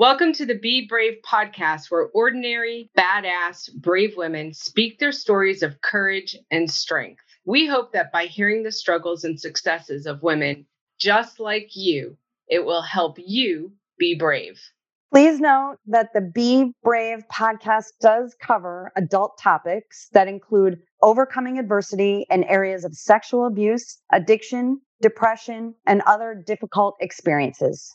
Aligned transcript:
Welcome 0.00 0.32
to 0.32 0.46
the 0.46 0.54
Be 0.54 0.86
Brave 0.88 1.18
podcast, 1.30 1.90
where 1.90 2.08
ordinary, 2.14 2.88
badass, 2.96 3.70
brave 3.74 4.16
women 4.16 4.54
speak 4.54 4.98
their 4.98 5.12
stories 5.12 5.62
of 5.62 5.82
courage 5.82 6.34
and 6.50 6.70
strength. 6.70 7.20
We 7.44 7.66
hope 7.66 7.92
that 7.92 8.10
by 8.10 8.24
hearing 8.24 8.62
the 8.62 8.72
struggles 8.72 9.24
and 9.24 9.38
successes 9.38 10.06
of 10.06 10.22
women 10.22 10.64
just 10.98 11.38
like 11.38 11.76
you, 11.76 12.16
it 12.48 12.64
will 12.64 12.80
help 12.80 13.18
you 13.18 13.72
be 13.98 14.14
brave. 14.18 14.58
Please 15.12 15.38
note 15.38 15.76
that 15.88 16.14
the 16.14 16.22
Be 16.22 16.72
Brave 16.82 17.24
podcast 17.30 17.88
does 18.00 18.34
cover 18.40 18.92
adult 18.96 19.36
topics 19.36 20.08
that 20.14 20.28
include 20.28 20.78
overcoming 21.02 21.58
adversity 21.58 22.24
in 22.30 22.44
areas 22.44 22.86
of 22.86 22.94
sexual 22.94 23.46
abuse, 23.46 23.98
addiction, 24.10 24.80
depression, 25.02 25.74
and 25.86 26.00
other 26.06 26.42
difficult 26.46 26.96
experiences. 27.00 27.94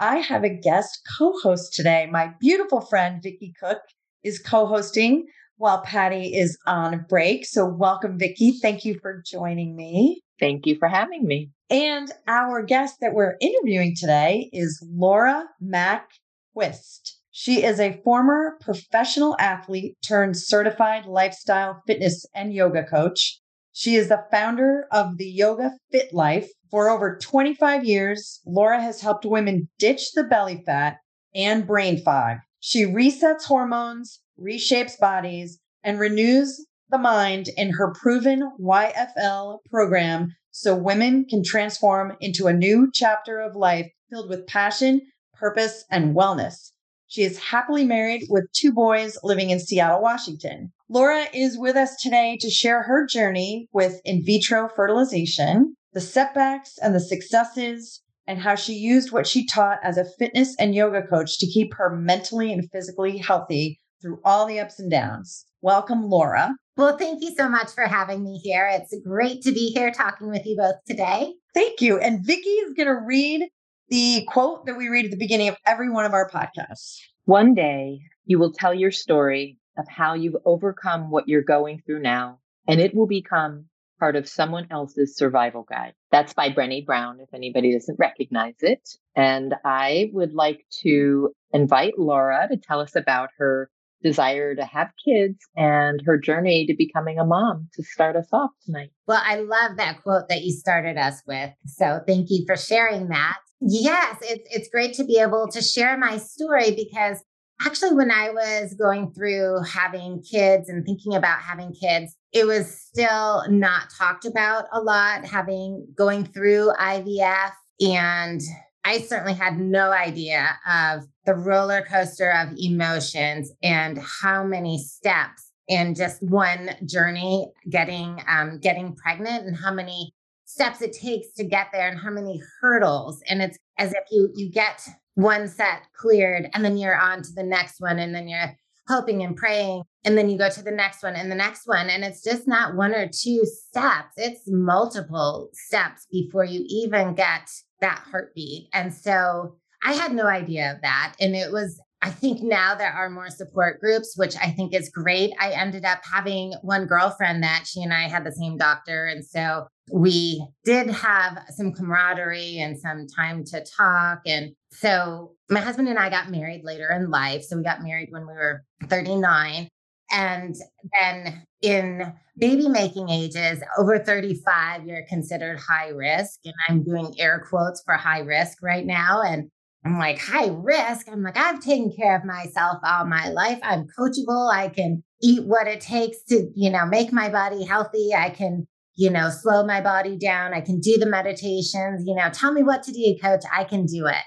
I 0.00 0.18
have 0.18 0.44
a 0.44 0.50
guest 0.50 1.00
co 1.16 1.32
host 1.42 1.74
today. 1.74 2.08
My 2.10 2.32
beautiful 2.40 2.80
friend, 2.80 3.22
Vicki 3.22 3.52
Cook, 3.58 3.78
is 4.22 4.38
co 4.38 4.66
hosting 4.66 5.26
while 5.56 5.82
Patty 5.82 6.34
is 6.34 6.58
on 6.66 7.04
break. 7.08 7.46
So, 7.46 7.66
welcome, 7.66 8.18
Vicki. 8.18 8.58
Thank 8.60 8.84
you 8.84 8.98
for 9.00 9.22
joining 9.24 9.76
me. 9.76 10.22
Thank 10.40 10.66
you 10.66 10.76
for 10.78 10.88
having 10.88 11.26
me. 11.26 11.50
And 11.70 12.10
our 12.26 12.62
guest 12.62 12.96
that 13.00 13.14
we're 13.14 13.36
interviewing 13.40 13.94
today 13.98 14.50
is 14.52 14.84
Laura 14.92 15.44
Mak 15.60 16.08
Quist. 16.54 17.20
She 17.30 17.64
is 17.64 17.80
a 17.80 18.00
former 18.04 18.58
professional 18.60 19.36
athlete 19.38 19.96
turned 20.06 20.36
certified 20.36 21.06
lifestyle 21.06 21.82
fitness 21.86 22.26
and 22.34 22.52
yoga 22.52 22.84
coach. 22.84 23.40
She 23.72 23.96
is 23.96 24.08
the 24.08 24.24
founder 24.30 24.86
of 24.92 25.18
the 25.18 25.26
Yoga 25.26 25.72
Fit 25.90 26.14
Life. 26.14 26.48
For 26.74 26.90
over 26.90 27.16
25 27.22 27.84
years, 27.84 28.40
Laura 28.44 28.82
has 28.82 29.00
helped 29.00 29.24
women 29.24 29.68
ditch 29.78 30.10
the 30.10 30.24
belly 30.24 30.60
fat 30.66 30.96
and 31.32 31.68
brain 31.68 32.02
fog. 32.02 32.38
She 32.58 32.82
resets 32.82 33.44
hormones, 33.44 34.18
reshapes 34.36 34.98
bodies, 34.98 35.60
and 35.84 36.00
renews 36.00 36.66
the 36.90 36.98
mind 36.98 37.48
in 37.56 37.70
her 37.74 37.92
proven 37.92 38.50
YFL 38.60 39.58
program 39.70 40.34
so 40.50 40.74
women 40.74 41.26
can 41.30 41.44
transform 41.44 42.16
into 42.18 42.48
a 42.48 42.52
new 42.52 42.90
chapter 42.92 43.38
of 43.38 43.54
life 43.54 43.88
filled 44.10 44.28
with 44.28 44.48
passion, 44.48 45.00
purpose, 45.32 45.84
and 45.92 46.16
wellness. 46.16 46.72
She 47.06 47.22
is 47.22 47.38
happily 47.38 47.84
married 47.84 48.24
with 48.28 48.50
two 48.52 48.72
boys 48.72 49.16
living 49.22 49.50
in 49.50 49.60
Seattle, 49.60 50.02
Washington. 50.02 50.72
Laura 50.88 51.26
is 51.32 51.56
with 51.56 51.76
us 51.76 51.94
today 52.02 52.36
to 52.40 52.50
share 52.50 52.82
her 52.82 53.06
journey 53.06 53.68
with 53.72 54.00
in 54.04 54.24
vitro 54.24 54.68
fertilization, 54.74 55.76
the 55.94 56.00
setbacks 56.00 56.76
and 56.82 56.94
the 56.94 57.00
successes, 57.00 58.02
and 58.26 58.40
how 58.40 58.54
she 58.54 58.74
used 58.74 59.12
what 59.12 59.26
she 59.26 59.46
taught 59.46 59.78
as 59.82 59.96
a 59.96 60.04
fitness 60.18 60.56
and 60.58 60.74
yoga 60.74 61.02
coach 61.02 61.38
to 61.38 61.46
keep 61.46 61.74
her 61.74 61.94
mentally 61.94 62.52
and 62.52 62.68
physically 62.72 63.18
healthy 63.18 63.80
through 64.02 64.20
all 64.24 64.46
the 64.46 64.58
ups 64.60 64.78
and 64.78 64.90
downs. 64.90 65.46
Welcome, 65.62 66.02
Laura. 66.02 66.54
Well, 66.76 66.98
thank 66.98 67.22
you 67.22 67.34
so 67.36 67.48
much 67.48 67.70
for 67.70 67.84
having 67.84 68.24
me 68.24 68.38
here. 68.42 68.68
It's 68.72 68.94
great 69.06 69.42
to 69.42 69.52
be 69.52 69.70
here 69.70 69.90
talking 69.90 70.28
with 70.28 70.44
you 70.44 70.56
both 70.56 70.76
today. 70.86 71.32
Thank 71.54 71.80
you. 71.80 71.98
And 71.98 72.24
Vicki 72.24 72.48
is 72.48 72.74
going 72.74 72.88
to 72.88 73.00
read 73.06 73.48
the 73.88 74.26
quote 74.28 74.66
that 74.66 74.76
we 74.76 74.88
read 74.88 75.04
at 75.04 75.10
the 75.10 75.16
beginning 75.16 75.48
of 75.48 75.56
every 75.66 75.90
one 75.90 76.04
of 76.04 76.12
our 76.12 76.28
podcasts. 76.28 76.98
One 77.26 77.54
day 77.54 78.00
you 78.24 78.38
will 78.38 78.52
tell 78.52 78.74
your 78.74 78.90
story 78.90 79.58
of 79.78 79.86
how 79.88 80.14
you've 80.14 80.36
overcome 80.44 81.10
what 81.10 81.28
you're 81.28 81.42
going 81.42 81.80
through 81.86 82.00
now, 82.00 82.40
and 82.66 82.80
it 82.80 82.94
will 82.94 83.06
become 83.06 83.66
part 83.98 84.16
of 84.16 84.28
someone 84.28 84.66
else's 84.70 85.16
survival 85.16 85.64
guide. 85.68 85.94
That's 86.10 86.34
by 86.34 86.50
Brené 86.50 86.84
Brown, 86.84 87.18
if 87.20 87.32
anybody 87.32 87.72
doesn't 87.72 87.98
recognize 87.98 88.56
it. 88.60 88.88
And 89.16 89.54
I 89.64 90.10
would 90.12 90.34
like 90.34 90.64
to 90.82 91.30
invite 91.52 91.98
Laura 91.98 92.48
to 92.50 92.56
tell 92.56 92.80
us 92.80 92.96
about 92.96 93.30
her 93.38 93.70
desire 94.02 94.54
to 94.54 94.64
have 94.64 94.90
kids 95.04 95.38
and 95.56 96.00
her 96.04 96.18
journey 96.18 96.66
to 96.66 96.74
becoming 96.76 97.18
a 97.18 97.24
mom 97.24 97.68
to 97.74 97.82
start 97.82 98.16
us 98.16 98.28
off 98.32 98.50
tonight. 98.64 98.90
Well, 99.08 99.22
I 99.24 99.36
love 99.36 99.78
that 99.78 100.02
quote 100.02 100.28
that 100.28 100.42
you 100.42 100.52
started 100.52 100.98
us 100.98 101.22
with. 101.26 101.50
So 101.66 102.00
thank 102.06 102.26
you 102.28 102.44
for 102.46 102.56
sharing 102.56 103.08
that. 103.08 103.38
Yes, 103.60 104.18
it's 104.20 104.46
it's 104.50 104.68
great 104.68 104.94
to 104.94 105.04
be 105.04 105.18
able 105.18 105.48
to 105.52 105.62
share 105.62 105.96
my 105.96 106.18
story 106.18 106.72
because 106.72 107.22
actually 107.64 107.94
when 107.94 108.10
I 108.10 108.30
was 108.30 108.74
going 108.74 109.12
through 109.12 109.62
having 109.62 110.22
kids 110.22 110.68
and 110.68 110.84
thinking 110.84 111.14
about 111.14 111.40
having 111.40 111.72
kids, 111.72 112.16
it 112.32 112.46
was 112.46 112.80
still 112.80 113.44
not 113.48 113.90
talked 113.96 114.24
about 114.24 114.66
a 114.72 114.80
lot 114.80 115.24
having 115.24 115.86
going 115.96 116.24
through 116.24 116.72
IVF 116.80 117.52
and 117.80 118.40
I 118.84 119.00
certainly 119.00 119.32
had 119.32 119.58
no 119.58 119.92
idea 119.92 120.58
of 120.70 121.04
the 121.24 121.34
roller 121.34 121.82
coaster 121.82 122.30
of 122.30 122.54
emotions 122.56 123.50
and 123.62 123.98
how 123.98 124.44
many 124.44 124.78
steps 124.78 125.50
in 125.68 125.94
just 125.94 126.22
one 126.22 126.70
journey 126.84 127.50
getting 127.70 128.22
um, 128.28 128.58
getting 128.58 128.94
pregnant 128.94 129.46
and 129.46 129.56
how 129.56 129.72
many 129.72 130.12
steps 130.44 130.82
it 130.82 130.92
takes 130.92 131.32
to 131.32 131.44
get 131.44 131.68
there 131.72 131.88
and 131.88 131.98
how 131.98 132.10
many 132.10 132.42
hurdles. 132.60 133.22
And 133.28 133.40
it's 133.40 133.56
as 133.78 133.92
if 133.92 134.04
you 134.10 134.30
you 134.34 134.50
get 134.50 134.86
one 135.14 135.48
set 135.48 135.82
cleared 135.96 136.48
and 136.52 136.64
then 136.64 136.76
you're 136.76 136.98
on 136.98 137.22
to 137.22 137.32
the 137.34 137.42
next 137.42 137.80
one 137.80 137.98
and 137.98 138.14
then 138.14 138.28
you're 138.28 138.56
hoping 138.88 139.22
and 139.22 139.36
praying 139.36 139.82
and 140.04 140.18
then 140.18 140.28
you 140.28 140.36
go 140.36 140.50
to 140.50 140.62
the 140.62 140.70
next 140.70 141.02
one 141.02 141.14
and 141.14 141.30
the 141.30 141.36
next 141.36 141.66
one 141.66 141.88
and 141.88 142.04
it's 142.04 142.22
just 142.22 142.46
not 142.46 142.74
one 142.74 142.94
or 142.94 143.08
two 143.08 143.42
steps 143.44 144.12
it's 144.16 144.42
multiple 144.46 145.48
steps 145.52 146.06
before 146.10 146.44
you 146.44 146.64
even 146.68 147.14
get 147.14 147.48
that 147.80 148.02
heartbeat 148.10 148.68
and 148.74 148.92
so 148.92 149.56
i 149.84 149.94
had 149.94 150.12
no 150.12 150.26
idea 150.26 150.72
of 150.72 150.82
that 150.82 151.14
and 151.20 151.34
it 151.34 151.50
was 151.50 151.80
I 152.04 152.10
think 152.10 152.42
now 152.42 152.74
there 152.74 152.92
are 152.92 153.08
more 153.08 153.30
support 153.30 153.80
groups, 153.80 154.12
which 154.14 154.36
I 154.36 154.50
think 154.50 154.74
is 154.74 154.90
great. 154.90 155.32
I 155.40 155.52
ended 155.52 155.86
up 155.86 156.00
having 156.04 156.52
one 156.60 156.84
girlfriend 156.84 157.42
that 157.42 157.64
she 157.66 157.82
and 157.82 157.94
I 157.94 158.08
had 158.08 158.24
the 158.26 158.32
same 158.32 158.58
doctor. 158.58 159.06
And 159.06 159.24
so 159.24 159.66
we 159.90 160.46
did 160.66 160.90
have 160.90 161.38
some 161.56 161.72
camaraderie 161.72 162.58
and 162.58 162.78
some 162.78 163.06
time 163.06 163.42
to 163.46 163.64
talk. 163.78 164.20
And 164.26 164.54
so 164.78 165.32
my 165.50 165.60
husband 165.60 165.88
and 165.88 165.98
I 165.98 166.10
got 166.10 166.30
married 166.30 166.62
later 166.64 166.90
in 166.90 167.10
life. 167.10 167.42
So 167.44 167.56
we 167.56 167.62
got 167.62 167.82
married 167.82 168.08
when 168.10 168.26
we 168.26 168.32
were 168.32 168.64
39. 168.88 169.68
And 170.12 170.54
then 171.00 171.44
in 171.62 172.12
baby 172.38 172.68
making 172.68 173.08
ages, 173.08 173.62
over 173.78 173.98
35, 173.98 174.86
you're 174.86 175.06
considered 175.08 175.58
high 175.58 175.88
risk. 175.88 176.40
And 176.44 176.54
I'm 176.68 176.82
doing 176.82 177.14
air 177.18 177.44
quotes 177.48 177.82
for 177.84 177.94
high 177.94 178.20
risk 178.20 178.58
right 178.62 178.84
now. 178.84 179.22
And 179.22 179.50
I'm 179.84 179.98
like, 179.98 180.18
high 180.18 180.48
risk. 180.50 181.08
I'm 181.10 181.22
like, 181.22 181.36
I've 181.36 181.60
taken 181.60 181.92
care 181.96 182.16
of 182.16 182.24
myself 182.24 182.78
all 182.84 183.04
my 183.06 183.28
life. 183.28 183.58
I'm 183.62 183.86
coachable. 183.98 184.52
I 184.52 184.68
can 184.68 185.02
eat 185.22 185.44
what 185.46 185.68
it 185.68 185.80
takes 185.80 186.22
to, 186.24 186.50
you 186.54 186.70
know, 186.70 186.86
make 186.86 187.12
my 187.12 187.28
body 187.28 187.64
healthy. 187.64 188.14
I 188.16 188.30
can, 188.30 188.66
you 188.96 189.10
know, 189.10 189.30
slow 189.30 189.66
my 189.66 189.80
body 189.80 190.16
down. 190.16 190.54
I 190.54 190.60
can 190.60 190.80
do 190.80 190.96
the 190.98 191.06
meditations, 191.06 192.04
you 192.06 192.14
know, 192.14 192.30
tell 192.32 192.52
me 192.52 192.62
what 192.62 192.82
to 192.84 192.92
do, 192.92 193.16
coach. 193.22 193.42
I 193.52 193.64
can 193.64 193.86
do 193.86 194.06
it. 194.06 194.22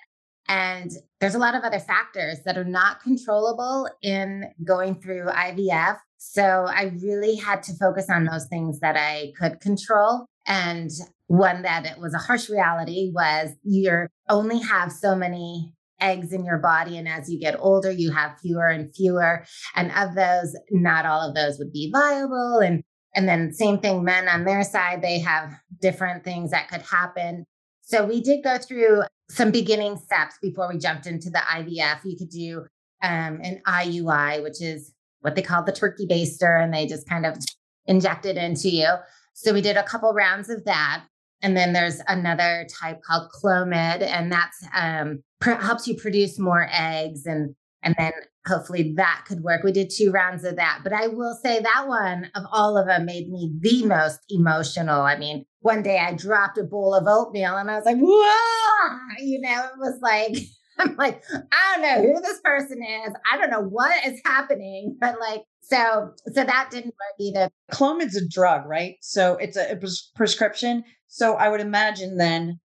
And 0.48 0.92
there's 1.20 1.36
a 1.36 1.40
lot 1.40 1.56
of 1.56 1.64
other 1.64 1.80
factors 1.80 2.40
that 2.46 2.58
are 2.58 2.64
not 2.64 3.02
controllable 3.02 3.90
in 4.02 4.46
going 4.66 5.02
through 5.02 5.26
IVF. 5.28 5.98
So 6.18 6.66
I 6.68 6.92
really 7.02 7.36
had 7.36 7.64
to 7.64 7.74
focus 7.76 8.10
on 8.10 8.26
those 8.26 8.48
things 8.48 8.80
that 8.80 8.96
I 8.98 9.34
could 9.40 9.60
control. 9.60 10.26
And 10.46 10.90
one 11.28 11.64
that 11.64 11.86
it 11.86 12.00
was 12.00 12.14
a 12.14 12.20
harsh 12.20 12.50
reality 12.50 13.12
was 13.14 13.52
you 13.64 14.08
only 14.30 14.60
have 14.60 14.92
so 14.92 15.16
many 15.16 15.74
eggs 16.00 16.32
in 16.32 16.46
your 16.46 16.60
body. 16.60 16.98
And 16.98 17.08
as 17.08 17.30
you 17.30 17.40
get 17.40 17.60
older, 17.60 17.92
you 17.92 18.12
have 18.12 18.40
fewer 18.40 18.68
and 18.68 18.94
fewer. 18.96 19.46
And 19.76 19.92
of 19.92 20.16
those, 20.16 20.56
not 20.72 21.06
all 21.06 21.28
of 21.28 21.36
those 21.36 21.58
would 21.60 21.74
be 21.74 21.92
viable. 21.92 22.60
And 22.60 22.84
and 23.16 23.28
then 23.28 23.52
same 23.52 23.80
thing, 23.80 24.04
men 24.04 24.30
on 24.30 24.46
their 24.46 24.64
side, 24.64 25.02
they 25.02 25.20
have 25.20 25.52
different 25.82 26.24
things 26.24 26.52
that 26.52 26.70
could 26.70 26.84
happen. 26.84 27.46
So 27.88 28.04
we 28.04 28.20
did 28.20 28.44
go 28.44 28.58
through 28.58 29.04
some 29.30 29.50
beginning 29.50 29.96
steps 29.96 30.36
before 30.42 30.68
we 30.68 30.78
jumped 30.78 31.08
into 31.08 31.30
the 31.30 31.38
IVF. 31.40 32.02
You 32.04 32.18
could 32.18 32.30
do 32.30 32.66
um, 33.02 33.40
an 33.42 33.62
IUI, 33.66 34.44
which 34.44 34.62
is 34.62 34.92
what 35.22 35.36
they 35.36 35.42
call 35.42 35.64
the 35.64 35.72
turkey 35.72 36.06
baster, 36.06 36.62
and 36.62 36.74
they 36.74 36.86
just 36.86 37.08
kind 37.08 37.26
of 37.26 37.38
inject 37.86 38.26
it 38.26 38.36
into 38.36 38.70
you. 38.70 38.90
So 39.34 39.54
we 39.54 39.62
did 39.62 39.78
a 39.78 39.84
couple 39.84 40.12
rounds 40.12 40.50
of 40.50 40.66
that. 40.66 41.06
And 41.42 41.56
then 41.56 41.72
there's 41.72 42.02
another 42.10 42.68
type 42.78 43.00
called 43.04 43.30
Clomid, 43.32 44.02
and 44.02 44.30
that's 44.32 44.68
um, 44.74 45.24
pr- 45.40 45.52
helps 45.52 45.88
you 45.88 45.96
produce 45.96 46.38
more 46.38 46.68
eggs 46.72 47.26
and 47.26 47.56
and 47.84 47.96
then 47.98 48.12
hopefully 48.48 48.94
that 48.98 49.24
could 49.28 49.42
work. 49.42 49.64
We 49.64 49.72
did 49.72 49.92
two 49.92 50.12
rounds 50.12 50.44
of 50.44 50.56
that, 50.56 50.80
but 50.84 50.92
I 50.92 51.08
will 51.08 51.38
say 51.42 51.62
that 51.62 51.88
one 51.88 52.30
of 52.36 52.44
all 52.52 52.78
of 52.78 52.88
them 52.88 53.06
made 53.06 53.30
me 53.30 53.54
the 53.62 53.86
most 53.86 54.20
emotional. 54.30 55.02
I 55.02 55.16
mean, 55.18 55.46
one 55.68 55.84
day 55.84 56.00
I 56.00 56.14
dropped 56.14 56.58
a 56.58 56.64
bowl 56.64 56.96
of 56.96 57.04
oatmeal 57.08 57.58
and 57.58 57.70
I 57.70 57.76
was 57.76 57.84
like, 57.84 57.98
whoa, 58.00 58.98
you 59.20 59.42
know, 59.42 59.66
it 59.66 59.78
was 59.78 60.00
like, 60.02 60.38
I'm 60.80 60.96
like, 60.96 61.22
I 61.52 61.74
don't 61.74 61.82
know 61.82 62.14
who 62.14 62.22
this 62.22 62.40
person 62.42 62.82
is. 62.82 63.14
I 63.30 63.38
don't 63.38 63.50
know 63.50 63.64
what 63.64 64.06
is 64.06 64.22
happening, 64.24 64.96
but 65.02 65.20
like, 65.20 65.42
so, 65.60 66.14
so 66.32 66.44
that 66.46 66.70
didn't 66.72 66.86
work 66.86 67.20
either. 67.20 67.50
Clomid's 67.70 68.16
a 68.16 68.26
drug, 68.26 68.66
right? 68.66 68.96
So 69.02 69.36
it's 69.36 69.58
a, 69.58 69.74
a 69.74 69.80
prescription. 70.16 70.86
So 71.08 71.36
I 71.36 71.50
would 71.50 71.62
imagine 71.62 72.16
then 72.18 72.60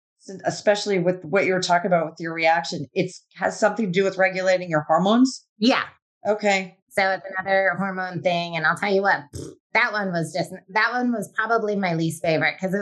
especially 0.46 1.00
with 1.00 1.26
what 1.26 1.48
you 1.48 1.54
were 1.54 1.62
talking 1.62 1.88
about 1.88 2.06
with 2.06 2.20
your 2.20 2.36
reaction, 2.36 2.86
it 2.94 3.12
has 3.38 3.60
something 3.60 3.88
to 3.88 3.92
do 3.92 4.04
with 4.04 4.20
regulating 4.20 4.70
your 4.70 4.86
hormones. 4.88 5.44
Yeah. 5.58 5.86
Okay. 6.28 6.78
So 6.92 7.10
it's 7.12 7.26
another 7.38 7.72
hormone 7.78 8.22
thing. 8.22 8.58
And 8.58 8.66
I'll 8.66 8.76
tell 8.76 8.94
you 8.94 9.02
what, 9.02 9.22
that 9.74 9.94
one 9.94 10.12
was 10.12 10.34
just, 10.34 10.52
that 10.70 10.92
one 10.92 11.12
was 11.14 11.32
probably 11.34 11.76
my 11.78 11.94
least 11.94 12.22
favorite 12.22 12.56
because 12.62 12.76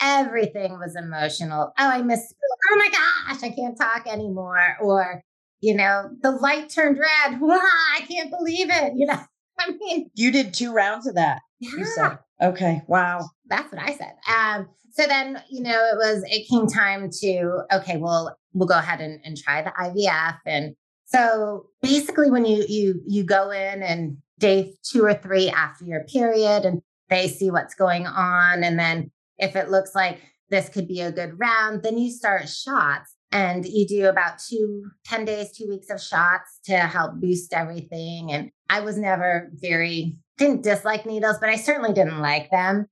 everything 0.00 0.78
was 0.78 0.96
emotional. 0.96 1.72
Oh, 1.78 1.88
I 1.88 2.00
miss, 2.00 2.32
oh 2.70 2.76
my 2.76 2.88
gosh, 2.88 3.42
I 3.42 3.50
can't 3.50 3.76
talk 3.76 4.06
anymore. 4.06 4.76
Or, 4.80 5.22
you 5.60 5.74
know, 5.74 6.08
the 6.22 6.30
light 6.30 6.70
turned 6.70 6.98
red. 6.98 7.40
Wow, 7.40 7.60
I 7.94 8.00
can't 8.06 8.30
believe 8.30 8.68
it. 8.70 8.94
You 8.96 9.06
know, 9.06 9.20
I 9.58 9.70
mean, 9.70 10.10
you 10.14 10.32
did 10.32 10.54
two 10.54 10.72
rounds 10.72 11.06
of 11.06 11.16
that. 11.16 11.42
Yeah. 11.60 12.16
Okay. 12.40 12.82
Wow. 12.88 13.28
That's 13.46 13.70
what 13.70 13.82
I 13.82 13.94
said. 13.94 14.14
Um, 14.34 14.68
so 14.92 15.06
then, 15.06 15.42
you 15.50 15.62
know, 15.62 15.70
it 15.70 15.96
was, 15.96 16.24
it 16.26 16.48
came 16.48 16.66
time 16.66 17.10
to, 17.20 17.64
okay, 17.72 17.98
well, 17.98 18.36
we'll 18.54 18.68
go 18.68 18.78
ahead 18.78 19.00
and, 19.00 19.20
and 19.24 19.36
try 19.36 19.62
the 19.62 19.70
IVF. 19.70 20.38
And 20.46 20.74
so 21.12 21.66
basically 21.82 22.30
when 22.30 22.44
you, 22.44 22.64
you, 22.68 23.00
you 23.06 23.24
go 23.24 23.50
in 23.50 23.82
and 23.82 24.16
day 24.38 24.74
two 24.82 25.04
or 25.04 25.14
three 25.14 25.50
after 25.50 25.84
your 25.84 26.04
period 26.04 26.64
and 26.64 26.82
they 27.10 27.28
see 27.28 27.50
what's 27.50 27.74
going 27.74 28.06
on. 28.06 28.64
And 28.64 28.78
then 28.78 29.10
if 29.38 29.54
it 29.54 29.70
looks 29.70 29.94
like 29.94 30.20
this 30.48 30.68
could 30.68 30.88
be 30.88 31.00
a 31.00 31.12
good 31.12 31.38
round, 31.38 31.82
then 31.82 31.98
you 31.98 32.10
start 32.10 32.48
shots 32.48 33.14
and 33.30 33.64
you 33.66 33.86
do 33.86 34.06
about 34.08 34.38
two, 34.38 34.90
10 35.04 35.24
days, 35.24 35.52
two 35.52 35.68
weeks 35.68 35.90
of 35.90 36.00
shots 36.00 36.60
to 36.64 36.76
help 36.76 37.14
boost 37.14 37.52
everything. 37.52 38.32
And 38.32 38.50
I 38.68 38.80
was 38.80 38.96
never 38.98 39.50
very, 39.54 40.16
didn't 40.38 40.62
dislike 40.62 41.06
needles, 41.06 41.38
but 41.38 41.48
I 41.48 41.56
certainly 41.56 41.92
didn't 41.92 42.20
like 42.20 42.50
them. 42.50 42.88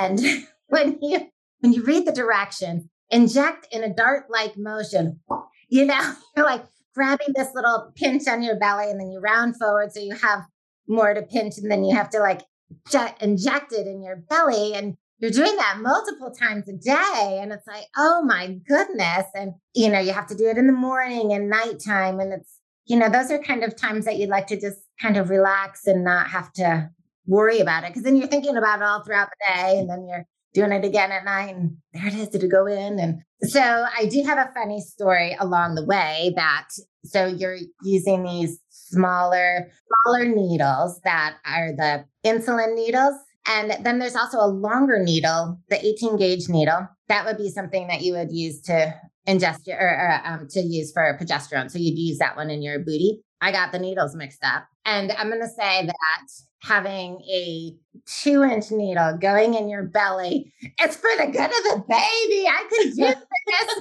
And 0.00 0.20
when 0.68 0.98
you 1.00 1.30
when 1.60 1.74
you 1.74 1.82
read 1.84 2.06
the 2.06 2.12
directions, 2.12 2.84
inject 3.10 3.68
in 3.70 3.84
a 3.84 3.94
dart-like 3.94 4.56
motion. 4.56 5.20
You 5.68 5.84
know, 5.84 6.14
you're 6.36 6.46
like 6.46 6.64
grabbing 6.94 7.34
this 7.34 7.48
little 7.54 7.92
pinch 7.94 8.26
on 8.28 8.42
your 8.42 8.56
belly, 8.56 8.90
and 8.90 9.00
then 9.00 9.10
you 9.10 9.20
round 9.20 9.56
forward 9.56 9.92
so 9.92 10.00
you 10.00 10.14
have 10.14 10.42
more 10.88 11.14
to 11.14 11.22
pinch, 11.22 11.58
and 11.58 11.70
then 11.70 11.84
you 11.84 11.94
have 11.94 12.10
to 12.10 12.18
like 12.18 12.42
jet, 12.90 13.16
inject 13.20 13.72
it 13.72 13.86
in 13.86 14.02
your 14.02 14.16
belly, 14.16 14.74
and 14.74 14.96
you're 15.18 15.30
doing 15.30 15.56
that 15.56 15.78
multiple 15.80 16.30
times 16.30 16.68
a 16.68 16.72
day, 16.72 17.38
and 17.42 17.52
it's 17.52 17.66
like, 17.66 17.86
oh 17.96 18.22
my 18.22 18.58
goodness! 18.66 19.26
And 19.34 19.54
you 19.74 19.90
know, 19.90 20.00
you 20.00 20.12
have 20.12 20.26
to 20.28 20.36
do 20.36 20.48
it 20.48 20.58
in 20.58 20.66
the 20.66 20.72
morning 20.72 21.32
and 21.32 21.50
nighttime, 21.50 22.20
and 22.20 22.32
it's 22.32 22.58
you 22.86 22.98
know, 22.98 23.08
those 23.08 23.30
are 23.30 23.38
kind 23.38 23.62
of 23.62 23.76
times 23.76 24.04
that 24.04 24.16
you'd 24.16 24.30
like 24.30 24.48
to 24.48 24.60
just 24.60 24.78
kind 25.00 25.16
of 25.16 25.30
relax 25.30 25.86
and 25.86 26.02
not 26.02 26.28
have 26.28 26.52
to 26.54 26.90
worry 27.26 27.60
about 27.60 27.84
it 27.84 27.90
because 27.90 28.02
then 28.02 28.16
you're 28.16 28.26
thinking 28.26 28.56
about 28.56 28.80
it 28.80 28.84
all 28.84 29.04
throughout 29.04 29.28
the 29.28 29.54
day 29.54 29.78
and 29.78 29.88
then 29.88 30.06
you're 30.08 30.26
doing 30.52 30.72
it 30.72 30.84
again 30.84 31.12
at 31.12 31.24
nine. 31.24 31.76
there 31.92 32.06
it 32.06 32.14
is 32.14 32.28
did 32.28 32.44
it 32.44 32.50
go 32.50 32.66
in? 32.66 32.98
And 32.98 33.22
so 33.42 33.60
i 33.98 34.06
do 34.06 34.22
have 34.22 34.38
a 34.38 34.52
funny 34.54 34.80
story 34.80 35.36
along 35.40 35.74
the 35.74 35.84
way 35.84 36.32
that 36.36 36.68
so 37.04 37.26
you're 37.26 37.56
using 37.82 38.22
these 38.22 38.60
smaller 38.68 39.70
smaller 40.04 40.26
needles 40.26 41.00
that 41.04 41.36
are 41.46 41.72
the 41.72 42.04
insulin 42.24 42.74
needles 42.74 43.14
and 43.46 43.84
then 43.84 43.98
there's 43.98 44.16
also 44.16 44.38
a 44.38 44.46
longer 44.46 45.02
needle 45.02 45.58
the 45.70 45.84
18 45.84 46.16
gauge 46.18 46.48
needle. 46.48 46.86
That 47.08 47.24
would 47.24 47.38
be 47.38 47.50
something 47.50 47.88
that 47.88 48.02
you 48.02 48.12
would 48.12 48.30
use 48.30 48.60
to 48.62 48.94
ingest 49.26 49.66
your, 49.66 49.78
or, 49.78 49.88
or 49.88 50.20
um, 50.26 50.46
to 50.50 50.60
use 50.60 50.92
for 50.92 51.18
progesterone. 51.20 51.70
So 51.70 51.78
you'd 51.78 51.98
use 51.98 52.18
that 52.18 52.36
one 52.36 52.50
in 52.50 52.62
your 52.62 52.78
booty 52.78 53.22
i 53.40 53.52
got 53.52 53.72
the 53.72 53.78
needles 53.78 54.14
mixed 54.14 54.44
up 54.44 54.66
and 54.84 55.12
i'm 55.12 55.28
going 55.28 55.40
to 55.40 55.48
say 55.48 55.86
that 55.86 56.26
having 56.62 57.20
a 57.22 57.74
two 58.06 58.42
inch 58.44 58.70
needle 58.70 59.16
going 59.18 59.54
in 59.54 59.68
your 59.68 59.84
belly. 59.84 60.52
It's 60.78 60.96
for 60.96 61.10
the 61.18 61.26
good 61.26 61.44
of 61.44 61.50
the 61.50 61.84
baby. 61.88 62.46
I 62.46 62.66
could 62.68 62.96
do 62.96 63.04
this. 63.46 63.80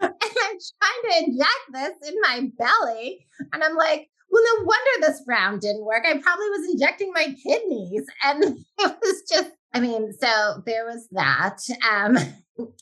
and 0.00 0.12
I'm 0.22 0.58
trying 0.78 1.02
to 1.04 1.24
inject 1.24 1.64
this 1.72 2.10
in 2.10 2.20
my 2.22 2.50
belly. 2.58 3.26
And 3.52 3.62
I'm 3.62 3.76
like, 3.76 4.08
well, 4.30 4.42
no 4.56 4.64
wonder 4.64 5.06
this 5.06 5.22
round 5.26 5.60
didn't 5.60 5.84
work. 5.84 6.04
I 6.06 6.18
probably 6.18 6.50
was 6.50 6.70
injecting 6.70 7.12
my 7.12 7.34
kidneys. 7.42 8.06
And 8.24 8.42
it 8.44 8.96
was 9.02 9.22
just, 9.30 9.50
I 9.72 9.80
mean, 9.80 10.12
so 10.12 10.62
there 10.66 10.84
was 10.84 11.08
that. 11.12 11.58
Um, 11.90 12.18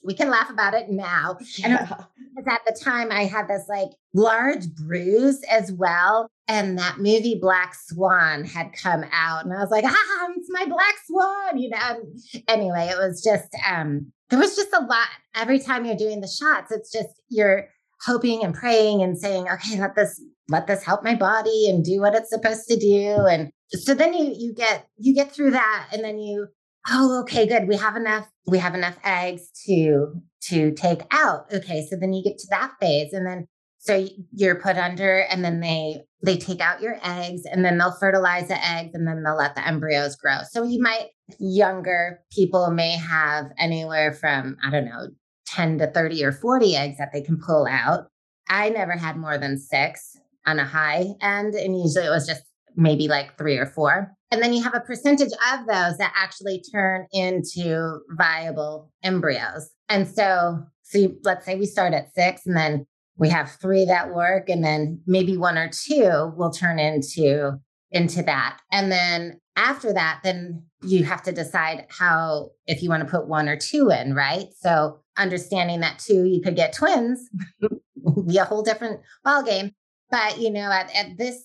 we 0.03 0.15
can 0.15 0.31
laugh 0.31 0.51
about 0.51 0.75
it 0.75 0.89
now. 0.89 1.37
Yeah. 1.59 2.05
And 2.37 2.49
at 2.49 2.63
the 2.67 2.79
time, 2.83 3.11
I 3.11 3.25
had 3.25 3.49
this 3.49 3.67
like 3.69 3.91
large 4.15 4.69
bruise 4.75 5.43
as 5.51 5.73
well. 5.73 6.29
And 6.49 6.79
that 6.79 6.99
movie 6.99 7.39
Black 7.41 7.75
Swan 7.75 8.45
had 8.45 8.73
come 8.73 9.05
out, 9.13 9.45
and 9.45 9.53
I 9.53 9.57
was 9.57 9.71
like, 9.71 9.85
ah, 9.85 10.29
it's 10.37 10.49
my 10.49 10.65
Black 10.65 10.95
Swan, 11.05 11.59
you 11.59 11.71
know. 11.71 11.79
And 11.81 12.45
Anyway, 12.47 12.89
it 12.89 12.97
was 12.97 13.23
just 13.23 13.49
um, 13.69 14.13
there 14.31 14.39
was 14.39 14.55
just 14.55 14.73
a 14.73 14.85
lot. 14.85 15.09
Every 15.35 15.59
time 15.59 15.85
you're 15.85 15.97
doing 15.97 16.21
the 16.21 16.29
shots, 16.29 16.71
it's 16.71 16.93
just 16.93 17.21
you're 17.29 17.69
hoping 18.03 18.45
and 18.45 18.55
praying 18.55 19.03
and 19.03 19.19
saying, 19.19 19.49
okay, 19.49 19.81
let 19.81 19.97
this 19.97 20.21
let 20.49 20.67
this 20.67 20.85
help 20.85 21.03
my 21.03 21.15
body 21.15 21.69
and 21.69 21.85
do 21.85 22.01
what 22.01 22.15
it's 22.15 22.31
supposed 22.31 22.67
to 22.69 22.77
do. 22.77 23.27
And 23.27 23.51
so 23.71 23.95
then 23.95 24.15
you 24.15 24.35
you 24.37 24.55
get 24.55 24.87
you 24.97 25.15
get 25.15 25.33
through 25.33 25.53
that, 25.53 25.89
and 25.93 26.05
then 26.05 26.19
you 26.19 26.49
oh 26.91 27.21
okay 27.23 27.47
good. 27.47 27.69
We 27.69 27.77
have 27.77 27.97
enough 27.97 28.29
we 28.47 28.59
have 28.59 28.75
enough 28.75 28.99
eggs 29.05 29.51
to 29.67 30.15
to 30.45 30.73
take 30.73 31.03
out. 31.11 31.53
Okay 31.53 31.87
so 31.89 31.97
then 31.97 32.13
you 32.13 32.23
get 32.23 32.39
to 32.39 32.47
that 32.51 32.73
phase 32.81 33.13
and 33.13 33.27
then 33.27 33.47
so 33.79 34.07
you're 34.33 34.61
put 34.61 34.77
under 34.77 35.21
and 35.31 35.45
then 35.45 35.61
they 35.61 36.03
they 36.23 36.37
take 36.37 36.61
out 36.61 36.83
your 36.83 36.99
eggs 37.05 37.43
and 37.45 37.65
then 37.65 37.79
they'll 37.79 37.97
fertilize 37.99 38.49
the 38.49 38.65
eggs 38.65 38.91
and 38.95 39.07
then 39.07 39.23
they'll 39.23 39.37
let 39.37 39.55
the 39.55 39.67
embryos 39.67 40.17
grow. 40.17 40.39
So 40.51 40.63
you 40.63 40.81
might 40.81 41.09
younger 41.39 42.21
people 42.33 42.71
may 42.71 42.93
have 42.93 43.47
anywhere 43.59 44.13
from 44.13 44.57
i 44.65 44.71
don't 44.71 44.85
know 44.85 45.09
10 45.47 45.79
to 45.79 45.87
30 45.89 46.25
or 46.25 46.33
40 46.33 46.77
eggs 46.77 46.99
that 46.99 47.11
they 47.13 47.23
can 47.23 47.39
pull 47.39 47.67
out. 47.69 48.09
I 48.49 48.69
never 48.69 48.93
had 48.93 49.17
more 49.17 49.38
than 49.38 49.59
six 49.59 50.17
on 50.47 50.59
a 50.59 50.65
high 50.65 51.07
end 51.21 51.55
and 51.55 51.79
usually 51.79 52.07
it 52.07 52.11
was 52.11 52.26
just 52.26 52.43
maybe 52.76 53.09
like 53.09 53.37
three 53.38 53.57
or 53.57 53.67
four 53.67 54.17
and 54.31 54.43
then 54.43 54.53
you 54.53 54.62
have 54.62 54.75
a 54.75 54.81
percentage 54.81 55.33
of 55.53 55.67
those 55.67 55.99
that 55.99 56.12
actually 56.17 56.62
turn 56.73 57.07
into 57.12 58.00
viable 58.11 58.93
embryos. 59.03 59.71
And 59.88 60.09
so, 60.09 60.65
so 60.83 60.99
you, 60.99 61.19
let's 61.23 61.47
say 61.47 61.57
we 61.57 61.67
start 61.67 61.95
at 61.95 62.12
six 62.15 62.45
and 62.45 62.57
then 62.57 62.87
we 63.17 63.29
have 63.29 63.53
three 63.53 63.85
that 63.85 64.15
work 64.15 64.49
and 64.49 64.65
then 64.65 65.00
maybe 65.07 65.37
one 65.37 65.57
or 65.57 65.69
two 65.69 66.33
will 66.37 66.50
turn 66.50 66.79
into 66.79 67.53
into 67.93 68.23
that. 68.25 68.59
And 68.73 68.91
then 68.91 69.41
after 69.55 69.93
that, 69.93 70.21
then 70.25 70.65
you 70.83 71.05
have 71.05 71.23
to 71.23 71.33
decide 71.33 71.87
how 71.88 72.50
if 72.67 72.83
you 72.83 72.91
want 72.91 73.05
to 73.05 73.09
put 73.09 73.29
one 73.29 73.49
or 73.49 73.57
two 73.57 73.91
in, 73.91 74.12
right? 74.12 74.47
So 74.59 74.99
understanding 75.17 75.81
that 75.81 76.00
two, 76.00 76.25
you 76.25 76.43
could 76.43 76.57
get 76.57 76.75
twins, 76.75 77.31
be 78.26 78.38
a 78.38 78.45
whole 78.45 78.62
different 78.62 79.00
ball 79.25 79.45
game. 79.45 79.71
But 80.11 80.39
you 80.39 80.51
know, 80.51 80.71
at, 80.71 80.95
at 80.95 81.19
this 81.19 81.45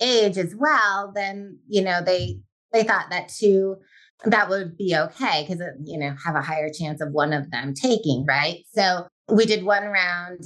age 0.00 0.38
as 0.38 0.54
well, 0.56 1.12
then 1.14 1.58
you 1.68 1.82
know 1.82 2.00
they 2.04 2.38
they 2.72 2.84
thought 2.84 3.10
that 3.10 3.28
too 3.28 3.76
that 4.24 4.48
would 4.48 4.76
be 4.76 4.96
okay 4.96 5.46
because 5.46 5.62
you 5.84 5.98
know 5.98 6.14
have 6.24 6.34
a 6.34 6.42
higher 6.42 6.70
chance 6.70 7.00
of 7.00 7.12
one 7.12 7.32
of 7.32 7.50
them 7.50 7.74
taking 7.74 8.24
right. 8.26 8.64
So 8.74 9.06
we 9.28 9.46
did 9.46 9.64
one 9.64 9.84
round 9.84 10.40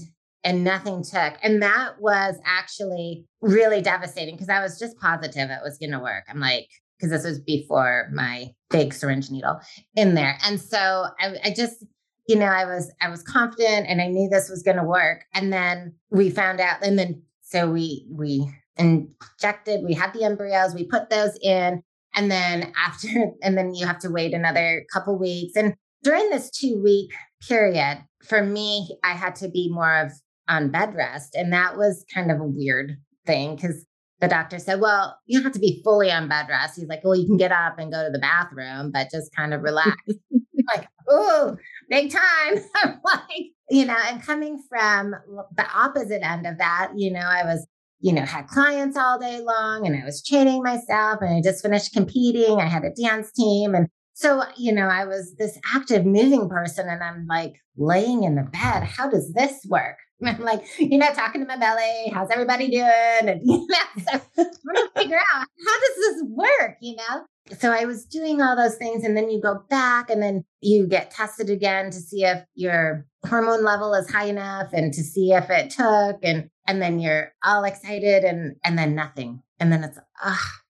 and 0.45 0.65
nothing 0.65 1.05
took, 1.05 1.35
and 1.43 1.63
that 1.63 2.01
was 2.01 2.37
actually 2.45 3.25
really 3.41 3.81
devastating 3.81 4.35
because 4.35 4.49
I 4.49 4.61
was 4.61 4.79
just 4.79 4.99
positive 4.99 5.51
it 5.51 5.61
was 5.63 5.79
going 5.79 5.93
to 5.93 6.01
work. 6.01 6.25
I'm 6.29 6.41
like 6.41 6.69
because 6.99 7.11
this 7.11 7.25
was 7.25 7.41
before 7.41 8.11
my 8.13 8.51
big 8.71 8.93
syringe 8.93 9.31
needle 9.31 9.61
in 9.95 10.15
there, 10.15 10.37
and 10.45 10.61
so 10.61 11.07
I, 11.21 11.37
I 11.45 11.55
just 11.55 11.85
you 12.29 12.37
know 12.37 12.47
i 12.47 12.65
was 12.65 12.93
i 13.01 13.09
was 13.09 13.21
confident 13.23 13.87
and 13.89 14.01
i 14.01 14.07
knew 14.07 14.29
this 14.29 14.49
was 14.49 14.63
going 14.63 14.77
to 14.77 14.85
work 14.85 15.25
and 15.35 15.53
then 15.53 15.93
we 16.11 16.31
found 16.31 16.61
out 16.61 16.77
and 16.81 16.97
then 16.97 17.21
so 17.53 17.71
we 17.71 18.07
we 18.11 18.51
injected. 18.77 19.85
We 19.85 19.93
had 19.93 20.15
the 20.15 20.25
embryos, 20.25 20.75
we 20.75 20.85
put 20.85 21.11
those 21.11 21.39
in. 21.43 21.83
And 22.15 22.31
then 22.31 22.73
after, 22.79 23.09
and 23.43 23.57
then 23.57 23.75
you 23.75 23.87
have 23.87 23.99
to 24.01 24.11
wait 24.11 24.35
another 24.35 24.85
couple 24.93 25.19
weeks. 25.19 25.57
And 25.57 25.75
during 26.03 26.31
this 26.31 26.51
two 26.51 26.83
week 26.83 27.13
period, 27.47 28.03
for 28.25 28.43
me, 28.43 28.97
I 29.05 29.13
had 29.13 29.37
to 29.37 29.49
be 29.49 29.69
more 29.71 30.01
of 30.01 30.13
on 30.49 30.71
bed 30.71 30.95
rest. 30.95 31.35
And 31.35 31.53
that 31.53 31.77
was 31.77 32.05
kind 32.13 32.31
of 32.31 32.41
a 32.41 32.45
weird 32.45 32.97
thing 33.27 33.55
because 33.55 33.85
the 34.21 34.29
doctor 34.29 34.59
said, 34.59 34.81
Well, 34.81 35.19
you 35.27 35.39
don't 35.39 35.45
have 35.45 35.53
to 35.53 35.59
be 35.59 35.81
fully 35.85 36.11
on 36.11 36.29
bed 36.29 36.47
rest. 36.49 36.77
He's 36.77 36.89
like, 36.89 37.05
Well, 37.05 37.17
you 37.17 37.27
can 37.27 37.37
get 37.37 37.53
up 37.53 37.79
and 37.79 37.93
go 37.93 38.05
to 38.05 38.11
the 38.11 38.19
bathroom, 38.19 38.91
but 38.93 39.11
just 39.11 39.35
kind 39.35 39.53
of 39.53 39.63
relax. 39.63 39.97
like, 40.75 40.89
oh, 41.09 41.57
big 41.89 42.11
time. 42.11 42.65
I'm 42.83 43.01
like, 43.05 43.51
you 43.73 43.87
know, 43.87 43.97
and 44.07 44.23
coming 44.23 44.63
from 44.69 45.15
the 45.57 45.67
opposite 45.75 46.23
end 46.23 46.47
of 46.47 46.59
that, 46.59 46.93
you 46.95 47.11
know, 47.11 47.21
I 47.21 47.43
was, 47.45 47.67
you 48.01 48.13
know, 48.13 48.21
had 48.21 48.47
clients 48.47 48.99
all 48.99 49.19
day 49.19 49.41
long 49.41 49.87
and 49.87 49.97
I 49.97 50.05
was 50.05 50.23
training 50.23 50.63
myself 50.63 51.21
and 51.23 51.35
I 51.35 51.41
just 51.41 51.63
finished 51.63 51.95
competing. 51.95 52.61
I 52.61 52.67
had 52.67 52.85
a 52.85 52.91
dance 52.91 53.33
team. 53.33 53.75
And 53.75 53.89
so, 54.13 54.43
you 54.59 54.75
know, 54.75 54.89
I 54.89 55.07
was 55.07 55.35
this 55.39 55.59
active 55.75 56.05
moving 56.05 56.51
person 56.51 56.87
and 56.87 57.03
I'm 57.03 57.27
like 57.27 57.55
laying 57.79 58.25
in 58.25 58.35
the 58.35 58.43
bed. 58.43 58.83
How 58.83 59.09
does 59.09 59.33
this 59.33 59.65
work? 59.67 59.97
I'm 60.27 60.41
like, 60.41 60.65
you 60.79 60.99
know, 60.99 61.11
talking 61.15 61.41
to 61.41 61.47
my 61.47 61.57
belly, 61.57 62.11
how's 62.13 62.31
everybody 62.31 62.69
doing? 62.71 62.83
And, 63.23 63.41
you 63.43 63.67
know, 63.69 64.03
so 64.05 64.13
I'm 64.13 64.21
trying 64.35 64.87
to 64.87 64.91
figure 64.97 65.17
out 65.17 65.47
how 65.65 65.81
does 65.81 65.97
this 65.97 66.23
work, 66.29 66.77
you 66.83 66.97
know? 66.97 67.25
So 67.59 67.73
I 67.73 67.85
was 67.85 68.05
doing 68.05 68.41
all 68.41 68.57
those 68.57 68.77
things. 68.77 69.05
And 69.05 69.17
then 69.17 69.31
you 69.31 69.41
go 69.41 69.65
back 69.69 70.11
and 70.11 70.23
then 70.23 70.45
you 70.61 70.87
get 70.87 71.11
tested 71.11 71.51
again 71.51 71.91
to 71.91 71.99
see 71.99 72.25
if 72.25 72.45
your 72.55 73.07
hormone 73.29 73.65
level 73.65 73.95
is 73.95 74.11
high 74.11 74.27
enough 74.27 74.73
and 74.73 74.93
to 74.93 75.03
see 75.03 75.33
if 75.33 75.51
it 75.51 75.71
took. 75.71 76.19
And, 76.23 76.51
and 76.67 76.81
then 76.81 77.01
you're 77.01 77.33
all 77.45 77.65
excited 77.65 78.25
and, 78.25 78.57
and 78.65 78.79
then 78.79 78.95
nothing. 78.95 79.43
And 79.59 79.73
then 79.73 79.85
it's, 79.85 79.99
ah, 80.23 80.63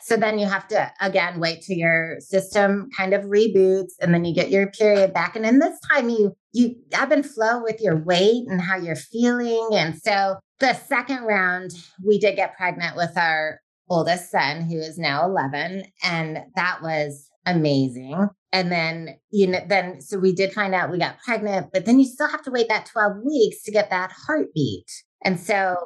so 0.00 0.16
then 0.16 0.38
you 0.38 0.46
have 0.46 0.68
to 0.68 0.92
again 1.00 1.40
wait 1.40 1.62
till 1.62 1.76
your 1.76 2.16
system 2.20 2.88
kind 2.96 3.12
of 3.12 3.24
reboots 3.24 3.92
and 4.00 4.14
then 4.14 4.24
you 4.24 4.34
get 4.34 4.50
your 4.50 4.70
period 4.70 5.12
back. 5.12 5.36
And 5.36 5.44
in 5.44 5.58
this 5.58 5.78
time 5.90 6.08
you 6.08 6.36
you 6.52 6.76
ebb 6.92 7.12
and 7.12 7.24
flow 7.24 7.62
with 7.62 7.80
your 7.80 7.96
weight 7.96 8.44
and 8.48 8.60
how 8.60 8.76
you're 8.76 8.96
feeling. 8.96 9.68
And 9.72 10.00
so 10.00 10.36
the 10.58 10.74
second 10.74 11.24
round, 11.24 11.72
we 12.04 12.18
did 12.18 12.36
get 12.36 12.56
pregnant 12.56 12.96
with 12.96 13.16
our 13.16 13.60
oldest 13.90 14.30
son, 14.30 14.62
who 14.62 14.78
is 14.78 14.98
now 14.98 15.26
11. 15.26 15.84
And 16.02 16.38
that 16.56 16.80
was 16.82 17.28
amazing. 17.44 18.28
And 18.52 18.72
then, 18.72 19.16
you 19.30 19.46
know, 19.48 19.60
then 19.68 20.00
so 20.00 20.18
we 20.18 20.32
did 20.32 20.52
find 20.52 20.74
out 20.74 20.90
we 20.90 20.98
got 20.98 21.18
pregnant, 21.24 21.68
but 21.72 21.84
then 21.84 21.98
you 21.98 22.06
still 22.06 22.28
have 22.28 22.42
to 22.44 22.50
wait 22.50 22.68
that 22.68 22.86
12 22.86 23.18
weeks 23.24 23.62
to 23.64 23.72
get 23.72 23.90
that 23.90 24.12
heartbeat. 24.26 24.86
And 25.24 25.38
so 25.38 25.76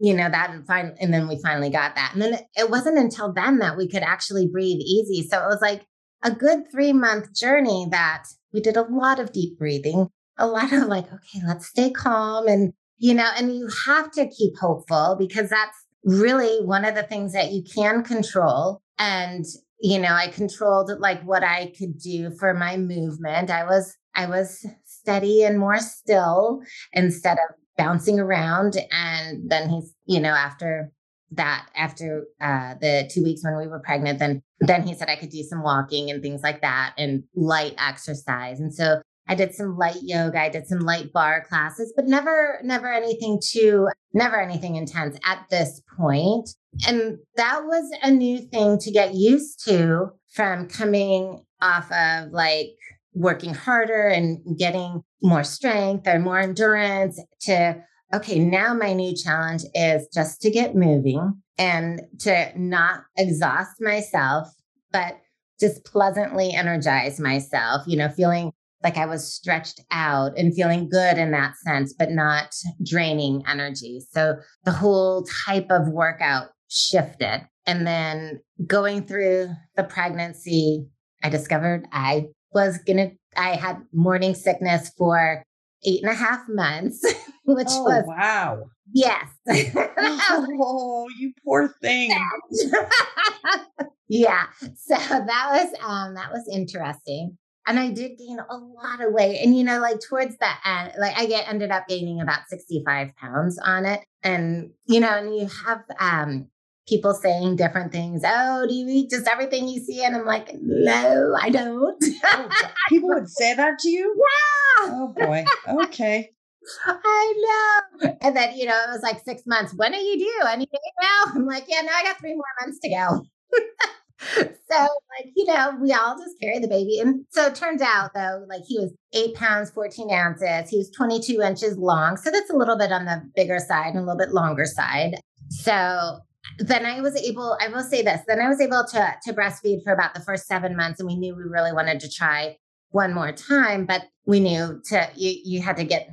you 0.00 0.14
know 0.14 0.28
that 0.28 0.50
and 0.50 0.66
fine 0.66 0.94
and 1.00 1.12
then 1.12 1.28
we 1.28 1.40
finally 1.40 1.70
got 1.70 1.94
that 1.94 2.10
and 2.12 2.20
then 2.20 2.38
it 2.56 2.68
wasn't 2.68 2.98
until 2.98 3.32
then 3.32 3.58
that 3.58 3.76
we 3.76 3.88
could 3.88 4.02
actually 4.02 4.46
breathe 4.46 4.80
easy 4.80 5.26
so 5.26 5.38
it 5.38 5.46
was 5.46 5.60
like 5.62 5.86
a 6.22 6.30
good 6.30 6.64
three 6.70 6.92
month 6.92 7.32
journey 7.34 7.86
that 7.90 8.24
we 8.52 8.60
did 8.60 8.76
a 8.76 8.82
lot 8.82 9.20
of 9.20 9.32
deep 9.32 9.56
breathing 9.58 10.08
a 10.38 10.46
lot 10.46 10.72
of 10.72 10.88
like 10.88 11.06
okay 11.06 11.40
let's 11.46 11.66
stay 11.66 11.90
calm 11.90 12.48
and 12.48 12.72
you 12.98 13.14
know 13.14 13.30
and 13.36 13.54
you 13.54 13.68
have 13.86 14.10
to 14.10 14.28
keep 14.28 14.52
hopeful 14.60 15.16
because 15.18 15.48
that's 15.48 15.83
really 16.04 16.64
one 16.64 16.84
of 16.84 16.94
the 16.94 17.02
things 17.02 17.32
that 17.32 17.52
you 17.52 17.62
can 17.62 18.02
control 18.02 18.82
and 18.98 19.44
you 19.80 19.98
know 19.98 20.12
i 20.12 20.28
controlled 20.28 20.90
like 21.00 21.22
what 21.22 21.42
i 21.42 21.72
could 21.76 21.98
do 21.98 22.30
for 22.38 22.54
my 22.54 22.76
movement 22.76 23.50
i 23.50 23.64
was 23.64 23.96
i 24.14 24.26
was 24.26 24.66
steady 24.84 25.42
and 25.42 25.58
more 25.58 25.78
still 25.78 26.60
instead 26.92 27.38
of 27.38 27.54
bouncing 27.76 28.20
around. 28.20 28.76
And 28.90 29.50
then 29.50 29.68
he's, 29.68 29.94
you 30.06 30.20
know, 30.20 30.30
after 30.30 30.90
that, 31.32 31.66
after 31.76 32.24
uh, 32.40 32.74
the 32.80 33.08
two 33.12 33.22
weeks 33.22 33.42
when 33.42 33.56
we 33.56 33.66
were 33.66 33.80
pregnant, 33.80 34.18
then 34.18 34.42
then 34.60 34.86
he 34.86 34.94
said 34.94 35.08
I 35.08 35.16
could 35.16 35.30
do 35.30 35.42
some 35.42 35.62
walking 35.62 36.10
and 36.10 36.22
things 36.22 36.42
like 36.42 36.62
that 36.62 36.94
and 36.96 37.24
light 37.34 37.74
exercise. 37.78 38.60
And 38.60 38.72
so 38.72 39.02
I 39.26 39.34
did 39.34 39.54
some 39.54 39.76
light 39.78 40.00
yoga, 40.02 40.40
I 40.40 40.48
did 40.50 40.66
some 40.66 40.80
light 40.80 41.12
bar 41.12 41.44
classes, 41.48 41.92
but 41.96 42.06
never, 42.06 42.60
never 42.62 42.92
anything 42.92 43.40
too, 43.42 43.88
never 44.12 44.40
anything 44.40 44.76
intense 44.76 45.18
at 45.24 45.46
this 45.50 45.80
point. 45.96 46.50
And 46.86 47.18
that 47.36 47.62
was 47.64 47.90
a 48.02 48.10
new 48.10 48.38
thing 48.38 48.78
to 48.78 48.90
get 48.90 49.14
used 49.14 49.64
to 49.66 50.10
from 50.32 50.68
coming 50.68 51.44
off 51.62 51.90
of 51.90 52.32
like 52.32 52.68
working 53.14 53.54
harder 53.54 54.08
and 54.08 54.58
getting 54.58 55.02
more 55.22 55.44
strength 55.44 56.06
or 56.06 56.18
more 56.18 56.40
endurance 56.40 57.20
to 57.40 57.82
okay 58.12 58.38
now 58.38 58.74
my 58.74 58.92
new 58.92 59.14
challenge 59.14 59.62
is 59.74 60.06
just 60.12 60.42
to 60.42 60.50
get 60.50 60.74
moving 60.74 61.40
and 61.56 62.02
to 62.18 62.50
not 62.56 63.04
exhaust 63.16 63.80
myself 63.80 64.48
but 64.92 65.16
just 65.60 65.84
pleasantly 65.84 66.52
energize 66.52 67.20
myself 67.20 67.82
you 67.86 67.96
know 67.96 68.08
feeling 68.08 68.52
like 68.84 68.96
i 68.96 69.06
was 69.06 69.32
stretched 69.32 69.80
out 69.90 70.36
and 70.36 70.54
feeling 70.54 70.88
good 70.88 71.18
in 71.18 71.30
that 71.32 71.56
sense 71.56 71.92
but 71.92 72.10
not 72.10 72.54
draining 72.84 73.42
energy 73.48 74.00
so 74.12 74.36
the 74.64 74.72
whole 74.72 75.26
type 75.46 75.66
of 75.70 75.88
workout 75.88 76.48
shifted 76.68 77.46
and 77.66 77.86
then 77.86 78.40
going 78.66 79.04
through 79.04 79.48
the 79.76 79.84
pregnancy 79.84 80.86
i 81.22 81.28
discovered 81.28 81.86
i 81.92 82.26
was 82.52 82.78
gonna 82.86 83.10
I 83.36 83.56
had 83.56 83.82
morning 83.92 84.34
sickness 84.34 84.90
for 84.96 85.44
eight 85.84 86.02
and 86.02 86.10
a 86.10 86.14
half 86.14 86.40
months, 86.48 87.04
which 87.44 87.68
oh, 87.70 87.84
was 87.84 88.04
wow. 88.06 88.64
Yes. 88.92 89.28
oh, 89.98 91.08
you 91.18 91.32
poor 91.44 91.74
thing. 91.80 92.10
yeah. 94.08 94.44
So 94.76 94.94
that 94.94 95.48
was 95.50 95.74
um 95.82 96.14
that 96.14 96.30
was 96.32 96.48
interesting. 96.52 97.36
And 97.66 97.78
I 97.78 97.90
did 97.90 98.18
gain 98.18 98.38
a 98.38 98.56
lot 98.56 99.00
of 99.00 99.12
weight. 99.12 99.40
And 99.42 99.56
you 99.56 99.64
know, 99.64 99.80
like 99.80 100.00
towards 100.00 100.36
the 100.36 100.48
end, 100.64 100.92
like 100.98 101.18
I 101.18 101.26
get 101.26 101.48
ended 101.48 101.70
up 101.70 101.88
gaining 101.88 102.20
about 102.20 102.48
65 102.48 103.16
pounds 103.16 103.58
on 103.58 103.86
it. 103.86 104.00
And 104.22 104.70
you 104.86 105.00
know, 105.00 105.16
and 105.16 105.34
you 105.36 105.48
have 105.66 105.82
um 105.98 106.48
people 106.86 107.14
saying 107.14 107.56
different 107.56 107.92
things. 107.92 108.22
Oh, 108.24 108.66
do 108.68 108.74
you 108.74 108.86
eat 108.88 109.10
just 109.10 109.26
everything 109.26 109.68
you 109.68 109.80
see? 109.80 110.04
And 110.04 110.14
I'm 110.14 110.26
like, 110.26 110.50
no, 110.60 111.36
I 111.40 111.50
don't. 111.50 112.04
oh, 112.24 112.48
people 112.88 113.08
would 113.10 113.28
say 113.28 113.54
that 113.54 113.78
to 113.80 113.88
you? 113.88 114.22
Yeah. 114.76 114.90
Oh 114.90 115.14
boy. 115.16 115.44
Okay. 115.68 116.32
I 116.86 117.80
know. 118.02 118.16
And 118.20 118.36
then, 118.36 118.56
you 118.56 118.66
know, 118.66 118.76
it 118.88 118.90
was 118.90 119.02
like 119.02 119.24
six 119.24 119.42
months. 119.46 119.72
When 119.74 119.92
do 119.92 119.98
you 119.98 120.18
do? 120.18 120.46
Any 120.48 120.66
day 120.66 120.78
now? 121.00 121.24
I'm 121.34 121.46
like, 121.46 121.64
yeah, 121.68 121.82
no, 121.82 121.92
I 121.94 122.02
got 122.02 122.18
three 122.18 122.34
more 122.34 122.44
months 122.60 122.80
to 122.80 122.90
go. 122.90 123.22
so, 124.36 124.78
like, 124.78 125.32
you 125.34 125.44
know, 125.44 125.76
we 125.80 125.92
all 125.92 126.16
just 126.18 126.38
carry 126.40 126.58
the 126.58 126.68
baby. 126.68 126.98
And 126.98 127.24
so 127.30 127.46
it 127.46 127.54
turns 127.54 127.82
out, 127.82 128.12
though, 128.14 128.44
like 128.48 128.62
he 128.66 128.78
was 128.78 128.92
eight 129.12 129.34
pounds, 129.34 129.70
14 129.70 130.10
ounces. 130.10 130.70
He 130.70 130.78
was 130.78 130.90
22 130.90 131.40
inches 131.40 131.76
long. 131.76 132.16
So 132.16 132.30
that's 132.30 132.50
a 132.50 132.56
little 132.56 132.76
bit 132.76 132.92
on 132.92 133.04
the 133.04 133.22
bigger 133.34 133.58
side 133.58 133.94
and 133.94 133.98
a 133.98 134.02
little 134.02 134.18
bit 134.18 134.32
longer 134.32 134.64
side. 134.64 135.20
So 135.50 136.18
then 136.58 136.86
I 136.86 137.00
was 137.00 137.16
able, 137.16 137.56
I 137.60 137.68
will 137.68 137.82
say 137.82 138.02
this, 138.02 138.20
then 138.26 138.40
I 138.40 138.48
was 138.48 138.60
able 138.60 138.84
to, 138.90 139.14
to 139.24 139.32
breastfeed 139.32 139.82
for 139.82 139.92
about 139.92 140.14
the 140.14 140.20
first 140.20 140.46
seven 140.46 140.76
months. 140.76 141.00
And 141.00 141.08
we 141.08 141.16
knew 141.16 141.34
we 141.34 141.44
really 141.44 141.72
wanted 141.72 142.00
to 142.00 142.10
try 142.10 142.56
one 142.90 143.12
more 143.12 143.32
time, 143.32 143.86
but 143.86 144.04
we 144.26 144.40
knew 144.40 144.80
to, 144.86 145.08
you, 145.14 145.36
you 145.44 145.62
had 145.62 145.76
to 145.76 145.84
get 145.84 146.08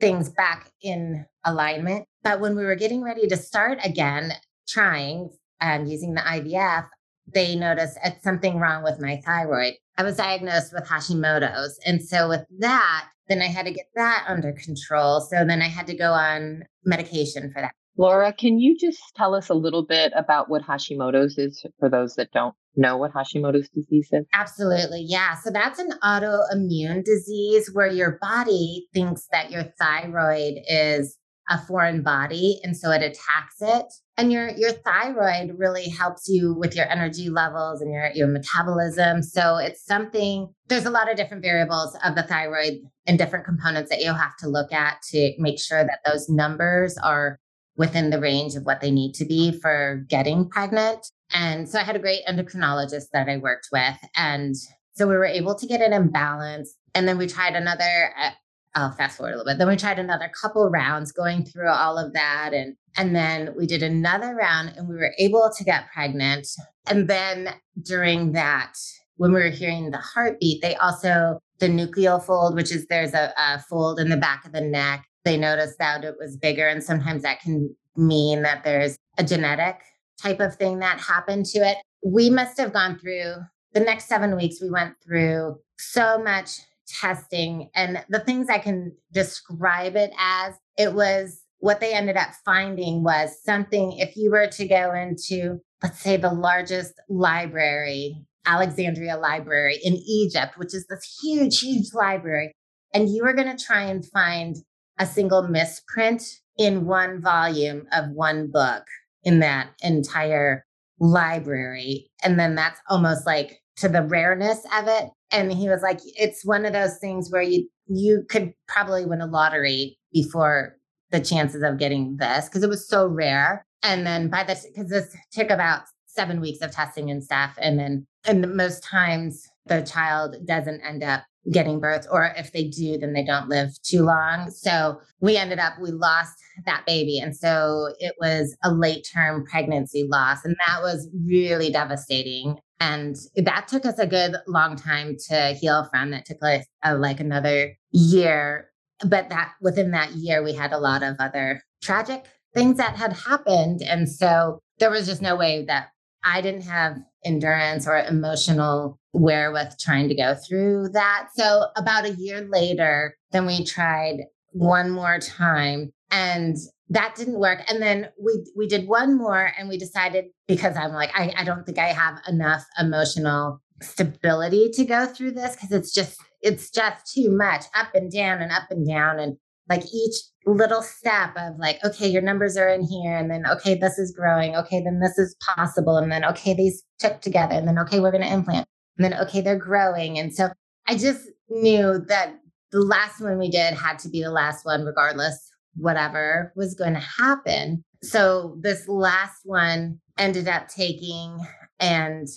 things 0.00 0.30
back 0.30 0.70
in 0.82 1.26
alignment. 1.44 2.06
But 2.22 2.40
when 2.40 2.56
we 2.56 2.64
were 2.64 2.74
getting 2.74 3.02
ready 3.02 3.26
to 3.28 3.36
start 3.36 3.78
again, 3.84 4.32
trying 4.68 5.30
and 5.60 5.90
using 5.90 6.14
the 6.14 6.20
IVF, 6.20 6.86
they 7.26 7.56
noticed 7.56 7.98
it's 8.04 8.22
something 8.22 8.58
wrong 8.58 8.82
with 8.82 9.00
my 9.00 9.20
thyroid. 9.24 9.74
I 9.96 10.02
was 10.02 10.16
diagnosed 10.16 10.72
with 10.72 10.84
Hashimoto's. 10.84 11.78
And 11.86 12.02
so 12.02 12.28
with 12.28 12.44
that, 12.60 13.08
then 13.28 13.40
I 13.40 13.46
had 13.46 13.66
to 13.66 13.72
get 13.72 13.86
that 13.94 14.24
under 14.28 14.52
control. 14.52 15.20
So 15.20 15.44
then 15.44 15.62
I 15.62 15.68
had 15.68 15.86
to 15.86 15.96
go 15.96 16.12
on 16.12 16.64
medication 16.84 17.50
for 17.52 17.62
that. 17.62 17.72
Laura, 17.98 18.32
can 18.32 18.58
you 18.58 18.76
just 18.78 19.00
tell 19.14 19.34
us 19.34 19.50
a 19.50 19.54
little 19.54 19.84
bit 19.84 20.12
about 20.16 20.48
what 20.48 20.62
Hashimoto's 20.62 21.36
is 21.36 21.64
for 21.78 21.90
those 21.90 22.14
that 22.14 22.32
don't 22.32 22.54
know 22.74 22.96
what 22.96 23.12
Hashimoto's 23.12 23.68
disease 23.68 24.08
is? 24.12 24.24
Absolutely. 24.32 25.04
Yeah. 25.06 25.34
So 25.34 25.50
that's 25.50 25.78
an 25.78 25.90
autoimmune 26.02 27.04
disease 27.04 27.70
where 27.72 27.88
your 27.88 28.18
body 28.20 28.86
thinks 28.94 29.26
that 29.30 29.50
your 29.50 29.64
thyroid 29.78 30.54
is 30.68 31.18
a 31.48 31.58
foreign 31.66 32.02
body 32.02 32.60
and 32.62 32.76
so 32.76 32.90
it 32.90 33.02
attacks 33.02 33.56
it 33.60 33.86
and 34.16 34.32
your 34.32 34.50
your 34.50 34.70
thyroid 34.70 35.58
really 35.58 35.88
helps 35.88 36.28
you 36.28 36.54
with 36.54 36.76
your 36.76 36.88
energy 36.88 37.28
levels 37.28 37.80
and 37.80 37.92
your 37.92 38.10
your 38.14 38.28
metabolism 38.28 39.22
so 39.22 39.56
it's 39.56 39.84
something 39.84 40.48
there's 40.68 40.86
a 40.86 40.90
lot 40.90 41.10
of 41.10 41.16
different 41.16 41.42
variables 41.42 41.96
of 42.04 42.14
the 42.14 42.22
thyroid 42.22 42.74
and 43.06 43.18
different 43.18 43.44
components 43.44 43.90
that 43.90 44.00
you'll 44.00 44.14
have 44.14 44.36
to 44.36 44.48
look 44.48 44.72
at 44.72 45.02
to 45.02 45.32
make 45.38 45.58
sure 45.58 45.84
that 45.84 45.98
those 46.04 46.28
numbers 46.28 46.96
are 46.98 47.38
within 47.76 48.10
the 48.10 48.20
range 48.20 48.54
of 48.54 48.64
what 48.64 48.80
they 48.80 48.90
need 48.90 49.14
to 49.14 49.24
be 49.24 49.52
for 49.60 50.04
getting 50.08 50.48
pregnant. 50.48 51.06
And 51.32 51.68
so 51.68 51.78
I 51.78 51.84
had 51.84 51.96
a 51.96 52.00
great 52.00 52.24
endocrinologist 52.28 53.06
that 53.12 53.28
I 53.28 53.38
worked 53.38 53.68
with. 53.72 53.96
And 54.16 54.54
so 54.94 55.08
we 55.08 55.14
were 55.14 55.24
able 55.24 55.54
to 55.54 55.66
get 55.66 55.80
it 55.80 55.92
in 55.92 56.10
balance. 56.10 56.74
And 56.94 57.08
then 57.08 57.16
we 57.16 57.26
tried 57.26 57.54
another, 57.54 58.12
uh, 58.20 58.30
I'll 58.74 58.92
fast 58.92 59.18
forward 59.18 59.34
a 59.34 59.36
little 59.36 59.52
bit. 59.52 59.58
Then 59.58 59.68
we 59.68 59.76
tried 59.76 59.98
another 59.98 60.30
couple 60.40 60.68
rounds 60.70 61.12
going 61.12 61.44
through 61.44 61.68
all 61.68 61.98
of 61.98 62.12
that. 62.14 62.50
And, 62.54 62.76
and 62.96 63.14
then 63.14 63.54
we 63.56 63.66
did 63.66 63.82
another 63.82 64.34
round 64.34 64.72
and 64.76 64.88
we 64.88 64.94
were 64.94 65.14
able 65.18 65.50
to 65.56 65.64
get 65.64 65.90
pregnant. 65.92 66.46
And 66.86 67.08
then 67.08 67.50
during 67.82 68.32
that, 68.32 68.74
when 69.16 69.32
we 69.32 69.40
were 69.40 69.50
hearing 69.50 69.90
the 69.90 69.98
heartbeat, 69.98 70.62
they 70.62 70.74
also, 70.76 71.38
the 71.58 71.68
nuchal 71.68 72.24
fold, 72.24 72.54
which 72.54 72.72
is 72.72 72.86
there's 72.86 73.14
a, 73.14 73.32
a 73.36 73.58
fold 73.68 74.00
in 74.00 74.08
the 74.08 74.16
back 74.16 74.44
of 74.46 74.52
the 74.52 74.60
neck 74.60 75.06
they 75.24 75.36
noticed 75.36 75.78
that 75.78 76.04
it 76.04 76.16
was 76.18 76.36
bigger. 76.36 76.66
And 76.66 76.82
sometimes 76.82 77.22
that 77.22 77.40
can 77.40 77.74
mean 77.96 78.42
that 78.42 78.64
there's 78.64 78.96
a 79.18 79.24
genetic 79.24 79.76
type 80.20 80.40
of 80.40 80.56
thing 80.56 80.80
that 80.80 80.98
happened 80.98 81.46
to 81.46 81.58
it. 81.60 81.76
We 82.04 82.30
must 82.30 82.58
have 82.58 82.72
gone 82.72 82.98
through 82.98 83.34
the 83.72 83.80
next 83.80 84.06
seven 84.06 84.36
weeks, 84.36 84.60
we 84.60 84.70
went 84.70 84.94
through 85.04 85.58
so 85.78 86.22
much 86.22 86.60
testing. 87.00 87.70
And 87.74 88.04
the 88.08 88.20
things 88.20 88.48
I 88.48 88.58
can 88.58 88.92
describe 89.12 89.96
it 89.96 90.12
as, 90.18 90.54
it 90.76 90.94
was 90.94 91.42
what 91.58 91.80
they 91.80 91.94
ended 91.94 92.16
up 92.16 92.30
finding 92.44 93.04
was 93.04 93.42
something, 93.44 93.92
if 93.98 94.16
you 94.16 94.30
were 94.30 94.48
to 94.48 94.66
go 94.66 94.92
into, 94.92 95.60
let's 95.82 96.00
say, 96.00 96.16
the 96.16 96.32
largest 96.32 96.94
library, 97.08 98.24
Alexandria 98.44 99.16
Library 99.16 99.78
in 99.82 99.94
Egypt, 99.94 100.54
which 100.56 100.74
is 100.74 100.86
this 100.88 101.18
huge, 101.22 101.60
huge 101.60 101.94
library, 101.94 102.52
and 102.92 103.08
you 103.08 103.22
were 103.22 103.32
going 103.32 103.56
to 103.56 103.64
try 103.64 103.82
and 103.82 104.04
find 104.06 104.56
a 104.98 105.06
single 105.06 105.46
misprint 105.48 106.22
in 106.58 106.86
one 106.86 107.22
volume 107.22 107.86
of 107.92 108.10
one 108.10 108.50
book 108.50 108.84
in 109.22 109.38
that 109.38 109.68
entire 109.82 110.64
library. 110.98 112.10
And 112.22 112.38
then 112.38 112.54
that's 112.54 112.80
almost 112.88 113.26
like 113.26 113.60
to 113.76 113.88
the 113.88 114.02
rareness 114.02 114.64
of 114.76 114.88
it. 114.88 115.08
And 115.32 115.52
he 115.52 115.68
was 115.68 115.82
like, 115.82 116.00
it's 116.04 116.44
one 116.44 116.64
of 116.66 116.72
those 116.72 116.98
things 116.98 117.30
where 117.30 117.42
you 117.42 117.68
you 117.88 118.24
could 118.28 118.52
probably 118.68 119.04
win 119.04 119.20
a 119.20 119.26
lottery 119.26 119.98
before 120.12 120.76
the 121.10 121.20
chances 121.20 121.62
of 121.62 121.78
getting 121.78 122.16
this 122.16 122.48
because 122.48 122.62
it 122.62 122.68
was 122.68 122.88
so 122.88 123.06
rare. 123.06 123.66
And 123.82 124.06
then 124.06 124.28
by 124.28 124.44
this, 124.44 124.66
because 124.66 124.90
this 124.90 125.14
took 125.32 125.50
about 125.50 125.82
seven 126.06 126.40
weeks 126.40 126.60
of 126.62 126.70
testing 126.70 127.10
and 127.10 127.22
stuff. 127.22 127.54
And 127.60 127.78
then, 127.78 128.06
and 128.26 128.54
most 128.54 128.84
times 128.84 129.46
the 129.66 129.82
child 129.82 130.36
doesn't 130.46 130.80
end 130.82 131.02
up 131.02 131.24
getting 131.50 131.80
birth, 131.80 132.06
or 132.10 132.32
if 132.36 132.52
they 132.52 132.68
do, 132.68 132.96
then 132.98 133.14
they 133.14 133.24
don't 133.24 133.48
live 133.48 133.70
too 133.82 134.02
long. 134.02 134.48
So 134.50 135.00
we 135.20 135.36
ended 135.36 135.58
up, 135.58 135.72
we 135.80 135.90
lost 135.90 136.36
that 136.66 136.84
baby. 136.86 137.18
And 137.18 137.36
so 137.36 137.88
it 137.98 138.14
was 138.20 138.56
a 138.62 138.72
late 138.72 139.08
term 139.12 139.44
pregnancy 139.44 140.06
loss. 140.08 140.44
And 140.44 140.54
that 140.66 140.82
was 140.82 141.08
really 141.26 141.70
devastating. 141.70 142.58
And 142.82 143.16
that 143.36 143.68
took 143.68 143.86
us 143.86 143.98
a 144.00 144.08
good 144.08 144.34
long 144.48 144.74
time 144.74 145.16
to 145.28 145.52
heal 145.52 145.88
from. 145.92 146.10
That 146.10 146.26
took 146.26 146.42
like, 146.42 146.66
uh, 146.84 146.96
like 146.98 147.20
another 147.20 147.76
year. 147.92 148.70
But 149.06 149.28
that 149.28 149.52
within 149.60 149.92
that 149.92 150.12
year, 150.12 150.42
we 150.42 150.52
had 150.52 150.72
a 150.72 150.78
lot 150.78 151.04
of 151.04 151.14
other 151.20 151.62
tragic 151.80 152.24
things 152.54 152.78
that 152.78 152.96
had 152.96 153.12
happened. 153.12 153.82
And 153.82 154.08
so 154.08 154.58
there 154.78 154.90
was 154.90 155.06
just 155.06 155.22
no 155.22 155.36
way 155.36 155.64
that 155.66 155.90
I 156.24 156.40
didn't 156.40 156.62
have 156.62 156.96
endurance 157.24 157.86
or 157.86 157.98
emotional 157.98 158.98
wherewith 159.12 159.78
trying 159.78 160.08
to 160.08 160.16
go 160.16 160.34
through 160.34 160.88
that. 160.92 161.28
So 161.34 161.66
about 161.76 162.04
a 162.04 162.14
year 162.14 162.48
later, 162.50 163.16
then 163.30 163.46
we 163.46 163.64
tried 163.64 164.24
one 164.50 164.90
more 164.90 165.18
time 165.20 165.92
and 166.12 166.56
that 166.90 167.14
didn't 167.16 167.40
work. 167.40 167.60
And 167.68 167.82
then 167.82 168.10
we 168.22 168.44
we 168.54 168.68
did 168.68 168.86
one 168.86 169.16
more 169.16 169.52
and 169.58 169.68
we 169.68 169.78
decided 169.78 170.26
because 170.46 170.76
I'm 170.76 170.92
like, 170.92 171.10
I, 171.18 171.32
I 171.36 171.44
don't 171.44 171.64
think 171.64 171.78
I 171.78 171.88
have 171.88 172.18
enough 172.28 172.64
emotional 172.78 173.60
stability 173.80 174.70
to 174.74 174.84
go 174.84 175.06
through 175.06 175.32
this 175.32 175.56
because 175.56 175.72
it's 175.72 175.92
just 175.92 176.20
it's 176.42 176.70
just 176.70 177.12
too 177.12 177.36
much 177.36 177.64
up 177.74 177.94
and 177.94 178.12
down 178.12 178.42
and 178.42 178.52
up 178.52 178.70
and 178.70 178.86
down 178.86 179.18
and 179.18 179.36
like 179.68 179.82
each 179.94 180.16
little 180.44 180.82
step 180.82 181.30
of 181.36 181.56
like, 181.58 181.78
okay, 181.84 182.08
your 182.08 182.20
numbers 182.20 182.56
are 182.56 182.68
in 182.68 182.82
here. 182.82 183.16
And 183.16 183.30
then, 183.30 183.46
okay, 183.46 183.76
this 183.76 183.96
is 183.96 184.12
growing. 184.12 184.56
Okay, 184.56 184.82
then 184.82 185.00
this 185.00 185.16
is 185.18 185.36
possible. 185.56 185.96
And 185.96 186.10
then, 186.10 186.24
okay, 186.24 186.52
these 186.52 186.82
took 186.98 187.20
together. 187.20 187.54
And 187.54 187.66
then, 187.66 187.78
okay, 187.78 188.00
we're 188.00 188.10
going 188.10 188.24
to 188.24 188.32
implant. 188.32 188.66
And 188.98 189.04
then, 189.04 189.14
okay, 189.20 189.40
they're 189.40 189.56
growing. 189.56 190.18
And 190.18 190.34
so 190.34 190.48
I 190.88 190.96
just 190.96 191.28
knew 191.48 192.04
that 192.08 192.34
the 192.72 192.80
last 192.80 193.20
one 193.20 193.38
we 193.38 193.50
did 193.50 193.74
had 193.74 194.00
to 194.00 194.08
be 194.08 194.20
the 194.20 194.32
last 194.32 194.64
one, 194.64 194.84
regardless 194.84 195.51
whatever 195.76 196.52
was 196.56 196.74
going 196.74 196.94
to 196.94 197.00
happen. 197.00 197.84
So 198.02 198.56
this 198.60 198.88
last 198.88 199.40
one 199.44 200.00
ended 200.18 200.48
up 200.48 200.68
taking 200.68 201.38
and 201.80 202.28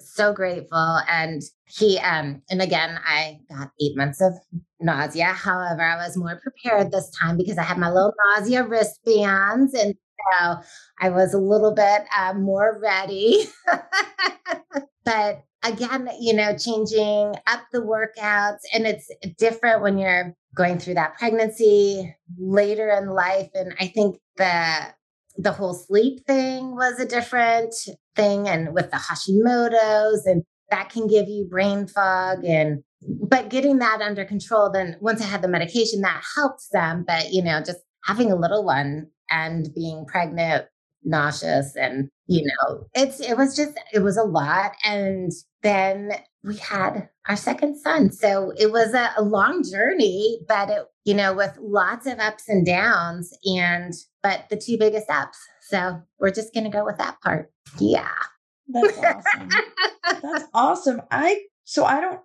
so 0.00 0.32
grateful. 0.32 1.00
And 1.08 1.42
he, 1.66 1.98
um, 1.98 2.42
and 2.50 2.62
again, 2.62 2.98
I 3.04 3.38
got 3.48 3.70
eight 3.80 3.96
months 3.96 4.20
of 4.20 4.34
nausea. 4.80 5.26
However, 5.26 5.82
I 5.82 5.96
was 5.96 6.16
more 6.16 6.40
prepared 6.42 6.92
this 6.92 7.10
time 7.10 7.36
because 7.36 7.58
I 7.58 7.62
had 7.62 7.78
my 7.78 7.90
little 7.90 8.14
nausea 8.36 8.64
wristbands. 8.64 9.74
And 9.74 9.94
so 10.32 10.56
I 11.00 11.10
was 11.10 11.34
a 11.34 11.38
little 11.38 11.74
bit 11.74 12.02
uh, 12.16 12.34
more 12.34 12.78
ready. 12.80 13.46
but 15.04 15.42
again, 15.62 16.08
you 16.20 16.34
know, 16.34 16.56
changing 16.56 17.34
up 17.46 17.62
the 17.72 17.80
workouts. 17.80 18.60
And 18.72 18.86
it's 18.86 19.10
different 19.38 19.82
when 19.82 19.98
you're 19.98 20.34
going 20.54 20.78
through 20.78 20.94
that 20.94 21.16
pregnancy 21.18 22.14
later 22.38 22.90
in 22.90 23.08
life. 23.10 23.50
And 23.54 23.74
I 23.80 23.88
think 23.88 24.16
the 24.36 24.94
the 25.36 25.52
whole 25.52 25.74
sleep 25.74 26.24
thing 26.26 26.76
was 26.76 27.00
a 27.00 27.06
different 27.06 27.74
thing 28.14 28.48
and 28.48 28.72
with 28.72 28.90
the 28.90 28.96
Hashimoto's 28.96 30.26
and 30.26 30.44
that 30.70 30.90
can 30.90 31.08
give 31.08 31.28
you 31.28 31.46
brain 31.50 31.88
fog 31.88 32.44
and 32.44 32.84
but 33.02 33.48
getting 33.48 33.78
that 33.78 34.00
under 34.00 34.24
control 34.24 34.70
then 34.70 34.96
once 35.00 35.20
I 35.20 35.24
had 35.24 35.42
the 35.42 35.48
medication 35.48 36.02
that 36.02 36.22
helped 36.36 36.68
them 36.72 37.04
but 37.04 37.32
you 37.32 37.42
know 37.42 37.58
just 37.58 37.80
having 38.04 38.30
a 38.30 38.36
little 38.36 38.64
one 38.64 39.08
and 39.28 39.68
being 39.74 40.06
pregnant 40.06 40.66
nauseous 41.04 41.76
and 41.76 42.08
you 42.26 42.42
know 42.44 42.86
it's 42.94 43.20
it 43.20 43.36
was 43.36 43.54
just 43.54 43.78
it 43.92 44.00
was 44.00 44.16
a 44.16 44.22
lot 44.22 44.72
and 44.84 45.32
then 45.62 46.12
we 46.44 46.56
had 46.56 47.08
our 47.26 47.36
second 47.36 47.76
son. 47.76 48.12
So 48.12 48.52
it 48.58 48.70
was 48.70 48.92
a, 48.92 49.10
a 49.16 49.22
long 49.22 49.64
journey 49.68 50.40
but 50.48 50.70
it 50.70 50.86
you 51.04 51.14
know 51.14 51.34
with 51.34 51.56
lots 51.60 52.06
of 52.06 52.18
ups 52.18 52.48
and 52.48 52.64
downs 52.64 53.36
and 53.44 53.92
but 54.22 54.46
the 54.50 54.56
two 54.56 54.78
biggest 54.78 55.10
ups. 55.10 55.38
So 55.62 56.00
we're 56.18 56.30
just 56.30 56.52
going 56.54 56.64
to 56.64 56.70
go 56.70 56.84
with 56.84 56.98
that 56.98 57.20
part. 57.22 57.50
Yeah. 57.78 58.08
That's 58.68 58.98
awesome. 58.98 59.48
That's 60.22 60.44
awesome. 60.54 61.02
I 61.10 61.40
so 61.64 61.84
i 61.84 62.00
don't 62.00 62.20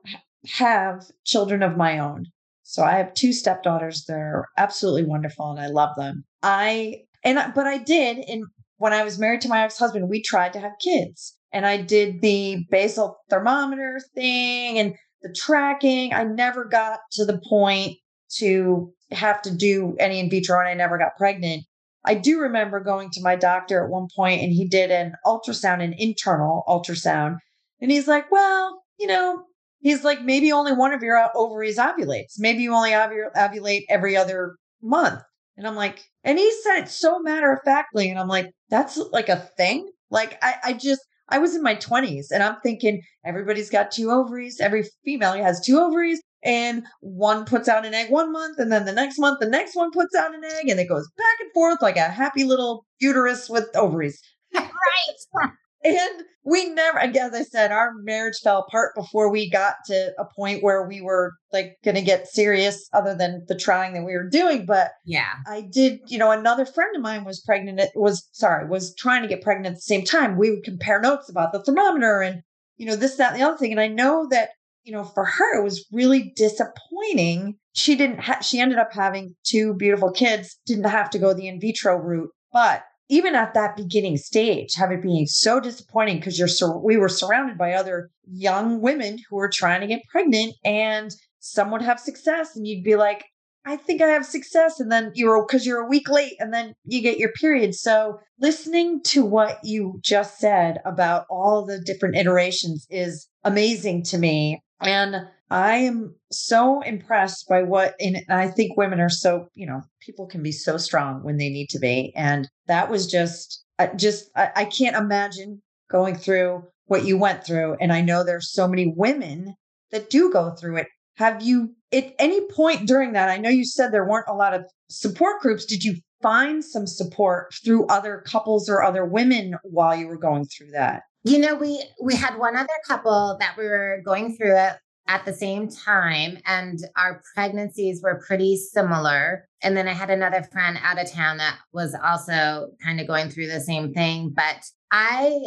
have 0.47 1.05
children 1.25 1.63
of 1.63 1.77
my 1.77 1.99
own. 1.99 2.25
So 2.63 2.83
i 2.83 2.91
have 2.91 3.13
two 3.13 3.33
stepdaughters 3.33 4.05
they're 4.05 4.47
absolutely 4.57 5.05
wonderful 5.05 5.51
and 5.51 5.59
i 5.59 5.67
love 5.67 5.95
them. 5.95 6.25
I 6.43 7.03
and 7.23 7.53
but 7.53 7.67
i 7.67 7.77
did 7.77 8.17
in 8.17 8.45
when 8.79 8.93
I 8.93 9.03
was 9.03 9.19
married 9.19 9.41
to 9.41 9.49
my 9.49 9.63
ex 9.63 9.77
husband, 9.77 10.09
we 10.09 10.21
tried 10.21 10.53
to 10.53 10.59
have 10.59 10.71
kids. 10.81 11.37
And 11.53 11.65
I 11.65 11.77
did 11.77 12.21
the 12.21 12.65
basal 12.71 13.17
thermometer 13.29 13.99
thing 14.15 14.79
and 14.79 14.95
the 15.21 15.35
tracking. 15.37 16.13
I 16.13 16.23
never 16.23 16.65
got 16.65 16.99
to 17.13 17.25
the 17.25 17.41
point 17.47 17.97
to 18.37 18.93
have 19.11 19.41
to 19.43 19.55
do 19.55 19.95
any 19.99 20.19
in 20.19 20.29
vitro 20.29 20.59
and 20.59 20.69
I 20.69 20.73
never 20.73 20.97
got 20.97 21.17
pregnant. 21.17 21.63
I 22.05 22.15
do 22.15 22.39
remember 22.39 22.79
going 22.79 23.09
to 23.11 23.21
my 23.21 23.35
doctor 23.35 23.83
at 23.83 23.89
one 23.89 24.07
point 24.15 24.41
and 24.41 24.53
he 24.53 24.67
did 24.67 24.91
an 24.91 25.13
ultrasound, 25.25 25.83
an 25.83 25.93
internal 25.97 26.63
ultrasound. 26.67 27.37
And 27.81 27.91
he's 27.91 28.07
like, 28.07 28.31
well, 28.31 28.81
you 28.97 29.07
know, 29.07 29.43
he's 29.79 30.03
like, 30.03 30.21
maybe 30.21 30.51
only 30.51 30.71
one 30.71 30.93
of 30.93 31.03
your 31.03 31.29
ovaries 31.35 31.77
ovulates. 31.77 32.35
Maybe 32.37 32.63
you 32.63 32.73
only 32.73 32.91
ovulate 32.91 33.83
every 33.89 34.15
other 34.15 34.55
month. 34.81 35.21
And 35.59 35.67
I'm 35.67 35.75
like, 35.75 36.05
and 36.23 36.39
he 36.39 36.49
said 36.63 36.83
it 36.83 36.89
so 36.89 37.19
matter 37.19 37.51
of 37.51 37.59
factly. 37.65 38.09
And 38.09 38.17
I'm 38.17 38.29
like, 38.29 38.49
that's 38.69 38.95
like 39.11 39.27
a 39.27 39.49
thing. 39.57 39.91
Like, 40.09 40.39
I, 40.41 40.55
I 40.63 40.73
just, 40.73 41.01
I 41.27 41.37
was 41.37 41.53
in 41.53 41.61
my 41.61 41.75
20s 41.75 42.27
and 42.31 42.41
I'm 42.41 42.55
thinking 42.63 43.01
everybody's 43.25 43.69
got 43.69 43.91
two 43.91 44.09
ovaries. 44.09 44.61
Every 44.61 44.85
female 45.03 45.33
has 45.33 45.59
two 45.59 45.77
ovaries 45.77 46.21
and 46.45 46.85
one 47.01 47.43
puts 47.43 47.67
out 47.67 47.85
an 47.85 47.93
egg 47.93 48.09
one 48.09 48.31
month 48.31 48.57
and 48.57 48.71
then 48.71 48.85
the 48.85 48.93
next 48.93 49.19
month, 49.19 49.41
the 49.41 49.49
next 49.49 49.75
one 49.75 49.91
puts 49.91 50.15
out 50.15 50.33
an 50.33 50.45
egg 50.45 50.69
and 50.69 50.79
it 50.79 50.87
goes 50.87 51.09
back 51.17 51.39
and 51.41 51.51
forth 51.51 51.81
like 51.81 51.97
a 51.97 52.07
happy 52.07 52.45
little 52.45 52.85
uterus 53.01 53.49
with 53.49 53.67
ovaries. 53.75 54.17
right. 54.55 55.49
And 55.83 56.23
we 56.43 56.69
never, 56.69 56.99
as 56.99 57.33
I 57.33 57.43
said, 57.43 57.71
our 57.71 57.93
marriage 58.01 58.39
fell 58.43 58.65
apart 58.67 58.95
before 58.95 59.31
we 59.31 59.49
got 59.49 59.75
to 59.85 60.11
a 60.17 60.25
point 60.35 60.63
where 60.63 60.87
we 60.87 60.99
were 61.01 61.33
like 61.53 61.77
going 61.85 61.95
to 61.95 62.01
get 62.01 62.27
serious, 62.27 62.89
other 62.93 63.15
than 63.15 63.45
the 63.47 63.55
trying 63.55 63.93
that 63.93 64.03
we 64.03 64.13
were 64.13 64.29
doing. 64.29 64.65
But 64.65 64.91
yeah, 65.05 65.33
I 65.47 65.61
did, 65.71 65.99
you 66.07 66.17
know, 66.17 66.31
another 66.31 66.65
friend 66.65 66.95
of 66.95 67.01
mine 67.01 67.23
was 67.23 67.41
pregnant, 67.41 67.79
It 67.79 67.91
was 67.95 68.27
sorry, 68.31 68.67
was 68.67 68.93
trying 68.95 69.21
to 69.21 69.27
get 69.27 69.41
pregnant 69.41 69.73
at 69.73 69.75
the 69.75 69.81
same 69.81 70.03
time. 70.03 70.37
We 70.37 70.51
would 70.51 70.63
compare 70.63 70.99
notes 70.99 71.29
about 71.29 71.53
the 71.53 71.63
thermometer 71.63 72.21
and, 72.21 72.41
you 72.77 72.85
know, 72.85 72.95
this, 72.95 73.15
that, 73.15 73.33
and 73.33 73.41
the 73.41 73.45
other 73.45 73.57
thing. 73.57 73.71
And 73.71 73.81
I 73.81 73.87
know 73.87 74.27
that, 74.31 74.49
you 74.83 74.93
know, 74.93 75.03
for 75.03 75.25
her, 75.25 75.59
it 75.59 75.63
was 75.63 75.85
really 75.91 76.33
disappointing. 76.35 77.55
She 77.73 77.95
didn't, 77.95 78.21
ha- 78.21 78.41
she 78.41 78.59
ended 78.59 78.79
up 78.79 78.91
having 78.91 79.35
two 79.45 79.75
beautiful 79.75 80.11
kids, 80.11 80.57
didn't 80.65 80.85
have 80.85 81.09
to 81.11 81.19
go 81.19 81.33
the 81.33 81.47
in 81.47 81.59
vitro 81.59 81.95
route. 81.97 82.31
But 82.51 82.83
even 83.09 83.35
at 83.35 83.55
that 83.55 83.75
beginning 83.75 84.17
stage, 84.17 84.75
have 84.75 84.91
it 84.91 85.01
being 85.01 85.25
so 85.25 85.59
disappointing 85.59 86.17
because 86.17 86.37
you're 86.37 86.47
sur- 86.47 86.77
we 86.77 86.95
were 86.95 87.09
surrounded 87.09 87.57
by 87.57 87.73
other 87.73 88.11
young 88.31 88.81
women 88.81 89.17
who 89.29 89.35
were 89.35 89.49
trying 89.51 89.81
to 89.81 89.87
get 89.87 90.03
pregnant, 90.11 90.53
and 90.63 91.11
some 91.39 91.71
would 91.71 91.81
have 91.81 91.99
success, 91.99 92.55
and 92.55 92.67
you'd 92.67 92.83
be 92.83 92.95
like, 92.95 93.25
I 93.65 93.75
think 93.77 94.01
I 94.01 94.07
have 94.07 94.25
success, 94.25 94.79
and 94.79 94.91
then 94.91 95.11
you're 95.15 95.45
because 95.45 95.65
you're 95.65 95.81
a 95.81 95.89
week 95.89 96.09
late, 96.09 96.35
and 96.39 96.53
then 96.53 96.73
you 96.85 97.01
get 97.01 97.17
your 97.17 97.31
period. 97.33 97.75
So 97.75 98.19
listening 98.39 99.01
to 99.05 99.25
what 99.25 99.59
you 99.63 99.99
just 100.01 100.37
said 100.37 100.77
about 100.85 101.25
all 101.29 101.65
the 101.65 101.79
different 101.79 102.15
iterations 102.15 102.85
is 102.89 103.27
amazing 103.43 104.03
to 104.03 104.17
me, 104.17 104.61
and 104.81 105.27
I 105.51 105.77
am 105.77 106.15
so 106.31 106.81
impressed 106.81 107.47
by 107.49 107.63
what, 107.63 107.95
and 107.99 108.23
I 108.29 108.47
think 108.47 108.77
women 108.77 108.99
are 108.99 109.09
so, 109.09 109.47
you 109.55 109.65
know, 109.65 109.81
people 109.99 110.27
can 110.27 110.43
be 110.43 110.51
so 110.51 110.77
strong 110.77 111.23
when 111.23 111.37
they 111.37 111.49
need 111.49 111.69
to 111.69 111.79
be. 111.79 112.13
And 112.15 112.47
that 112.67 112.89
was 112.89 113.07
just, 113.07 113.63
just, 113.95 114.29
I 114.35 114.65
can't 114.65 114.95
imagine 114.95 115.61
going 115.89 116.15
through 116.15 116.63
what 116.85 117.05
you 117.05 117.17
went 117.17 117.43
through. 117.43 117.77
And 117.81 117.91
I 117.91 118.01
know 118.01 118.23
there's 118.23 118.51
so 118.51 118.67
many 118.67 118.93
women 118.95 119.55
that 119.91 120.09
do 120.11 120.31
go 120.31 120.51
through 120.51 120.77
it, 120.77 120.87
have 121.15 121.41
you 121.41 121.73
at 121.91 122.13
any 122.19 122.41
point 122.51 122.87
during 122.87 123.13
that? 123.13 123.29
I 123.29 123.37
know 123.37 123.49
you 123.49 123.65
said 123.65 123.91
there 123.91 124.07
weren't 124.07 124.29
a 124.29 124.35
lot 124.35 124.53
of 124.53 124.65
support 124.89 125.41
groups. 125.41 125.65
Did 125.65 125.83
you 125.83 125.95
find 126.21 126.63
some 126.63 126.85
support 126.85 127.53
through 127.65 127.87
other 127.87 128.23
couples 128.25 128.69
or 128.69 128.83
other 128.83 129.03
women 129.03 129.55
while 129.63 129.95
you 129.95 130.07
were 130.07 130.17
going 130.17 130.45
through 130.45 130.71
that? 130.71 131.01
You 131.23 131.39
know, 131.39 131.55
we 131.55 131.83
we 132.01 132.15
had 132.15 132.37
one 132.37 132.55
other 132.55 132.67
couple 132.87 133.37
that 133.39 133.57
we 133.57 133.65
were 133.65 134.01
going 134.05 134.35
through 134.35 134.57
it 134.57 134.73
at 135.07 135.25
the 135.25 135.33
same 135.33 135.67
time 135.67 136.37
and 136.45 136.79
our 136.95 137.21
pregnancies 137.33 138.01
were 138.01 138.23
pretty 138.25 138.55
similar. 138.55 139.47
And 139.61 139.75
then 139.75 139.87
i 139.87 139.93
had 139.93 140.09
another 140.09 140.43
friend 140.43 140.77
out 140.81 141.01
of 141.01 141.11
town 141.11 141.37
that 141.37 141.57
was 141.73 141.95
also 141.95 142.69
kind 142.81 143.01
of 143.01 143.07
going 143.07 143.29
through 143.29 143.47
the 143.47 143.59
same 143.59 143.93
thing 143.93 144.31
but 144.33 144.63
i 144.91 145.41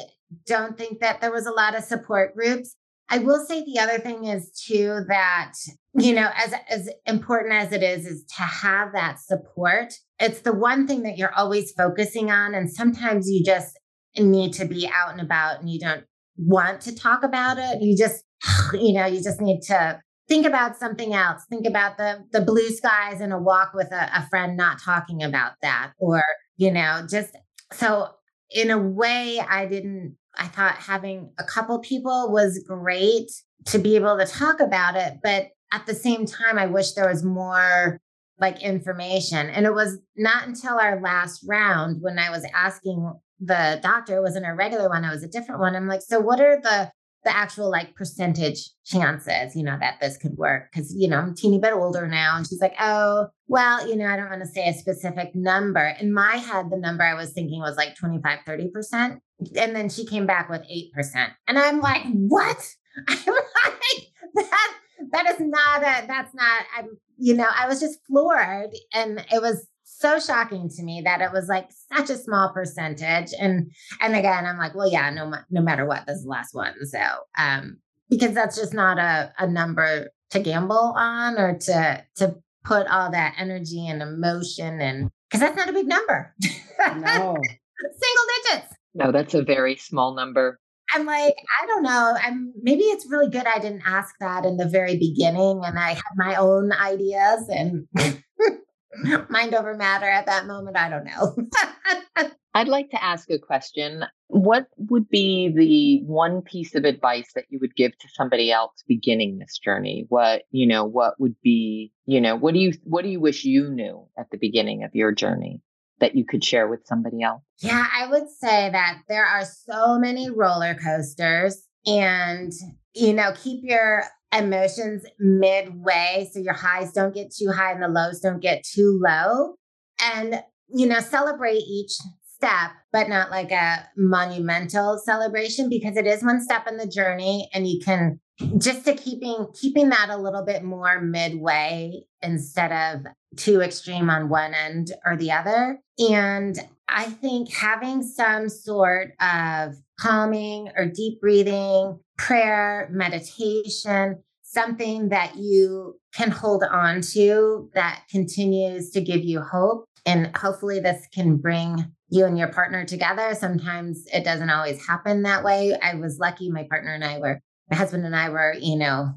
don't 0.46 0.76
think 0.76 1.00
that 1.00 1.20
there 1.20 1.32
was 1.32 1.46
a 1.46 1.52
lot 1.52 1.76
of 1.76 1.85
support 1.85 2.35
groups. 2.35 2.76
I 3.08 3.18
will 3.18 3.44
say 3.44 3.62
the 3.64 3.78
other 3.78 3.98
thing 3.98 4.24
is 4.24 4.50
too 4.66 5.00
that 5.08 5.52
you 5.94 6.14
know 6.14 6.30
as 6.35 6.54
as 6.70 6.88
important 7.06 7.52
as 7.52 7.72
it 7.72 7.82
is 7.82 8.06
is 8.06 8.24
to 8.37 8.42
have 8.42 8.92
that 8.94 9.18
support. 9.20 9.92
It's 10.18 10.40
the 10.40 10.52
one 10.52 10.87
thing 10.87 11.02
that 11.02 11.18
you're 11.18 11.35
always 11.35 11.72
focusing 11.72 12.30
on 12.30 12.54
and 12.54 12.70
sometimes 12.70 13.28
you 13.28 13.44
just 13.44 13.78
need 14.18 14.53
to 14.53 14.64
be 14.64 14.88
out 14.88 15.12
and 15.12 15.20
about 15.20 15.61
and 15.61 15.70
you 15.70 15.79
don't 15.79 16.05
want 16.37 16.81
to 16.81 16.94
talk 16.94 17.22
about 17.22 17.59
it 17.59 17.81
you 17.81 17.96
just 17.96 18.25
you 18.72 18.92
know, 18.92 19.07
you 19.07 19.22
just 19.22 19.40
need 19.40 19.61
to 19.62 20.01
think 20.29 20.46
about 20.46 20.77
something 20.77 21.14
else. 21.14 21.44
Think 21.48 21.66
about 21.66 21.96
the 21.96 22.25
the 22.33 22.40
blue 22.40 22.68
skies 22.70 23.20
and 23.20 23.33
a 23.33 23.38
walk 23.38 23.72
with 23.75 23.92
a, 23.92 24.11
a 24.14 24.27
friend 24.29 24.57
not 24.57 24.81
talking 24.81 25.22
about 25.22 25.53
that. 25.62 25.92
Or, 25.98 26.22
you 26.57 26.70
know, 26.70 27.07
just 27.09 27.37
so 27.72 28.09
in 28.51 28.70
a 28.70 28.79
way 28.79 29.40
I 29.40 29.66
didn't 29.66 30.16
I 30.37 30.46
thought 30.46 30.75
having 30.75 31.33
a 31.38 31.44
couple 31.44 31.79
people 31.81 32.33
was 32.33 32.62
great 32.66 33.31
to 33.66 33.79
be 33.79 33.96
able 33.96 34.16
to 34.18 34.27
talk 34.27 34.61
about 34.61 34.96
it, 34.96 35.18
but 35.22 35.48
at 35.72 35.87
the 35.87 35.94
same 35.94 36.27
time 36.27 36.59
I 36.59 36.66
wish 36.66 36.92
there 36.92 37.09
was 37.09 37.25
more 37.25 38.01
like 38.40 38.62
information. 38.62 39.51
And 39.51 39.66
it 39.66 39.75
was 39.75 39.98
not 40.16 40.46
until 40.46 40.79
our 40.79 41.01
last 41.01 41.44
round 41.46 41.98
when 42.01 42.18
I 42.18 42.31
was 42.31 42.44
asking 42.55 43.12
the 43.44 43.81
doctor, 43.83 44.22
wasn't 44.22 44.46
a 44.46 44.55
regular 44.55 44.88
one, 44.88 45.05
it 45.05 45.11
was 45.11 45.24
a 45.24 45.28
different 45.28 45.61
one. 45.61 45.74
I'm 45.74 45.88
like, 45.88 46.02
so 46.02 46.20
what 46.20 46.40
are 46.40 46.61
the 46.61 46.90
the 47.24 47.35
actual 47.35 47.70
like 47.70 47.94
percentage 47.94 48.70
chances, 48.85 49.55
you 49.55 49.62
know, 49.62 49.76
that 49.78 50.00
this 50.00 50.16
could 50.16 50.37
work. 50.37 50.72
Cause, 50.72 50.92
you 50.92 51.09
know, 51.09 51.18
I'm 51.18 51.35
teeny 51.35 51.59
bit 51.59 51.72
older 51.72 52.09
now. 52.09 52.37
And 52.37 52.46
she's 52.46 52.61
like, 52.61 52.74
oh, 52.81 53.28
well, 53.46 53.88
you 53.88 53.96
know, 53.96 54.07
I 54.07 54.16
don't 54.16 54.28
want 54.28 54.42
to 54.42 54.48
say 54.48 54.68
a 54.68 54.74
specific 54.74 55.35
number. 55.35 55.94
In 56.00 56.12
my 56.12 56.37
head, 56.37 56.70
the 56.70 56.76
number 56.76 57.05
I 57.05 57.14
was 57.14 57.33
thinking 57.33 57.61
was 57.61 57.76
like 57.76 57.96
25, 57.96 58.40
30%. 58.46 59.18
And 59.57 59.76
then 59.76 59.88
she 59.88 60.05
came 60.05 60.26
back 60.26 60.48
with 60.48 60.62
8%. 60.62 61.28
And 61.46 61.59
I'm 61.59 61.81
like, 61.81 62.02
what? 62.12 62.68
I'm 63.09 63.35
like, 63.35 64.07
that, 64.35 64.74
that 65.12 65.31
is 65.31 65.40
not 65.40 65.83
a, 65.83 66.07
that's 66.07 66.35
not, 66.35 66.62
I'm, 66.76 66.88
you 67.18 67.35
know, 67.35 67.48
I 67.57 67.68
was 67.68 67.78
just 67.78 68.00
floored. 68.07 68.70
And 68.92 69.24
it 69.33 69.40
was 69.40 69.68
so 70.02 70.18
shocking 70.18 70.68
to 70.68 70.82
me 70.82 71.00
that 71.04 71.20
it 71.20 71.32
was 71.32 71.46
like 71.48 71.68
such 71.96 72.10
a 72.10 72.16
small 72.16 72.52
percentage. 72.52 73.30
And 73.38 73.70
and 74.00 74.16
again, 74.16 74.44
I'm 74.44 74.58
like, 74.58 74.74
well, 74.74 74.90
yeah, 74.90 75.08
no, 75.10 75.32
no 75.50 75.62
matter 75.62 75.86
what, 75.86 76.06
this 76.06 76.16
is 76.18 76.24
the 76.24 76.28
last 76.28 76.54
one. 76.54 76.74
So 76.84 76.98
um, 77.38 77.78
because 78.10 78.34
that's 78.34 78.56
just 78.56 78.74
not 78.74 78.98
a, 78.98 79.32
a 79.38 79.46
number 79.46 80.10
to 80.30 80.40
gamble 80.40 80.94
on 80.96 81.38
or 81.38 81.56
to 81.56 82.04
to 82.16 82.34
put 82.64 82.86
all 82.88 83.10
that 83.12 83.34
energy 83.38 83.86
and 83.86 84.02
emotion 84.02 84.80
and 84.80 85.10
because 85.30 85.40
that's 85.40 85.56
not 85.56 85.68
a 85.68 85.72
big 85.72 85.86
number. 85.86 86.34
No. 86.80 87.36
Single 87.80 88.26
digits. 88.44 88.74
No, 88.94 89.12
that's 89.12 89.34
a 89.34 89.42
very 89.42 89.76
small 89.76 90.14
number. 90.14 90.58
I'm 90.94 91.06
like, 91.06 91.34
I 91.62 91.66
don't 91.66 91.82
know. 91.82 92.16
I'm 92.22 92.52
maybe 92.60 92.82
it's 92.82 93.06
really 93.08 93.30
good 93.30 93.46
I 93.46 93.58
didn't 93.58 93.82
ask 93.86 94.14
that 94.20 94.44
in 94.44 94.56
the 94.56 94.68
very 94.68 94.98
beginning 94.98 95.62
and 95.64 95.78
I 95.78 95.92
had 95.92 96.02
my 96.16 96.34
own 96.36 96.72
ideas 96.72 97.48
and 97.48 97.86
mind 99.28 99.55
over 99.55 99.74
matter 99.74 100.09
at 100.09 100.26
that 100.26 100.46
moment. 100.46 100.76
I 100.76 100.88
don't 100.88 101.05
know. 101.05 102.31
I'd 102.55 102.68
like 102.68 102.90
to 102.90 103.02
ask 103.02 103.31
a 103.31 103.38
question. 103.38 104.05
What 104.28 104.66
would 104.76 105.09
be 105.09 105.50
the 105.55 106.07
one 106.07 106.42
piece 106.42 106.74
of 106.74 106.85
advice 106.85 107.33
that 107.35 107.46
you 107.48 107.59
would 107.61 107.74
give 107.74 107.96
to 107.98 108.09
somebody 108.12 108.52
else 108.52 108.85
beginning 108.87 109.38
this 109.38 109.59
journey? 109.59 110.05
What, 110.09 110.42
you 110.50 110.66
know, 110.66 110.85
what 110.85 111.18
would 111.18 111.37
be, 111.42 111.92
you 112.05 112.20
know, 112.20 112.37
what 112.37 112.52
do 112.52 112.61
you 112.61 112.72
what 112.85 113.05
do 113.05 113.09
you 113.09 113.20
wish 113.20 113.44
you 113.44 113.70
knew 113.70 114.07
at 114.18 114.31
the 114.31 114.37
beginning 114.37 114.85
of 114.85 114.94
your 114.94 115.12
journey 115.12 115.62
that 116.00 116.14
you 116.14 116.26
could 116.26 116.44
share 116.44 116.68
with 116.68 116.87
somebody 116.87 117.22
else? 117.22 117.42
Yeah, 117.61 117.87
I 117.96 118.09
would 118.09 118.28
say 118.28 118.68
that 118.70 118.98
there 119.09 119.24
are 119.24 119.44
so 119.44 119.98
many 119.98 120.28
roller 120.28 120.74
coasters 120.74 121.66
and 121.87 122.52
you 122.94 123.14
know, 123.14 123.33
keep 123.42 123.61
your 123.62 124.05
emotions 124.33 125.05
midway 125.18 126.29
so 126.33 126.40
your 126.40 126.55
highs 126.55 126.92
don't 126.92 127.14
get 127.14 127.33
too 127.33 127.51
high 127.51 127.73
and 127.73 127.83
the 127.83 127.88
lows 127.88 128.21
don't 128.21 128.40
get 128.40 128.64
too 128.64 129.01
low. 129.03 129.55
And 130.01 130.42
you 130.75 130.87
know 130.87 131.01
celebrate 131.01 131.62
each 131.68 131.92
step 132.35 132.71
but 132.92 133.09
not 133.09 133.31
like 133.31 133.53
a 133.53 133.88
monumental 133.97 134.99
celebration 134.99 135.68
because 135.68 135.97
it 135.97 136.07
is 136.07 136.25
one 136.25 136.42
step 136.42 136.66
in 136.66 136.77
the 136.77 136.87
journey 136.87 137.49
and 137.55 137.68
you 137.68 137.79
can 137.79 138.18
just 138.59 138.85
to 138.85 138.94
keeping 138.94 139.46
keeping 139.55 139.88
that 139.90 140.09
a 140.11 140.16
little 140.16 140.44
bit 140.44 140.62
more 140.62 141.00
midway 141.00 142.02
instead 142.22 142.72
of 142.72 143.07
too 143.37 143.61
extreme 143.61 144.11
on 144.11 144.28
one 144.28 144.55
end 144.55 144.92
or 145.05 145.16
the 145.16 145.31
other 145.33 145.78
and 145.98 146.59
i 146.88 147.05
think 147.05 147.50
having 147.52 148.02
some 148.02 148.48
sort 148.48 149.12
of 149.20 149.74
calming 149.98 150.68
or 150.76 150.87
deep 150.87 151.20
breathing 151.20 151.98
prayer, 152.22 152.88
meditation, 152.92 154.22
something 154.42 155.09
that 155.09 155.37
you 155.37 155.98
can 156.14 156.31
hold 156.31 156.62
on 156.62 157.00
to 157.00 157.68
that 157.74 158.05
continues 158.11 158.90
to 158.90 159.00
give 159.00 159.24
you 159.24 159.40
hope. 159.40 159.87
And 160.07 160.37
hopefully, 160.37 160.78
this 160.78 161.07
can 161.12 161.37
bring 161.37 161.92
you 162.11 162.24
and 162.24 162.38
your 162.38 162.48
partner 162.48 162.85
together. 162.85 163.35
Sometimes 163.35 164.05
it 164.12 164.24
doesn't 164.24 164.50
always 164.50 164.85
happen 164.87 165.22
that 165.22 165.44
way. 165.44 165.76
I 165.81 165.94
was 165.94 166.18
lucky, 166.18 166.50
my 166.50 166.64
partner 166.64 166.94
and 166.94 167.05
I 167.05 167.18
were, 167.18 167.40
my 167.72 167.78
husband 167.78 168.04
and 168.04 168.14
I 168.14 168.28
were, 168.28 168.54
you 168.61 168.76
know, 168.76 169.14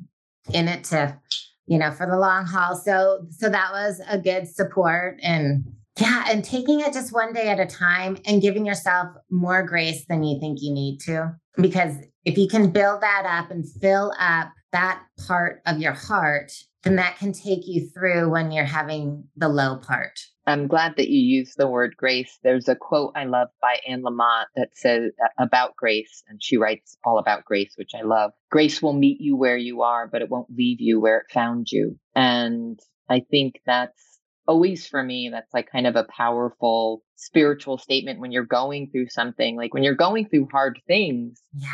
in 0.53 0.69
it 0.69 0.85
to, 0.85 1.19
you 1.67 1.77
know, 1.77 1.91
for 1.91 2.07
the 2.07 2.17
long 2.17 2.45
haul. 2.45 2.77
So, 2.77 3.27
so 3.29 3.49
that 3.49 3.73
was 3.73 4.01
a 4.07 4.17
good 4.17 4.47
support. 4.47 5.19
And 5.21 5.65
yeah, 5.99 6.23
and 6.29 6.41
taking 6.41 6.79
it 6.79 6.93
just 6.93 7.13
one 7.13 7.33
day 7.33 7.49
at 7.49 7.59
a 7.59 7.65
time 7.65 8.17
and 8.25 8.41
giving 8.41 8.65
yourself 8.65 9.07
more 9.29 9.61
grace 9.61 10.05
than 10.07 10.23
you 10.23 10.39
think 10.39 10.59
you 10.61 10.73
need 10.73 10.99
to. 11.01 11.35
Because 11.57 11.97
if 12.23 12.37
you 12.37 12.47
can 12.47 12.71
build 12.71 13.01
that 13.01 13.25
up 13.25 13.51
and 13.51 13.65
fill 13.81 14.13
up 14.17 14.47
that 14.71 15.01
part 15.27 15.61
of 15.65 15.79
your 15.79 15.93
heart, 15.93 16.53
then 16.85 16.95
that 16.97 17.17
can 17.17 17.33
take 17.33 17.67
you 17.67 17.89
through 17.89 18.29
when 18.29 18.51
you're 18.51 18.63
having 18.63 19.23
the 19.35 19.49
low 19.49 19.77
part. 19.77 20.19
I'm 20.45 20.67
glad 20.67 20.95
that 20.97 21.09
you 21.09 21.19
used 21.19 21.57
the 21.57 21.67
word 21.67 21.97
grace. 21.97 22.37
There's 22.43 22.67
a 22.67 22.75
quote 22.75 23.13
I 23.15 23.25
love 23.25 23.47
by 23.59 23.79
Anne 23.87 24.03
Lamott 24.03 24.45
that 24.55 24.69
says 24.77 25.11
uh, 25.23 25.43
about 25.43 25.75
grace, 25.75 26.23
and 26.27 26.41
she 26.41 26.57
writes 26.57 26.95
all 27.03 27.17
about 27.17 27.43
grace, 27.43 27.73
which 27.77 27.93
I 27.95 28.03
love. 28.03 28.31
Grace 28.51 28.81
will 28.81 28.93
meet 28.93 29.19
you 29.19 29.35
where 29.35 29.57
you 29.57 29.81
are, 29.81 30.07
but 30.07 30.21
it 30.21 30.29
won't 30.29 30.55
leave 30.55 30.79
you 30.79 30.99
where 30.99 31.17
it 31.17 31.31
found 31.33 31.71
you. 31.71 31.97
And 32.15 32.79
I 33.09 33.21
think 33.31 33.59
that's 33.65 34.19
always 34.47 34.85
for 34.85 35.01
me, 35.01 35.29
that's 35.31 35.51
like 35.55 35.71
kind 35.71 35.87
of 35.87 35.95
a 35.95 36.03
powerful 36.03 37.01
spiritual 37.15 37.79
statement 37.79 38.19
when 38.19 38.31
you're 38.31 38.45
going 38.45 38.91
through 38.91 39.09
something. 39.09 39.57
Like 39.57 39.73
when 39.73 39.81
you're 39.81 39.95
going 39.95 40.27
through 40.27 40.49
hard 40.51 40.79
things, 40.85 41.41
yeah, 41.57 41.69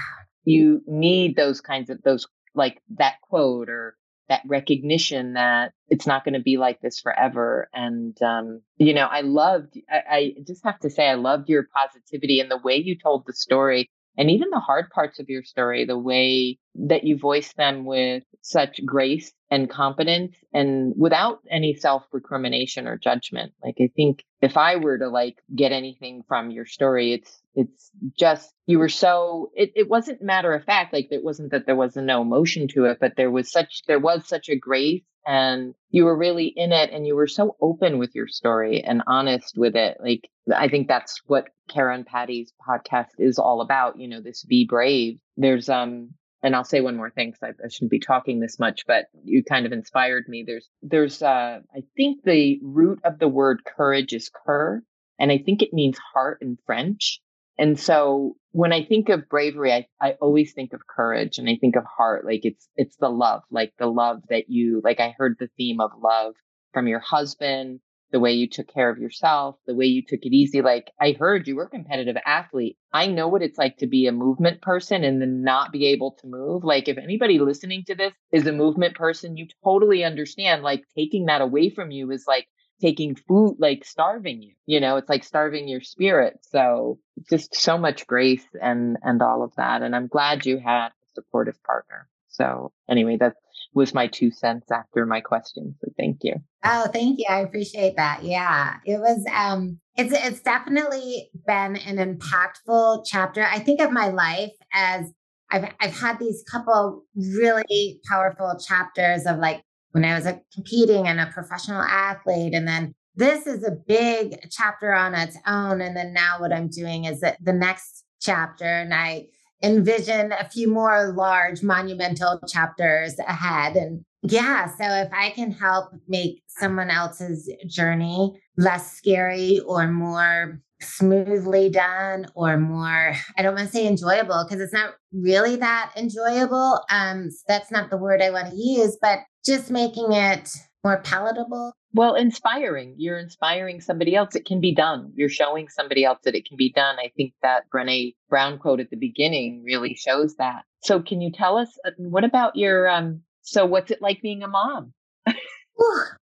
you 0.45 0.81
need 0.87 1.35
those 1.35 1.59
kinds 1.59 1.89
of 1.89 2.01
those 2.03 2.25
like 2.55 2.81
that 2.97 3.15
quote 3.21 3.69
or 3.69 3.97
that 4.31 4.41
recognition 4.45 5.33
that 5.33 5.73
it's 5.89 6.07
not 6.07 6.23
going 6.23 6.35
to 6.35 6.39
be 6.39 6.55
like 6.55 6.79
this 6.79 7.01
forever. 7.01 7.67
And, 7.73 8.15
um, 8.21 8.61
you 8.77 8.93
know, 8.93 9.05
I 9.05 9.21
loved, 9.21 9.77
I, 9.89 9.99
I, 10.09 10.33
just 10.47 10.63
have 10.63 10.79
to 10.79 10.89
say, 10.89 11.05
I 11.09 11.15
loved 11.15 11.49
your 11.49 11.67
positivity 11.75 12.39
and 12.39 12.49
the 12.49 12.57
way 12.57 12.77
you 12.77 12.97
told 12.97 13.25
the 13.27 13.33
story 13.33 13.89
and 14.17 14.31
even 14.31 14.49
the 14.49 14.61
hard 14.61 14.89
parts 14.89 15.19
of 15.19 15.27
your 15.27 15.43
story, 15.43 15.83
the 15.83 15.97
way 15.97 16.59
that 16.75 17.03
you 17.03 17.17
voice 17.17 17.51
them 17.57 17.83
with 17.83 18.23
such 18.41 18.79
grace 18.85 19.33
and 19.49 19.69
competence 19.69 20.37
and 20.53 20.93
without 20.95 21.39
any 21.49 21.73
self 21.73 22.03
recrimination 22.13 22.87
or 22.87 22.97
judgment. 22.97 23.51
Like, 23.61 23.75
I 23.81 23.89
think 23.93 24.23
if 24.41 24.55
I 24.55 24.77
were 24.77 24.97
to 24.97 25.09
like 25.09 25.39
get 25.53 25.73
anything 25.73 26.23
from 26.25 26.51
your 26.51 26.65
story, 26.65 27.11
it's, 27.11 27.40
it's 27.55 27.91
just, 28.17 28.53
you 28.65 28.79
were 28.79 28.89
so, 28.89 29.51
it, 29.55 29.71
it 29.75 29.89
wasn't 29.89 30.21
matter 30.21 30.53
of 30.53 30.63
fact. 30.63 30.93
Like, 30.93 31.07
it 31.11 31.23
wasn't 31.23 31.51
that 31.51 31.65
there 31.65 31.75
was 31.75 31.95
no 31.95 32.21
emotion 32.21 32.67
to 32.69 32.85
it, 32.85 32.97
but 32.99 33.13
there 33.17 33.31
was 33.31 33.51
such, 33.51 33.81
there 33.87 33.99
was 33.99 34.27
such 34.27 34.49
a 34.49 34.55
grace 34.55 35.03
and 35.25 35.75
you 35.89 36.05
were 36.05 36.17
really 36.17 36.47
in 36.47 36.71
it 36.71 36.91
and 36.91 37.05
you 37.05 37.15
were 37.15 37.27
so 37.27 37.55
open 37.61 37.99
with 37.99 38.15
your 38.15 38.27
story 38.27 38.81
and 38.83 39.03
honest 39.07 39.53
with 39.55 39.75
it. 39.75 39.97
Like, 40.01 40.29
I 40.55 40.67
think 40.67 40.87
that's 40.87 41.21
what 41.27 41.49
Karen 41.69 42.03
Patty's 42.03 42.53
podcast 42.67 43.11
is 43.19 43.37
all 43.37 43.61
about. 43.61 43.99
You 43.99 44.07
know, 44.07 44.21
this 44.21 44.43
be 44.43 44.65
brave. 44.65 45.19
There's, 45.37 45.69
um, 45.69 46.11
and 46.43 46.55
I'll 46.55 46.63
say 46.63 46.81
one 46.81 46.97
more 46.97 47.11
thing 47.11 47.31
because 47.31 47.55
I, 47.61 47.65
I, 47.65 47.67
shouldn't 47.67 47.91
be 47.91 47.99
talking 47.99 48.39
this 48.39 48.57
much, 48.57 48.85
but 48.87 49.05
you 49.23 49.43
kind 49.43 49.65
of 49.65 49.71
inspired 49.71 50.23
me. 50.27 50.43
There's, 50.45 50.67
there's, 50.81 51.21
uh, 51.21 51.59
I 51.75 51.83
think 51.95 52.23
the 52.23 52.59
root 52.63 52.99
of 53.03 53.19
the 53.19 53.27
word 53.27 53.61
courage 53.63 54.13
is 54.13 54.31
cur, 54.45 54.81
and 55.19 55.31
I 55.31 55.37
think 55.37 55.61
it 55.61 55.73
means 55.73 55.99
heart 56.13 56.39
in 56.41 56.57
French. 56.65 57.21
And 57.61 57.79
so 57.79 58.37
when 58.53 58.73
I 58.73 58.83
think 58.83 59.09
of 59.09 59.29
bravery, 59.29 59.71
I, 59.71 59.87
I 60.01 60.13
always 60.13 60.51
think 60.51 60.73
of 60.73 60.87
courage 60.87 61.37
and 61.37 61.47
I 61.47 61.57
think 61.61 61.75
of 61.75 61.83
heart. 61.85 62.25
Like 62.25 62.43
it's 62.43 62.67
it's 62.75 62.95
the 62.95 63.09
love, 63.09 63.43
like 63.51 63.71
the 63.77 63.85
love 63.85 64.23
that 64.29 64.49
you 64.49 64.81
like 64.83 64.99
I 64.99 65.13
heard 65.15 65.35
the 65.39 65.49
theme 65.57 65.79
of 65.79 65.91
love 66.01 66.33
from 66.73 66.87
your 66.87 67.01
husband, 67.01 67.79
the 68.11 68.19
way 68.19 68.31
you 68.33 68.49
took 68.49 68.67
care 68.67 68.89
of 68.89 68.97
yourself, 68.97 69.57
the 69.67 69.75
way 69.75 69.85
you 69.85 70.01
took 70.01 70.21
it 70.23 70.33
easy. 70.33 70.63
Like 70.63 70.89
I 70.99 71.11
heard 71.11 71.47
you 71.47 71.55
were 71.55 71.65
a 71.65 71.69
competitive 71.69 72.17
athlete. 72.25 72.77
I 72.93 73.05
know 73.05 73.27
what 73.27 73.43
it's 73.43 73.59
like 73.59 73.77
to 73.77 73.85
be 73.85 74.07
a 74.07 74.11
movement 74.11 74.63
person 74.63 75.03
and 75.03 75.21
then 75.21 75.43
not 75.43 75.71
be 75.71 75.85
able 75.85 76.17
to 76.21 76.27
move. 76.27 76.63
Like 76.63 76.87
if 76.87 76.97
anybody 76.97 77.37
listening 77.37 77.83
to 77.85 77.93
this 77.93 78.13
is 78.31 78.47
a 78.47 78.51
movement 78.51 78.95
person, 78.95 79.37
you 79.37 79.45
totally 79.63 80.03
understand 80.03 80.63
like 80.63 80.83
taking 80.97 81.25
that 81.25 81.41
away 81.41 81.69
from 81.69 81.91
you 81.91 82.09
is 82.09 82.25
like 82.27 82.47
taking 82.81 83.15
food 83.15 83.55
like 83.59 83.85
starving 83.85 84.41
you 84.41 84.53
you 84.65 84.79
know 84.79 84.97
it's 84.97 85.09
like 85.09 85.23
starving 85.23 85.67
your 85.67 85.81
spirit 85.81 86.39
so 86.41 86.97
just 87.29 87.53
so 87.55 87.77
much 87.77 88.07
grace 88.07 88.45
and 88.61 88.97
and 89.03 89.21
all 89.21 89.43
of 89.43 89.53
that 89.55 89.81
and 89.81 89.95
i'm 89.95 90.07
glad 90.07 90.45
you 90.45 90.57
had 90.57 90.87
a 90.87 91.13
supportive 91.13 91.61
partner 91.63 92.07
so 92.27 92.71
anyway 92.89 93.15
that 93.15 93.35
was 93.73 93.93
my 93.93 94.07
two 94.07 94.31
cents 94.31 94.69
after 94.71 95.05
my 95.05 95.21
question 95.21 95.73
so 95.79 95.89
thank 95.97 96.17
you. 96.23 96.33
Oh 96.65 96.87
thank 96.91 97.19
you 97.19 97.25
i 97.29 97.39
appreciate 97.39 97.95
that 97.95 98.23
yeah 98.23 98.75
it 98.85 98.99
was 98.99 99.23
um 99.33 99.79
it's 99.95 100.13
it's 100.13 100.41
definitely 100.41 101.29
been 101.45 101.77
an 101.77 101.97
impactful 101.97 103.05
chapter 103.05 103.43
i 103.43 103.59
think 103.59 103.79
of 103.79 103.91
my 103.91 104.09
life 104.09 104.51
as 104.73 105.13
I've, 105.51 105.65
I've 105.81 105.99
had 105.99 106.17
these 106.17 106.43
couple 106.49 107.03
really 107.15 107.99
powerful 108.09 108.57
chapters 108.57 109.25
of 109.25 109.37
like 109.39 109.63
when 109.91 110.05
I 110.05 110.15
was 110.15 110.25
a 110.25 110.41
competing 110.53 111.07
and 111.07 111.19
a 111.19 111.27
professional 111.27 111.81
athlete. 111.81 112.53
And 112.53 112.67
then 112.67 112.93
this 113.15 113.45
is 113.47 113.63
a 113.63 113.71
big 113.71 114.37
chapter 114.49 114.93
on 114.93 115.13
its 115.13 115.37
own. 115.45 115.81
And 115.81 115.95
then 115.95 116.13
now 116.13 116.39
what 116.39 116.53
I'm 116.53 116.69
doing 116.69 117.05
is 117.05 117.19
that 117.21 117.37
the 117.41 117.53
next 117.53 118.05
chapter, 118.21 118.65
and 118.65 118.93
I 118.93 119.25
envision 119.63 120.31
a 120.31 120.49
few 120.49 120.71
more 120.71 121.13
large 121.15 121.61
monumental 121.61 122.39
chapters 122.47 123.15
ahead. 123.27 123.75
And 123.75 124.03
yeah, 124.23 124.67
so 124.67 124.85
if 124.85 125.09
I 125.13 125.31
can 125.31 125.51
help 125.51 125.91
make 126.07 126.41
someone 126.47 126.89
else's 126.89 127.51
journey 127.67 128.39
less 128.57 128.93
scary 128.93 129.59
or 129.65 129.87
more 129.87 130.61
smoothly 130.81 131.69
done 131.69 132.25
or 132.33 132.57
more 132.57 133.13
i 133.37 133.41
don't 133.41 133.53
want 133.55 133.67
to 133.67 133.71
say 133.71 133.85
enjoyable 133.85 134.43
because 134.43 134.59
it's 134.59 134.73
not 134.73 134.95
really 135.13 135.55
that 135.55 135.91
enjoyable 135.95 136.83
um 136.89 137.29
that's 137.47 137.69
not 137.71 137.91
the 137.91 137.97
word 137.97 138.19
i 138.21 138.31
want 138.31 138.49
to 138.49 138.55
use 138.55 138.97
but 139.01 139.19
just 139.45 139.71
making 139.71 140.11
it 140.11 140.49
more 140.83 141.01
palatable. 141.01 141.73
Well, 141.93 142.15
inspiring. 142.15 142.95
You're 142.97 143.19
inspiring 143.19 143.81
somebody 143.81 144.15
else. 144.15 144.35
It 144.35 144.45
can 144.45 144.61
be 144.61 144.73
done. 144.73 145.11
You're 145.15 145.29
showing 145.29 145.67
somebody 145.67 146.05
else 146.05 146.19
that 146.23 146.35
it 146.35 146.47
can 146.47 146.57
be 146.57 146.71
done. 146.71 146.97
I 146.99 147.11
think 147.17 147.33
that 147.41 147.63
Brene 147.73 148.15
Brown 148.29 148.57
quote 148.59 148.79
at 148.79 148.89
the 148.89 148.97
beginning 148.97 149.63
really 149.65 149.93
shows 149.93 150.35
that. 150.35 150.63
So, 150.83 151.01
can 151.01 151.21
you 151.21 151.31
tell 151.31 151.57
us 151.57 151.69
uh, 151.85 151.91
what 151.97 152.23
about 152.23 152.55
your? 152.55 152.89
um 152.89 153.21
So, 153.41 153.65
what's 153.65 153.91
it 153.91 154.01
like 154.01 154.21
being 154.21 154.43
a 154.43 154.47
mom? 154.47 154.93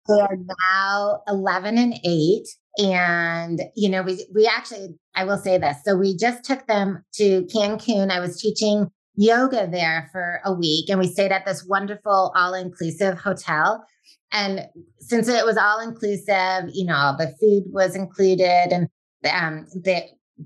they 0.07 0.19
are 0.19 0.37
now 0.73 1.21
11 1.27 1.77
and 1.77 1.93
8 2.03 2.47
and 2.79 3.61
you 3.75 3.89
know 3.89 4.01
we 4.01 4.25
we 4.33 4.47
actually 4.47 4.89
i 5.15 5.23
will 5.23 5.37
say 5.37 5.57
this 5.57 5.77
so 5.83 5.95
we 5.95 6.15
just 6.15 6.43
took 6.43 6.65
them 6.67 7.03
to 7.13 7.43
cancun 7.53 8.09
i 8.09 8.19
was 8.19 8.39
teaching 8.39 8.89
yoga 9.15 9.67
there 9.71 10.09
for 10.11 10.41
a 10.45 10.53
week 10.53 10.89
and 10.89 10.99
we 10.99 11.07
stayed 11.07 11.31
at 11.31 11.45
this 11.45 11.65
wonderful 11.67 12.31
all 12.35 12.53
inclusive 12.53 13.17
hotel. 13.17 13.85
And 14.31 14.67
since 14.99 15.27
it 15.27 15.45
was 15.45 15.57
all 15.57 15.79
inclusive, 15.79 16.69
you 16.73 16.85
know, 16.85 17.15
the 17.17 17.33
food 17.39 17.63
was 17.67 17.95
included 17.95 18.71
and 18.71 18.87
um, 19.29 19.67
the 19.73 20.03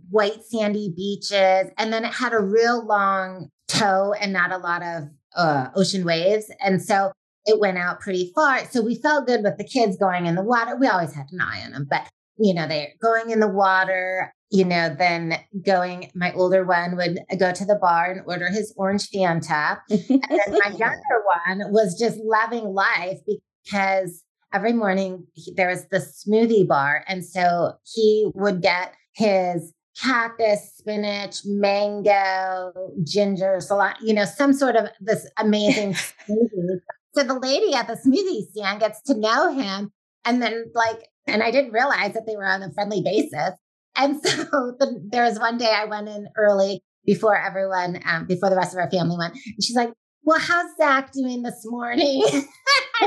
white 0.09 0.43
sandy 0.43 0.91
beaches. 0.95 1.71
And 1.77 1.93
then 1.93 2.03
it 2.03 2.13
had 2.13 2.33
a 2.33 2.41
real 2.41 2.85
long 2.85 3.49
toe 3.67 4.13
and 4.19 4.33
not 4.33 4.51
a 4.51 4.57
lot 4.57 4.81
of 4.81 5.03
uh, 5.35 5.67
ocean 5.75 6.03
waves. 6.03 6.51
And 6.59 6.81
so 6.81 7.11
it 7.45 7.59
went 7.59 7.77
out 7.77 7.99
pretty 7.99 8.31
far. 8.33 8.65
So 8.65 8.81
we 8.81 8.95
felt 8.95 9.27
good 9.27 9.43
with 9.43 9.57
the 9.57 9.63
kids 9.63 9.97
going 9.97 10.25
in 10.25 10.35
the 10.35 10.43
water. 10.43 10.75
We 10.75 10.87
always 10.87 11.13
had 11.13 11.27
an 11.31 11.41
eye 11.41 11.61
on 11.63 11.71
them, 11.71 11.87
but 11.89 12.07
you 12.37 12.53
know, 12.53 12.67
they're 12.67 12.89
going 13.01 13.29
in 13.29 13.39
the 13.39 13.47
water 13.47 14.33
you 14.51 14.63
know, 14.63 14.95
then 14.97 15.39
going, 15.65 16.11
my 16.13 16.31
older 16.33 16.63
one 16.63 16.95
would 16.97 17.19
go 17.39 17.51
to 17.51 17.65
the 17.65 17.75
bar 17.75 18.11
and 18.11 18.21
order 18.25 18.47
his 18.47 18.73
orange 18.77 19.09
Fanta. 19.09 19.79
and 19.89 20.21
then 20.21 20.59
my 20.63 20.69
younger 20.77 21.23
one 21.47 21.71
was 21.71 21.97
just 21.99 22.19
loving 22.19 22.65
life 22.65 23.19
because 23.25 24.23
every 24.53 24.73
morning 24.73 25.25
he, 25.33 25.53
there 25.55 25.69
was 25.69 25.87
the 25.89 25.97
smoothie 25.97 26.67
bar. 26.67 27.03
And 27.07 27.25
so 27.25 27.73
he 27.83 28.29
would 28.35 28.61
get 28.61 28.93
his 29.13 29.73
cactus, 29.99 30.73
spinach, 30.77 31.41
mango, 31.45 32.71
ginger, 33.03 33.59
salad, 33.59 33.95
you 34.01 34.13
know, 34.13 34.25
some 34.25 34.53
sort 34.53 34.75
of 34.75 34.89
this 34.99 35.29
amazing 35.37 35.93
smoothie. 36.29 36.79
So 37.15 37.23
the 37.23 37.39
lady 37.39 37.73
at 37.73 37.87
the 37.87 37.93
smoothie 37.93 38.51
stand 38.51 38.81
gets 38.81 39.01
to 39.03 39.17
know 39.17 39.51
him. 39.53 39.91
And 40.25 40.41
then, 40.41 40.65
like, 40.73 41.07
and 41.27 41.41
I 41.41 41.51
didn't 41.51 41.71
realize 41.71 42.13
that 42.13 42.25
they 42.25 42.35
were 42.35 42.45
on 42.45 42.61
a 42.61 42.71
friendly 42.73 43.01
basis. 43.01 43.51
And 43.95 44.21
so 44.21 44.29
the, 44.79 45.01
there 45.09 45.23
was 45.23 45.39
one 45.39 45.57
day 45.57 45.71
I 45.73 45.85
went 45.85 46.09
in 46.09 46.27
early 46.37 46.83
before 47.05 47.37
everyone, 47.37 47.99
um, 48.05 48.25
before 48.25 48.49
the 48.49 48.55
rest 48.55 48.73
of 48.73 48.79
our 48.79 48.89
family 48.89 49.17
went. 49.17 49.33
And 49.33 49.63
she's 49.63 49.75
like, 49.75 49.91
Well, 50.23 50.39
how's 50.39 50.75
Zach 50.77 51.11
doing 51.11 51.43
this 51.43 51.61
morning? 51.65 52.21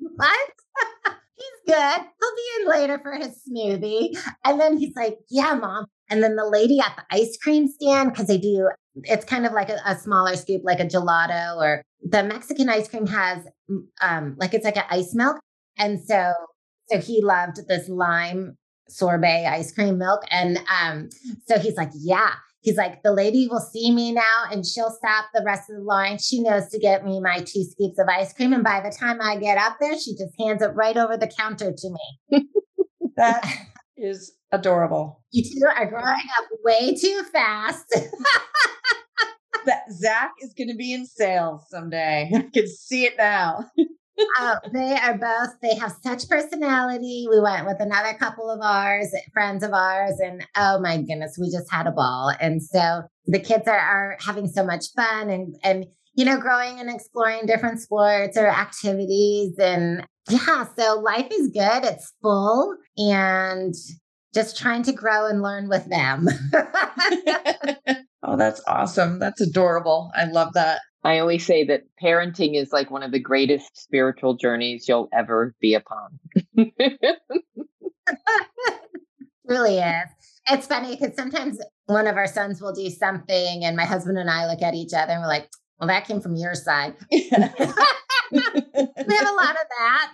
what? 0.00 0.50
he's 1.34 1.60
good. 1.66 2.00
He'll 2.00 2.36
be 2.36 2.60
in 2.60 2.68
later 2.68 2.98
for 3.02 3.14
his 3.14 3.40
smoothie. 3.48 4.18
And 4.44 4.60
then 4.60 4.76
he's 4.76 4.94
like, 4.96 5.18
Yeah, 5.30 5.54
mom. 5.54 5.86
And 6.08 6.22
then 6.22 6.36
the 6.36 6.46
lady 6.46 6.78
at 6.78 6.96
the 6.96 7.16
ice 7.16 7.36
cream 7.36 7.66
stand, 7.66 8.12
because 8.12 8.28
they 8.28 8.38
do, 8.38 8.68
it's 8.94 9.24
kind 9.24 9.44
of 9.44 9.52
like 9.52 9.68
a, 9.68 9.78
a, 9.84 9.96
smaller 9.96 10.36
scoop, 10.36 10.62
like 10.64 10.78
a 10.78 10.86
gelato, 10.86 11.56
or 11.56 11.82
the 12.00 12.22
Mexican 12.22 12.68
ice 12.68 12.88
cream 12.88 13.08
has, 13.08 13.44
um, 14.00 14.36
like 14.38 14.54
it's 14.54 14.64
like 14.64 14.76
an 14.76 14.84
ice 14.88 15.14
milk. 15.14 15.40
And 15.78 16.00
so, 16.00 16.32
so 16.88 16.98
he 16.98 17.22
loved 17.24 17.66
this 17.66 17.88
lime 17.88 18.56
sorbet 18.88 19.46
ice 19.46 19.72
cream 19.72 19.98
milk. 19.98 20.22
And 20.30 20.58
um, 20.82 21.08
so 21.46 21.58
he's 21.58 21.76
like, 21.76 21.90
yeah. 21.94 22.32
He's 22.60 22.76
like, 22.76 23.04
the 23.04 23.12
lady 23.12 23.46
will 23.46 23.60
see 23.60 23.92
me 23.92 24.10
now 24.10 24.44
and 24.50 24.66
she'll 24.66 24.90
stop 24.90 25.26
the 25.32 25.42
rest 25.46 25.70
of 25.70 25.76
the 25.76 25.82
line. 25.82 26.18
She 26.18 26.42
knows 26.42 26.68
to 26.70 26.80
get 26.80 27.04
me 27.04 27.20
my 27.20 27.38
two 27.38 27.62
scoops 27.62 27.98
of 27.98 28.08
ice 28.08 28.32
cream. 28.32 28.52
And 28.52 28.64
by 28.64 28.80
the 28.80 28.90
time 28.90 29.20
I 29.22 29.36
get 29.36 29.56
up 29.56 29.76
there, 29.80 29.96
she 29.96 30.16
just 30.16 30.34
hands 30.36 30.62
it 30.62 30.74
right 30.74 30.96
over 30.96 31.16
the 31.16 31.28
counter 31.28 31.72
to 31.72 31.96
me. 32.30 32.48
that 33.16 33.44
is 33.96 34.32
adorable. 34.50 35.22
You 35.30 35.44
two 35.44 35.66
are 35.66 35.86
growing 35.86 36.04
up 36.04 36.48
way 36.64 36.96
too 36.96 37.22
fast. 37.32 37.84
that 39.66 39.82
Zach 39.92 40.32
is 40.42 40.52
going 40.52 40.68
to 40.68 40.76
be 40.76 40.92
in 40.92 41.06
sales 41.06 41.66
someday. 41.68 42.30
I 42.34 42.48
can 42.52 42.66
see 42.66 43.04
it 43.04 43.14
now 43.16 43.70
oh, 44.38 44.56
they 44.72 44.96
are 44.96 45.16
both, 45.16 45.54
they 45.62 45.74
have 45.74 45.94
such 46.02 46.28
personality. 46.28 47.26
We 47.28 47.40
went 47.40 47.66
with 47.66 47.80
another 47.80 48.14
couple 48.14 48.50
of 48.50 48.60
ours, 48.62 49.14
friends 49.32 49.62
of 49.62 49.72
ours, 49.72 50.18
and 50.20 50.46
oh 50.56 50.80
my 50.80 50.96
goodness, 50.98 51.38
we 51.40 51.50
just 51.50 51.70
had 51.70 51.86
a 51.86 51.92
ball. 51.92 52.32
And 52.40 52.62
so 52.62 53.02
the 53.26 53.40
kids 53.40 53.68
are, 53.68 53.78
are 53.78 54.16
having 54.20 54.48
so 54.48 54.64
much 54.64 54.86
fun 54.94 55.30
and, 55.30 55.56
and, 55.62 55.86
you 56.14 56.24
know, 56.24 56.38
growing 56.38 56.80
and 56.80 56.90
exploring 56.90 57.46
different 57.46 57.80
sports 57.80 58.36
or 58.36 58.46
activities. 58.46 59.54
And 59.58 60.06
yeah, 60.28 60.66
so 60.78 61.00
life 61.00 61.28
is 61.30 61.48
good. 61.48 61.84
It's 61.84 62.12
full 62.22 62.74
and 62.96 63.74
just 64.34 64.58
trying 64.58 64.82
to 64.82 64.92
grow 64.92 65.26
and 65.26 65.42
learn 65.42 65.68
with 65.68 65.88
them. 65.88 66.28
oh, 68.22 68.36
that's 68.36 68.60
awesome. 68.66 69.18
That's 69.18 69.40
adorable. 69.40 70.10
I 70.14 70.24
love 70.24 70.52
that. 70.54 70.80
I 71.06 71.20
always 71.20 71.46
say 71.46 71.62
that 71.66 71.84
parenting 72.02 72.60
is 72.60 72.72
like 72.72 72.90
one 72.90 73.04
of 73.04 73.12
the 73.12 73.20
greatest 73.20 73.80
spiritual 73.80 74.34
journeys 74.34 74.88
you'll 74.88 75.08
ever 75.12 75.54
be 75.60 75.74
upon. 75.74 76.18
really 79.44 79.78
is. 79.78 80.08
It's 80.50 80.66
funny 80.66 80.96
because 80.96 81.14
sometimes 81.14 81.60
one 81.84 82.08
of 82.08 82.16
our 82.16 82.26
sons 82.26 82.60
will 82.60 82.72
do 82.72 82.90
something, 82.90 83.64
and 83.64 83.76
my 83.76 83.84
husband 83.84 84.18
and 84.18 84.28
I 84.28 84.48
look 84.48 84.62
at 84.62 84.74
each 84.74 84.92
other 84.94 85.12
and 85.12 85.22
we're 85.22 85.28
like, 85.28 85.48
well, 85.78 85.86
that 85.86 86.08
came 86.08 86.20
from 86.20 86.34
your 86.34 86.56
side. 86.56 86.96
we 87.12 87.20
have 87.20 87.44
a 88.32 89.36
lot 89.36 89.54
of 89.54 89.66
that. 89.78 90.12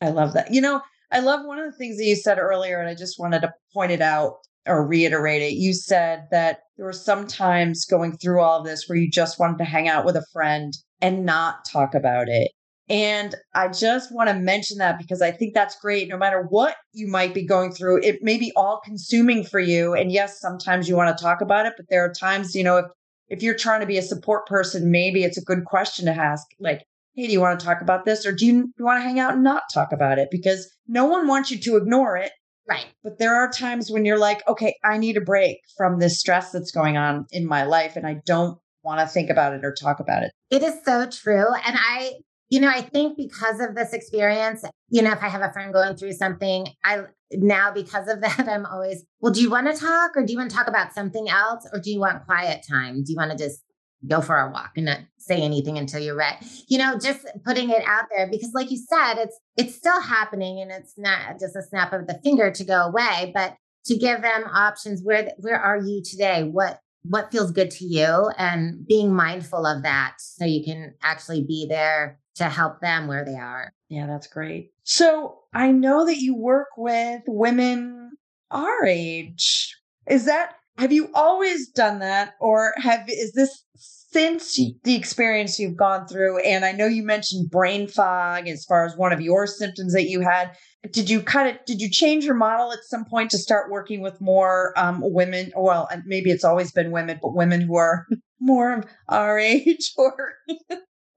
I 0.00 0.08
love 0.08 0.32
that. 0.32 0.52
You 0.52 0.62
know, 0.62 0.82
I 1.12 1.20
love 1.20 1.46
one 1.46 1.60
of 1.60 1.70
the 1.70 1.78
things 1.78 1.96
that 1.98 2.06
you 2.06 2.16
said 2.16 2.40
earlier, 2.40 2.80
and 2.80 2.88
I 2.88 2.96
just 2.96 3.20
wanted 3.20 3.42
to 3.42 3.54
point 3.72 3.92
it 3.92 4.02
out 4.02 4.38
or 4.68 4.86
reiterate 4.86 5.42
it. 5.42 5.54
You 5.54 5.72
said 5.72 6.26
that 6.30 6.60
there 6.76 6.86
were 6.86 6.92
some 6.92 7.26
times 7.26 7.84
going 7.84 8.16
through 8.16 8.40
all 8.40 8.60
of 8.60 8.66
this 8.66 8.84
where 8.86 8.98
you 8.98 9.10
just 9.10 9.38
wanted 9.38 9.58
to 9.58 9.64
hang 9.64 9.88
out 9.88 10.04
with 10.04 10.16
a 10.16 10.24
friend 10.32 10.72
and 11.00 11.24
not 11.24 11.64
talk 11.64 11.94
about 11.94 12.28
it. 12.28 12.50
And 12.90 13.34
I 13.54 13.68
just 13.68 14.14
want 14.14 14.30
to 14.30 14.34
mention 14.34 14.78
that 14.78 14.98
because 14.98 15.20
I 15.20 15.30
think 15.30 15.52
that's 15.52 15.78
great. 15.78 16.08
No 16.08 16.16
matter 16.16 16.46
what 16.48 16.76
you 16.92 17.06
might 17.06 17.34
be 17.34 17.44
going 17.44 17.72
through, 17.72 18.02
it 18.02 18.22
may 18.22 18.38
be 18.38 18.52
all 18.56 18.80
consuming 18.82 19.44
for 19.44 19.60
you. 19.60 19.94
And 19.94 20.10
yes, 20.10 20.40
sometimes 20.40 20.88
you 20.88 20.96
want 20.96 21.16
to 21.16 21.22
talk 21.22 21.40
about 21.42 21.66
it, 21.66 21.74
but 21.76 21.86
there 21.90 22.04
are 22.04 22.12
times, 22.12 22.54
you 22.54 22.64
know, 22.64 22.78
if 22.78 22.86
if 23.28 23.42
you're 23.42 23.54
trying 23.54 23.80
to 23.80 23.86
be 23.86 23.98
a 23.98 24.02
support 24.02 24.46
person, 24.46 24.90
maybe 24.90 25.22
it's 25.22 25.36
a 25.36 25.44
good 25.44 25.64
question 25.66 26.06
to 26.06 26.12
ask, 26.12 26.46
like, 26.58 26.82
hey, 27.14 27.26
do 27.26 27.32
you 27.32 27.40
want 27.40 27.58
to 27.58 27.66
talk 27.66 27.82
about 27.82 28.04
this? 28.04 28.24
Or 28.24 28.32
do 28.32 28.46
you, 28.46 28.62
do 28.62 28.72
you 28.78 28.84
want 28.84 28.98
to 28.98 29.06
hang 29.06 29.20
out 29.20 29.34
and 29.34 29.42
not 29.42 29.64
talk 29.72 29.92
about 29.92 30.18
it? 30.18 30.28
Because 30.30 30.70
no 30.86 31.04
one 31.04 31.26
wants 31.26 31.50
you 31.50 31.58
to 31.58 31.76
ignore 31.76 32.16
it 32.16 32.32
Right. 32.68 32.86
But 33.02 33.18
there 33.18 33.34
are 33.34 33.50
times 33.50 33.90
when 33.90 34.04
you're 34.04 34.18
like, 34.18 34.46
okay, 34.46 34.76
I 34.84 34.98
need 34.98 35.16
a 35.16 35.22
break 35.22 35.60
from 35.76 35.98
this 35.98 36.20
stress 36.20 36.52
that's 36.52 36.70
going 36.70 36.98
on 36.98 37.26
in 37.30 37.46
my 37.46 37.64
life 37.64 37.96
and 37.96 38.06
I 38.06 38.20
don't 38.26 38.58
want 38.82 39.00
to 39.00 39.06
think 39.06 39.30
about 39.30 39.54
it 39.54 39.64
or 39.64 39.74
talk 39.74 40.00
about 40.00 40.22
it. 40.22 40.32
It 40.50 40.62
is 40.62 40.74
so 40.84 41.08
true. 41.08 41.46
And 41.66 41.76
I, 41.78 42.12
you 42.50 42.60
know, 42.60 42.68
I 42.68 42.82
think 42.82 43.16
because 43.16 43.60
of 43.60 43.74
this 43.74 43.94
experience, 43.94 44.64
you 44.90 45.02
know, 45.02 45.12
if 45.12 45.22
I 45.22 45.28
have 45.28 45.40
a 45.40 45.52
friend 45.52 45.72
going 45.72 45.96
through 45.96 46.12
something, 46.12 46.66
I 46.84 47.04
now 47.32 47.72
because 47.72 48.06
of 48.08 48.20
that, 48.22 48.46
I'm 48.46 48.66
always, 48.66 49.02
well, 49.20 49.32
do 49.32 49.40
you 49.40 49.50
want 49.50 49.74
to 49.74 49.78
talk 49.78 50.10
or 50.14 50.24
do 50.24 50.32
you 50.32 50.38
want 50.38 50.50
to 50.50 50.56
talk 50.56 50.68
about 50.68 50.92
something 50.92 51.28
else 51.28 51.66
or 51.72 51.80
do 51.80 51.90
you 51.90 52.00
want 52.00 52.26
quiet 52.26 52.66
time? 52.68 53.02
Do 53.02 53.12
you 53.12 53.16
want 53.16 53.30
to 53.30 53.38
just 53.38 53.62
go 54.06 54.20
for 54.20 54.38
a 54.38 54.50
walk 54.50 54.72
and 54.76 54.86
not 54.86 55.00
say 55.18 55.40
anything 55.40 55.78
until 55.78 56.00
you're 56.00 56.16
ready? 56.16 56.38
You 56.68 56.78
know, 56.78 56.98
just 56.98 57.26
putting 57.44 57.70
it 57.70 57.82
out 57.86 58.04
there 58.14 58.28
because 58.30 58.52
like 58.54 58.70
you 58.70 58.78
said, 58.78 59.14
it's 59.14 59.38
it's 59.56 59.74
still 59.74 60.00
happening 60.00 60.60
and 60.60 60.70
it's 60.70 60.94
not 60.96 61.38
just 61.40 61.56
a 61.56 61.62
snap 61.62 61.92
of 61.92 62.06
the 62.06 62.20
finger 62.22 62.50
to 62.50 62.64
go 62.64 62.82
away, 62.82 63.32
but 63.34 63.56
to 63.86 63.96
give 63.96 64.22
them 64.22 64.44
options 64.52 65.02
where 65.02 65.30
where 65.38 65.60
are 65.60 65.78
you 65.78 66.02
today? 66.02 66.44
What 66.44 66.80
what 67.02 67.32
feels 67.32 67.52
good 67.52 67.70
to 67.70 67.84
you 67.84 68.30
and 68.36 68.86
being 68.86 69.14
mindful 69.14 69.64
of 69.64 69.82
that 69.82 70.16
so 70.18 70.44
you 70.44 70.64
can 70.64 70.94
actually 71.02 71.42
be 71.42 71.66
there 71.68 72.18
to 72.34 72.44
help 72.44 72.80
them 72.80 73.06
where 73.06 73.24
they 73.24 73.34
are. 73.34 73.72
Yeah, 73.88 74.06
that's 74.06 74.26
great. 74.26 74.72
So 74.84 75.38
I 75.54 75.72
know 75.72 76.06
that 76.06 76.18
you 76.18 76.34
work 76.36 76.68
with 76.76 77.22
women 77.26 78.12
our 78.50 78.84
age. 78.86 79.76
Is 80.08 80.24
that 80.26 80.54
have 80.78 80.92
you 80.92 81.10
always 81.14 81.68
done 81.68 81.98
that 81.98 82.34
or 82.40 82.72
have 82.76 83.04
is 83.08 83.32
this 83.32 83.64
since 83.74 84.56
the 84.84 84.94
experience 84.94 85.58
you've 85.58 85.76
gone 85.76 86.06
through 86.06 86.38
and 86.38 86.64
I 86.64 86.72
know 86.72 86.86
you 86.86 87.02
mentioned 87.02 87.50
brain 87.50 87.86
fog 87.86 88.48
as 88.48 88.64
far 88.64 88.86
as 88.86 88.96
one 88.96 89.12
of 89.12 89.20
your 89.20 89.46
symptoms 89.46 89.92
that 89.92 90.08
you 90.08 90.20
had 90.20 90.52
did 90.92 91.10
you 91.10 91.20
kind 91.20 91.48
of 91.48 91.62
did 91.66 91.80
you 91.80 91.90
change 91.90 92.24
your 92.24 92.34
model 92.34 92.72
at 92.72 92.78
some 92.84 93.04
point 93.04 93.30
to 93.32 93.38
start 93.38 93.70
working 93.70 94.00
with 94.00 94.18
more 94.20 94.72
um, 94.76 95.00
women 95.02 95.52
well 95.56 95.88
maybe 96.06 96.30
it's 96.30 96.44
always 96.44 96.72
been 96.72 96.90
women 96.90 97.18
but 97.20 97.34
women 97.34 97.60
who 97.60 97.76
are 97.76 98.06
more 98.40 98.72
of 98.72 98.84
our 99.08 99.38
age 99.38 99.92
or 99.98 100.34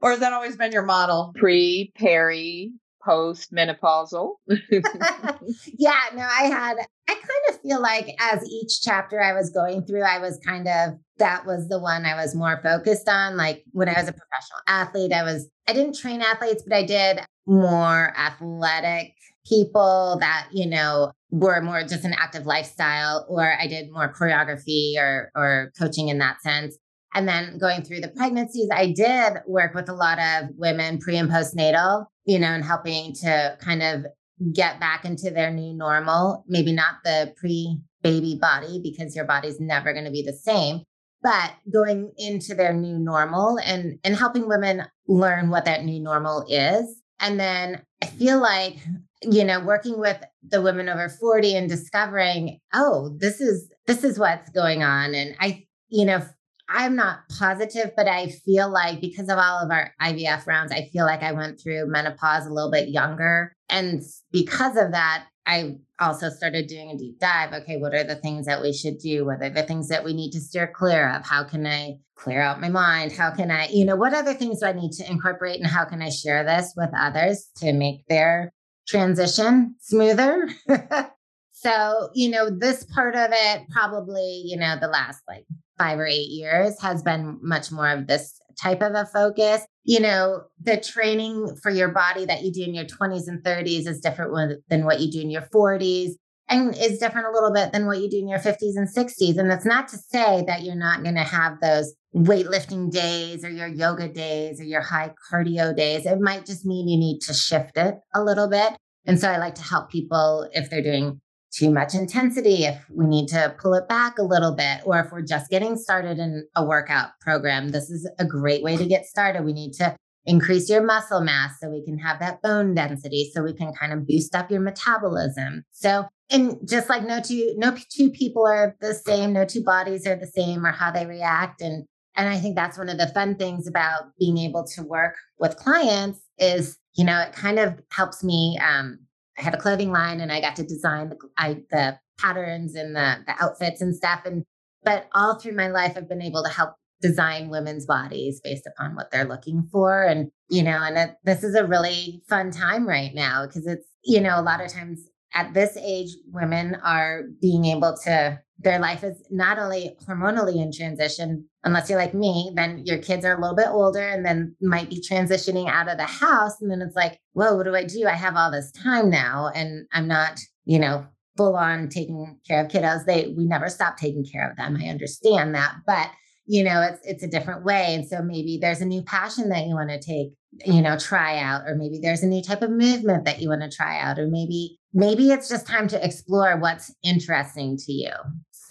or 0.01 0.11
has 0.11 0.19
that 0.19 0.33
always 0.33 0.57
been 0.57 0.71
your 0.71 0.81
model? 0.81 1.31
Pre, 1.35 1.91
peri, 1.95 2.71
post 3.03 3.53
menopausal. 3.53 4.33
yeah, 4.47 6.01
no, 6.13 6.23
I 6.23 6.43
had, 6.43 6.77
I 7.07 7.13
kind 7.13 7.49
of 7.49 7.61
feel 7.61 7.81
like 7.81 8.07
as 8.19 8.47
each 8.49 8.81
chapter 8.81 9.21
I 9.21 9.33
was 9.33 9.49
going 9.49 9.85
through, 9.85 10.03
I 10.03 10.19
was 10.19 10.39
kind 10.45 10.67
of, 10.67 10.93
that 11.17 11.45
was 11.45 11.67
the 11.67 11.79
one 11.79 12.05
I 12.05 12.15
was 12.15 12.35
more 12.35 12.59
focused 12.63 13.09
on. 13.09 13.37
Like 13.37 13.63
when 13.71 13.89
I 13.89 13.93
was 13.93 14.07
a 14.07 14.13
professional 14.13 14.61
athlete, 14.67 15.13
I 15.13 15.23
was, 15.23 15.49
I 15.67 15.73
didn't 15.73 15.97
train 15.97 16.21
athletes, 16.21 16.63
but 16.67 16.75
I 16.75 16.83
did 16.83 17.19
more 17.45 18.13
athletic 18.17 19.13
people 19.45 20.17
that, 20.19 20.47
you 20.51 20.67
know, 20.67 21.11
were 21.31 21.61
more 21.61 21.83
just 21.83 22.05
an 22.05 22.13
active 22.13 22.45
lifestyle, 22.45 23.25
or 23.29 23.53
I 23.59 23.67
did 23.67 23.91
more 23.91 24.13
choreography 24.13 24.97
or, 24.97 25.31
or 25.35 25.71
coaching 25.79 26.09
in 26.09 26.19
that 26.19 26.41
sense. 26.41 26.77
And 27.13 27.27
then 27.27 27.57
going 27.57 27.83
through 27.83 28.01
the 28.01 28.07
pregnancies, 28.09 28.69
I 28.71 28.93
did 28.93 29.41
work 29.45 29.73
with 29.73 29.89
a 29.89 29.93
lot 29.93 30.19
of 30.19 30.49
women 30.55 30.97
pre 30.99 31.17
and 31.17 31.29
postnatal, 31.29 32.05
you 32.25 32.39
know, 32.39 32.47
and 32.47 32.63
helping 32.63 33.13
to 33.15 33.57
kind 33.59 33.81
of 33.83 34.05
get 34.53 34.79
back 34.79 35.05
into 35.05 35.29
their 35.29 35.51
new 35.51 35.73
normal. 35.73 36.43
Maybe 36.47 36.71
not 36.71 36.95
the 37.03 37.33
pre 37.37 37.79
baby 38.01 38.37
body 38.39 38.79
because 38.83 39.15
your 39.15 39.25
body's 39.25 39.59
never 39.59 39.93
going 39.93 40.05
to 40.05 40.11
be 40.11 40.23
the 40.23 40.33
same, 40.33 40.81
but 41.21 41.53
going 41.71 42.11
into 42.17 42.55
their 42.55 42.73
new 42.73 42.97
normal 42.97 43.59
and, 43.63 43.99
and 44.03 44.15
helping 44.15 44.47
women 44.47 44.85
learn 45.07 45.49
what 45.49 45.65
that 45.65 45.83
new 45.83 45.99
normal 45.99 46.45
is. 46.49 46.99
And 47.19 47.39
then 47.39 47.83
I 48.01 48.07
feel 48.07 48.41
like, 48.41 48.77
you 49.21 49.43
know, 49.43 49.59
working 49.59 49.99
with 49.99 50.17
the 50.41 50.61
women 50.61 50.89
over 50.89 51.09
40 51.09 51.55
and 51.55 51.69
discovering, 51.69 52.59
oh, 52.73 53.15
this 53.19 53.39
is, 53.39 53.71
this 53.85 54.03
is 54.03 54.17
what's 54.17 54.49
going 54.49 54.81
on. 54.81 55.13
And 55.13 55.35
I, 55.39 55.67
you 55.89 56.05
know, 56.05 56.25
I'm 56.73 56.95
not 56.95 57.19
positive, 57.37 57.91
but 57.97 58.07
I 58.07 58.29
feel 58.29 58.71
like 58.71 59.01
because 59.01 59.27
of 59.29 59.37
all 59.37 59.59
of 59.59 59.71
our 59.71 59.93
IVF 60.01 60.47
rounds, 60.47 60.71
I 60.71 60.89
feel 60.93 61.05
like 61.05 61.21
I 61.21 61.33
went 61.33 61.59
through 61.59 61.87
menopause 61.87 62.45
a 62.45 62.53
little 62.53 62.71
bit 62.71 62.89
younger. 62.89 63.53
And 63.69 64.01
because 64.31 64.77
of 64.77 64.91
that, 64.91 65.25
I 65.45 65.75
also 65.99 66.29
started 66.29 66.67
doing 66.67 66.91
a 66.91 66.97
deep 66.97 67.19
dive. 67.19 67.51
Okay, 67.53 67.77
what 67.77 67.93
are 67.93 68.03
the 68.03 68.15
things 68.15 68.45
that 68.45 68.61
we 68.61 68.71
should 68.71 68.99
do? 68.99 69.25
What 69.25 69.41
are 69.41 69.49
the 69.49 69.63
things 69.63 69.89
that 69.89 70.03
we 70.03 70.13
need 70.13 70.31
to 70.31 70.39
steer 70.39 70.67
clear 70.67 71.09
of? 71.09 71.25
How 71.25 71.43
can 71.43 71.65
I 71.65 71.97
clear 72.15 72.41
out 72.41 72.61
my 72.61 72.69
mind? 72.69 73.11
How 73.11 73.31
can 73.31 73.51
I, 73.51 73.67
you 73.67 73.83
know, 73.83 73.95
what 73.95 74.13
other 74.13 74.33
things 74.33 74.59
do 74.59 74.67
I 74.67 74.73
need 74.73 74.91
to 74.93 75.09
incorporate 75.09 75.59
and 75.59 75.67
how 75.67 75.83
can 75.85 76.01
I 76.01 76.09
share 76.09 76.43
this 76.43 76.73
with 76.77 76.89
others 76.95 77.49
to 77.57 77.73
make 77.73 78.05
their 78.07 78.53
transition 78.87 79.75
smoother? 79.79 80.47
so, 81.51 82.09
you 82.13 82.29
know, 82.29 82.49
this 82.49 82.83
part 82.85 83.15
of 83.15 83.31
it 83.33 83.63
probably, 83.71 84.43
you 84.45 84.57
know, 84.57 84.77
the 84.79 84.87
last 84.87 85.21
like 85.27 85.45
five 85.77 85.99
or 85.99 86.05
eight 86.05 86.29
years 86.29 86.79
has 86.81 87.01
been 87.01 87.39
much 87.41 87.71
more 87.71 87.89
of 87.89 88.07
this 88.07 88.39
type 88.61 88.81
of 88.81 88.93
a 88.93 89.05
focus. 89.05 89.65
You 89.83 89.99
know, 89.99 90.41
the 90.61 90.77
training 90.77 91.55
for 91.63 91.71
your 91.71 91.89
body 91.89 92.25
that 92.25 92.43
you 92.43 92.51
do 92.51 92.63
in 92.63 92.75
your 92.75 92.85
20s 92.85 93.27
and 93.27 93.43
30s 93.43 93.87
is 93.87 93.99
different 93.99 94.61
than 94.69 94.85
what 94.85 94.99
you 94.99 95.11
do 95.11 95.21
in 95.21 95.29
your 95.29 95.47
40s 95.53 96.11
and 96.51 96.75
is 96.77 96.99
different 96.99 97.27
a 97.27 97.31
little 97.31 97.51
bit 97.51 97.71
than 97.71 97.85
what 97.87 97.99
you 97.99 98.09
do 98.09 98.19
in 98.19 98.27
your 98.27 98.39
50s 98.39 98.75
and 98.75 98.87
60s. 98.87 99.37
And 99.37 99.49
that's 99.49 99.65
not 99.65 99.87
to 99.87 99.97
say 99.97 100.43
that 100.47 100.63
you're 100.63 100.75
not 100.75 101.01
going 101.01 101.15
to 101.15 101.23
have 101.23 101.59
those 101.61 101.95
weightlifting 102.13 102.91
days 102.91 103.45
or 103.45 103.49
your 103.49 103.67
yoga 103.67 104.09
days 104.09 104.59
or 104.59 104.65
your 104.65 104.81
high 104.81 105.13
cardio 105.31 105.75
days. 105.75 106.05
It 106.05 106.19
might 106.19 106.45
just 106.45 106.65
mean 106.65 106.89
you 106.89 106.99
need 106.99 107.21
to 107.21 107.33
shift 107.33 107.77
it 107.77 107.95
a 108.13 108.21
little 108.21 108.49
bit. 108.49 108.73
And 109.05 109.19
so 109.19 109.29
I 109.29 109.37
like 109.37 109.55
to 109.55 109.63
help 109.63 109.89
people 109.89 110.47
if 110.51 110.69
they're 110.69 110.83
doing 110.83 111.20
too 111.51 111.69
much 111.69 111.93
intensity, 111.93 112.65
if 112.65 112.77
we 112.89 113.05
need 113.05 113.27
to 113.27 113.55
pull 113.59 113.73
it 113.73 113.87
back 113.87 114.17
a 114.17 114.23
little 114.23 114.55
bit, 114.55 114.81
or 114.85 114.99
if 114.99 115.11
we're 115.11 115.21
just 115.21 115.49
getting 115.49 115.77
started 115.77 116.17
in 116.17 116.47
a 116.55 116.65
workout 116.65 117.09
program, 117.19 117.69
this 117.69 117.89
is 117.89 118.09
a 118.19 118.25
great 118.25 118.63
way 118.63 118.77
to 118.77 118.85
get 118.85 119.05
started. 119.05 119.43
We 119.43 119.53
need 119.53 119.73
to 119.73 119.95
increase 120.25 120.69
your 120.69 120.83
muscle 120.83 121.21
mass 121.21 121.59
so 121.59 121.69
we 121.69 121.83
can 121.83 121.97
have 121.97 122.19
that 122.19 122.41
bone 122.41 122.73
density, 122.73 123.31
so 123.33 123.43
we 123.43 123.53
can 123.53 123.73
kind 123.73 123.91
of 123.91 124.07
boost 124.07 124.35
up 124.35 124.49
your 124.49 124.61
metabolism. 124.61 125.63
So, 125.71 126.05
and 126.29 126.57
just 126.67 126.89
like 126.89 127.03
no 127.03 127.19
two 127.21 127.53
no 127.57 127.75
two 127.89 128.11
people 128.11 128.45
are 128.45 128.75
the 128.79 128.93
same, 128.93 129.33
no 129.33 129.45
two 129.45 129.63
bodies 129.63 130.07
are 130.07 130.15
the 130.15 130.27
same, 130.27 130.65
or 130.65 130.71
how 130.71 130.91
they 130.91 131.05
react, 131.05 131.61
and 131.61 131.85
and 132.15 132.29
I 132.29 132.37
think 132.37 132.55
that's 132.55 132.77
one 132.77 132.89
of 132.89 132.97
the 132.97 133.07
fun 133.07 133.35
things 133.35 133.67
about 133.67 134.11
being 134.19 134.37
able 134.37 134.65
to 134.75 134.83
work 134.83 135.15
with 135.39 135.55
clients 135.57 136.19
is, 136.37 136.77
you 136.93 137.05
know, 137.05 137.19
it 137.19 137.33
kind 137.33 137.57
of 137.57 137.81
helps 137.89 138.23
me 138.23 138.59
um, 138.59 138.99
I 139.37 139.43
had 139.43 139.53
a 139.53 139.57
clothing 139.57 139.91
line 139.91 140.19
and 140.19 140.31
I 140.31 140.41
got 140.41 140.55
to 140.57 140.63
design 140.63 141.09
the, 141.09 141.17
I, 141.37 141.61
the 141.71 141.99
patterns 142.19 142.75
and 142.75 142.95
the, 142.95 143.17
the 143.25 143.43
outfits 143.43 143.81
and 143.81 143.95
stuff. 143.95 144.21
And, 144.25 144.43
but 144.83 145.07
all 145.13 145.39
through 145.39 145.55
my 145.55 145.67
life, 145.67 145.93
I've 145.95 146.09
been 146.09 146.21
able 146.21 146.43
to 146.43 146.49
help 146.49 146.75
design 147.01 147.49
women's 147.49 147.85
bodies 147.85 148.39
based 148.43 148.67
upon 148.67 148.95
what 148.95 149.11
they're 149.11 149.25
looking 149.25 149.67
for. 149.71 150.03
And, 150.03 150.29
you 150.49 150.63
know, 150.63 150.79
and 150.83 150.97
it, 150.97 151.15
this 151.23 151.43
is 151.43 151.55
a 151.55 151.65
really 151.65 152.21
fun 152.29 152.51
time 152.51 152.87
right 152.87 153.13
now 153.13 153.45
because 153.45 153.65
it's, 153.65 153.87
you 154.03 154.21
know, 154.21 154.39
a 154.39 154.43
lot 154.43 154.63
of 154.63 154.71
times 154.71 155.01
at 155.33 155.53
this 155.53 155.77
age, 155.77 156.15
women 156.27 156.75
are 156.83 157.23
being 157.41 157.65
able 157.65 157.95
to, 158.03 158.39
their 158.63 158.79
life 158.79 159.03
is 159.03 159.25
not 159.29 159.59
only 159.59 159.95
hormonally 160.07 160.61
in 160.61 160.71
transition, 160.71 161.47
unless 161.63 161.89
you're 161.89 161.99
like 161.99 162.13
me, 162.13 162.51
then 162.55 162.83
your 162.85 162.97
kids 162.97 163.25
are 163.25 163.35
a 163.35 163.41
little 163.41 163.55
bit 163.55 163.67
older 163.69 164.07
and 164.07 164.25
then 164.25 164.55
might 164.61 164.89
be 164.89 165.01
transitioning 165.01 165.69
out 165.69 165.89
of 165.89 165.97
the 165.97 166.05
house. 166.05 166.61
And 166.61 166.69
then 166.71 166.81
it's 166.81 166.95
like, 166.95 167.19
whoa, 167.33 167.55
what 167.55 167.65
do 167.65 167.75
I 167.75 167.85
do? 167.85 168.07
I 168.07 168.13
have 168.13 168.35
all 168.35 168.51
this 168.51 168.71
time 168.71 169.09
now 169.09 169.51
and 169.53 169.87
I'm 169.91 170.07
not, 170.07 170.39
you 170.65 170.79
know, 170.79 171.05
full 171.37 171.55
on 171.55 171.89
taking 171.89 172.39
care 172.47 172.63
of 172.63 172.71
kiddos. 172.71 173.05
They, 173.05 173.33
we 173.35 173.45
never 173.45 173.69
stop 173.69 173.97
taking 173.97 174.25
care 174.25 174.49
of 174.49 174.57
them. 174.57 174.77
I 174.81 174.87
understand 174.87 175.55
that. 175.55 175.75
But 175.85 176.11
you 176.45 176.63
know 176.63 176.81
it's 176.81 176.99
it's 177.05 177.23
a 177.23 177.27
different 177.27 177.63
way 177.63 177.95
and 177.95 178.05
so 178.05 178.21
maybe 178.21 178.57
there's 178.61 178.81
a 178.81 178.85
new 178.85 179.01
passion 179.03 179.49
that 179.49 179.67
you 179.67 179.75
want 179.75 179.89
to 179.89 179.99
take 179.99 180.33
you 180.65 180.81
know 180.81 180.97
try 180.97 181.39
out 181.39 181.61
or 181.65 181.75
maybe 181.75 181.99
there's 182.01 182.23
a 182.23 182.27
new 182.27 182.43
type 182.43 182.61
of 182.61 182.69
movement 182.69 183.23
that 183.25 183.41
you 183.41 183.47
want 183.47 183.61
to 183.61 183.69
try 183.69 183.99
out 183.99 184.19
or 184.19 184.27
maybe 184.27 184.77
maybe 184.93 185.31
it's 185.31 185.47
just 185.47 185.65
time 185.67 185.87
to 185.87 186.03
explore 186.03 186.57
what's 186.57 186.93
interesting 187.03 187.77
to 187.77 187.93
you 187.93 188.11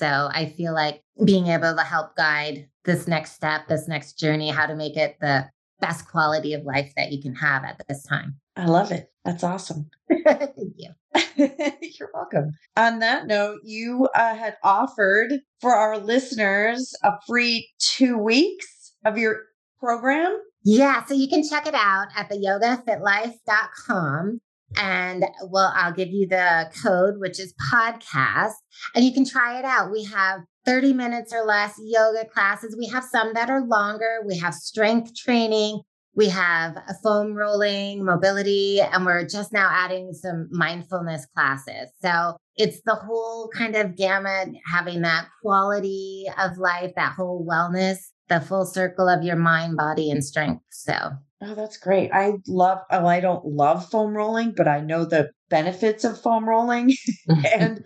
so 0.00 0.28
i 0.32 0.46
feel 0.56 0.74
like 0.74 1.02
being 1.24 1.46
able 1.46 1.76
to 1.76 1.82
help 1.82 2.16
guide 2.16 2.66
this 2.84 3.06
next 3.06 3.32
step 3.32 3.68
this 3.68 3.86
next 3.86 4.18
journey 4.18 4.50
how 4.50 4.66
to 4.66 4.74
make 4.74 4.96
it 4.96 5.16
the 5.20 5.48
best 5.80 6.08
quality 6.08 6.52
of 6.52 6.64
life 6.64 6.92
that 6.96 7.12
you 7.12 7.22
can 7.22 7.34
have 7.34 7.64
at 7.64 7.80
this 7.88 8.02
time 8.04 8.36
i 8.56 8.66
love 8.66 8.90
it 8.90 9.10
that's 9.24 9.44
awesome 9.44 9.88
thank 10.24 10.74
you 10.76 10.90
You're 11.36 12.10
welcome. 12.14 12.52
On 12.76 13.00
that 13.00 13.26
note, 13.26 13.58
you 13.64 14.08
uh, 14.14 14.34
had 14.34 14.56
offered 14.62 15.32
for 15.60 15.74
our 15.74 15.98
listeners 15.98 16.94
a 17.02 17.12
free 17.26 17.68
two 17.78 18.16
weeks 18.18 18.92
of 19.04 19.18
your 19.18 19.40
program. 19.78 20.36
Yeah, 20.64 21.04
so 21.04 21.14
you 21.14 21.28
can 21.28 21.42
check 21.48 21.66
it 21.66 21.74
out 21.74 22.08
at 22.14 22.28
the 22.28 22.36
yogafitlife.com. 22.36 24.40
And 24.76 25.24
well, 25.48 25.72
I'll 25.74 25.92
give 25.92 26.10
you 26.10 26.26
the 26.26 26.70
code, 26.82 27.14
which 27.18 27.40
is 27.40 27.54
podcast, 27.72 28.52
and 28.94 29.04
you 29.04 29.12
can 29.12 29.24
try 29.24 29.58
it 29.58 29.64
out. 29.64 29.90
We 29.90 30.04
have 30.04 30.40
30 30.64 30.92
minutes 30.92 31.32
or 31.32 31.44
less 31.44 31.74
yoga 31.82 32.24
classes. 32.26 32.76
We 32.78 32.86
have 32.88 33.04
some 33.04 33.34
that 33.34 33.50
are 33.50 33.64
longer. 33.64 34.20
We 34.26 34.38
have 34.38 34.54
strength 34.54 35.14
training. 35.14 35.80
We 36.14 36.28
have 36.28 36.76
foam 37.02 37.34
rolling, 37.34 38.04
mobility, 38.04 38.80
and 38.80 39.06
we're 39.06 39.26
just 39.26 39.52
now 39.52 39.70
adding 39.70 40.12
some 40.12 40.48
mindfulness 40.50 41.26
classes. 41.34 41.90
So 42.02 42.36
it's 42.56 42.80
the 42.84 42.96
whole 42.96 43.48
kind 43.54 43.76
of 43.76 43.96
gamut, 43.96 44.48
having 44.66 45.02
that 45.02 45.28
quality 45.40 46.26
of 46.38 46.58
life, 46.58 46.92
that 46.96 47.12
whole 47.12 47.46
wellness, 47.48 47.98
the 48.28 48.40
full 48.40 48.66
circle 48.66 49.08
of 49.08 49.22
your 49.22 49.36
mind, 49.36 49.76
body, 49.76 50.10
and 50.10 50.24
strength. 50.24 50.64
So 50.70 51.12
Oh, 51.42 51.54
that's 51.54 51.78
great. 51.78 52.10
I 52.12 52.34
love, 52.46 52.80
oh, 52.90 53.06
I 53.06 53.20
don't 53.20 53.44
love 53.46 53.88
foam 53.88 54.14
rolling, 54.14 54.52
but 54.54 54.68
I 54.68 54.80
know 54.80 55.06
the 55.06 55.30
benefits 55.48 56.04
of 56.04 56.20
foam 56.20 56.46
rolling. 56.46 56.92
and 57.28 57.82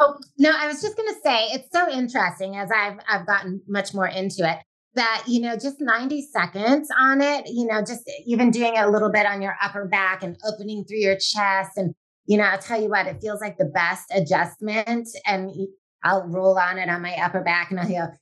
oh, 0.00 0.16
no, 0.38 0.52
I 0.56 0.68
was 0.68 0.80
just 0.80 0.96
going 0.96 1.08
to 1.08 1.20
say 1.22 1.48
it's 1.52 1.68
so 1.70 1.90
interesting 1.90 2.56
as 2.56 2.70
I've, 2.70 2.98
I've 3.06 3.26
gotten 3.26 3.60
much 3.68 3.92
more 3.92 4.08
into 4.08 4.50
it 4.50 4.58
that, 4.94 5.24
you 5.26 5.40
know, 5.42 5.54
just 5.54 5.80
90 5.80 6.22
seconds 6.32 6.88
on 6.98 7.20
it, 7.20 7.46
you 7.46 7.66
know, 7.66 7.80
just 7.80 8.10
even 8.26 8.50
doing 8.50 8.78
a 8.78 8.90
little 8.90 9.10
bit 9.10 9.26
on 9.26 9.42
your 9.42 9.56
upper 9.62 9.86
back 9.86 10.22
and 10.22 10.38
opening 10.46 10.84
through 10.84 10.98
your 10.98 11.16
chest. 11.16 11.72
And, 11.76 11.94
you 12.24 12.38
know, 12.38 12.44
I'll 12.44 12.58
tell 12.58 12.80
you 12.80 12.88
what, 12.88 13.06
it 13.06 13.20
feels 13.20 13.42
like 13.42 13.58
the 13.58 13.66
best 13.66 14.06
adjustment. 14.14 15.08
And 15.26 15.50
I'll 16.02 16.26
roll 16.26 16.58
on 16.58 16.78
it 16.78 16.88
on 16.88 17.02
my 17.02 17.14
upper 17.16 17.42
back 17.42 17.70
and 17.70 17.80
I'll 17.80 18.12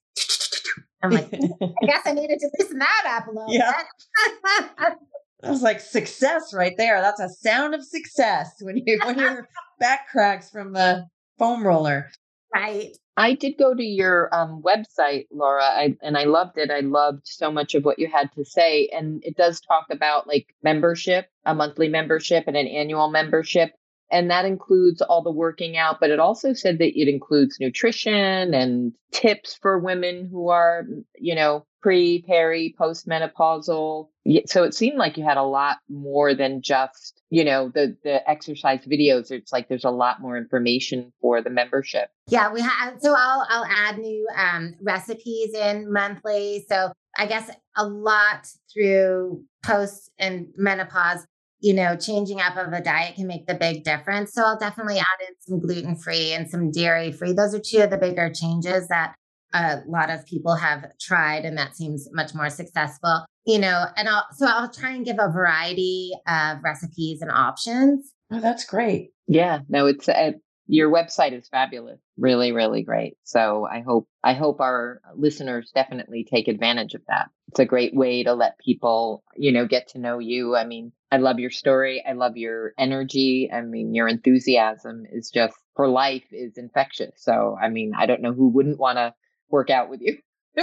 I'm 1.03 1.11
like, 1.11 1.32
I 1.82 1.86
guess 1.86 2.03
I 2.05 2.12
needed 2.12 2.38
to 2.40 2.51
loosen 2.59 2.78
that 2.78 3.05
up 3.07 3.26
a 3.26 3.30
little 3.30 3.53
yeah. 3.53 3.72
bit. 3.72 4.68
that 5.40 5.51
was 5.51 5.62
like 5.62 5.80
success 5.80 6.53
right 6.53 6.74
there. 6.76 7.01
That's 7.01 7.20
a 7.20 7.28
sound 7.28 7.74
of 7.74 7.84
success 7.84 8.57
when 8.61 8.76
you 8.76 8.98
when 9.05 9.18
your 9.18 9.48
back 9.80 10.09
cracks 10.11 10.51
from 10.51 10.72
the 10.72 11.07
foam 11.38 11.66
roller. 11.66 12.11
Right. 12.55 12.96
I 13.16 13.34
did 13.34 13.59
go 13.59 13.74
to 13.74 13.82
your 13.82 14.34
um, 14.34 14.62
website, 14.62 15.26
Laura, 15.30 15.62
I, 15.62 15.96
and 16.03 16.16
I 16.16 16.24
loved 16.24 16.57
it. 16.57 16.70
I 16.70 16.80
loved 16.80 17.22
so 17.24 17.53
much 17.53 17.74
of 17.74 17.84
what 17.84 17.98
you 17.98 18.09
had 18.09 18.32
to 18.32 18.44
say. 18.44 18.88
And 18.92 19.22
it 19.24 19.36
does 19.36 19.61
talk 19.61 19.86
about 19.90 20.26
like 20.26 20.55
membership, 20.62 21.28
a 21.44 21.55
monthly 21.55 21.88
membership 21.88 22.44
and 22.46 22.57
an 22.57 22.66
annual 22.66 23.11
membership. 23.11 23.72
And 24.11 24.30
that 24.30 24.44
includes 24.44 25.02
all 25.02 25.22
the 25.22 25.30
working 25.30 25.76
out, 25.76 25.98
but 26.00 26.11
it 26.11 26.18
also 26.18 26.52
said 26.52 26.78
that 26.78 27.00
it 27.00 27.08
includes 27.08 27.58
nutrition 27.61 28.54
and 28.54 28.92
tips 29.12 29.56
for 29.61 29.78
women 29.78 30.28
who 30.30 30.48
are, 30.48 30.84
you 31.16 31.34
know, 31.34 31.64
pre, 31.80 32.22
peri, 32.22 32.74
postmenopausal. 32.78 34.08
So 34.46 34.64
it 34.64 34.74
seemed 34.74 34.98
like 34.98 35.16
you 35.16 35.24
had 35.24 35.36
a 35.36 35.42
lot 35.42 35.78
more 35.88 36.34
than 36.34 36.61
just, 36.62 37.22
you 37.30 37.44
know, 37.44 37.70
the 37.70 37.96
the 38.04 38.28
exercise 38.28 38.84
videos. 38.84 39.30
It's 39.30 39.52
like 39.52 39.68
there's 39.68 39.84
a 39.84 39.90
lot 39.90 40.20
more 40.20 40.36
information 40.36 41.12
for 41.20 41.40
the 41.40 41.50
membership. 41.50 42.11
Yeah, 42.28 42.52
we 42.52 42.61
have. 42.61 43.00
So 43.00 43.14
I'll 43.16 43.46
I'll 43.48 43.64
add 43.64 43.98
new 43.98 44.26
um, 44.36 44.74
recipes 44.82 45.54
in 45.54 45.92
monthly. 45.92 46.64
So 46.68 46.92
I 47.16 47.26
guess 47.26 47.50
a 47.76 47.86
lot 47.86 48.46
through 48.72 49.44
post 49.64 50.11
and 50.18 50.48
menopause 50.56 51.26
you 51.61 51.74
know, 51.74 51.96
changing 51.96 52.40
up 52.40 52.56
of 52.56 52.72
a 52.72 52.80
diet 52.80 53.16
can 53.16 53.26
make 53.26 53.46
the 53.46 53.54
big 53.54 53.84
difference. 53.84 54.32
So 54.32 54.42
I'll 54.42 54.58
definitely 54.58 54.98
add 54.98 55.28
in 55.28 55.34
some 55.40 55.61
gluten 55.61 55.96
free 55.96 56.32
and 56.32 56.48
some 56.48 56.70
dairy 56.70 57.12
free. 57.12 57.32
Those 57.32 57.54
are 57.54 57.61
two 57.61 57.78
of 57.78 57.90
the 57.90 57.98
bigger 57.98 58.30
changes 58.32 58.88
that 58.88 59.14
a 59.52 59.80
lot 59.86 60.11
of 60.11 60.24
people 60.26 60.54
have 60.54 60.86
tried, 61.00 61.44
and 61.44 61.58
that 61.58 61.76
seems 61.76 62.08
much 62.12 62.34
more 62.34 62.50
successful. 62.50 63.24
You 63.46 63.58
know, 63.58 63.86
and 63.96 64.08
I'll 64.08 64.26
so 64.32 64.46
I'll 64.46 64.70
try 64.70 64.90
and 64.90 65.04
give 65.04 65.16
a 65.18 65.30
variety 65.30 66.12
of 66.26 66.58
recipes 66.62 67.20
and 67.20 67.30
options. 67.30 68.12
Oh, 68.30 68.40
that's 68.40 68.64
great. 68.64 69.11
Yeah, 69.26 69.61
no, 69.68 69.86
it's 69.86 70.08
uh, 70.08 70.32
your 70.70 70.90
website 70.90 71.32
is 71.32 71.48
fabulous 71.48 71.98
really 72.16 72.52
really 72.52 72.82
great 72.82 73.16
so 73.24 73.66
i 73.70 73.80
hope 73.80 74.06
i 74.22 74.32
hope 74.32 74.61
our 74.61 75.00
listeners 75.16 75.72
definitely 75.74 76.24
take 76.24 76.46
advantage 76.46 76.94
of 76.94 77.02
that 77.08 77.28
it's 77.48 77.58
a 77.58 77.64
great 77.64 77.94
way 77.94 78.22
to 78.22 78.32
let 78.34 78.58
people 78.58 79.24
you 79.36 79.50
know 79.50 79.66
get 79.66 79.88
to 79.88 79.98
know 79.98 80.20
you 80.20 80.54
i 80.54 80.64
mean 80.64 80.92
i 81.12 81.16
love 81.16 81.38
your 81.38 81.50
story. 81.50 82.02
I 82.06 82.12
love 82.12 82.36
your 82.36 82.72
energy. 82.78 83.50
I 83.52 83.62
mean 83.62 83.94
your 83.94 84.08
enthusiasm 84.08 85.04
is 85.11 85.30
just 85.30 85.54
for 85.74 85.88
life 85.88 86.24
is 86.32 86.56
infectious. 86.56 87.12
So 87.16 87.56
i 87.61 87.68
mean 87.68 87.92
i 87.96 88.06
don't 88.06 88.22
know 88.22 88.32
who 88.32 88.48
wouldn't 88.48 88.78
want 88.78 88.98
to 88.98 89.14
work 89.48 89.70
out 89.70 89.90
with 89.90 90.00
you. 90.00 90.18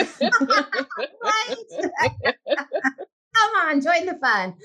Come 3.38 3.52
on, 3.68 3.82
join 3.82 4.06
the 4.06 4.18
fun. 4.20 4.56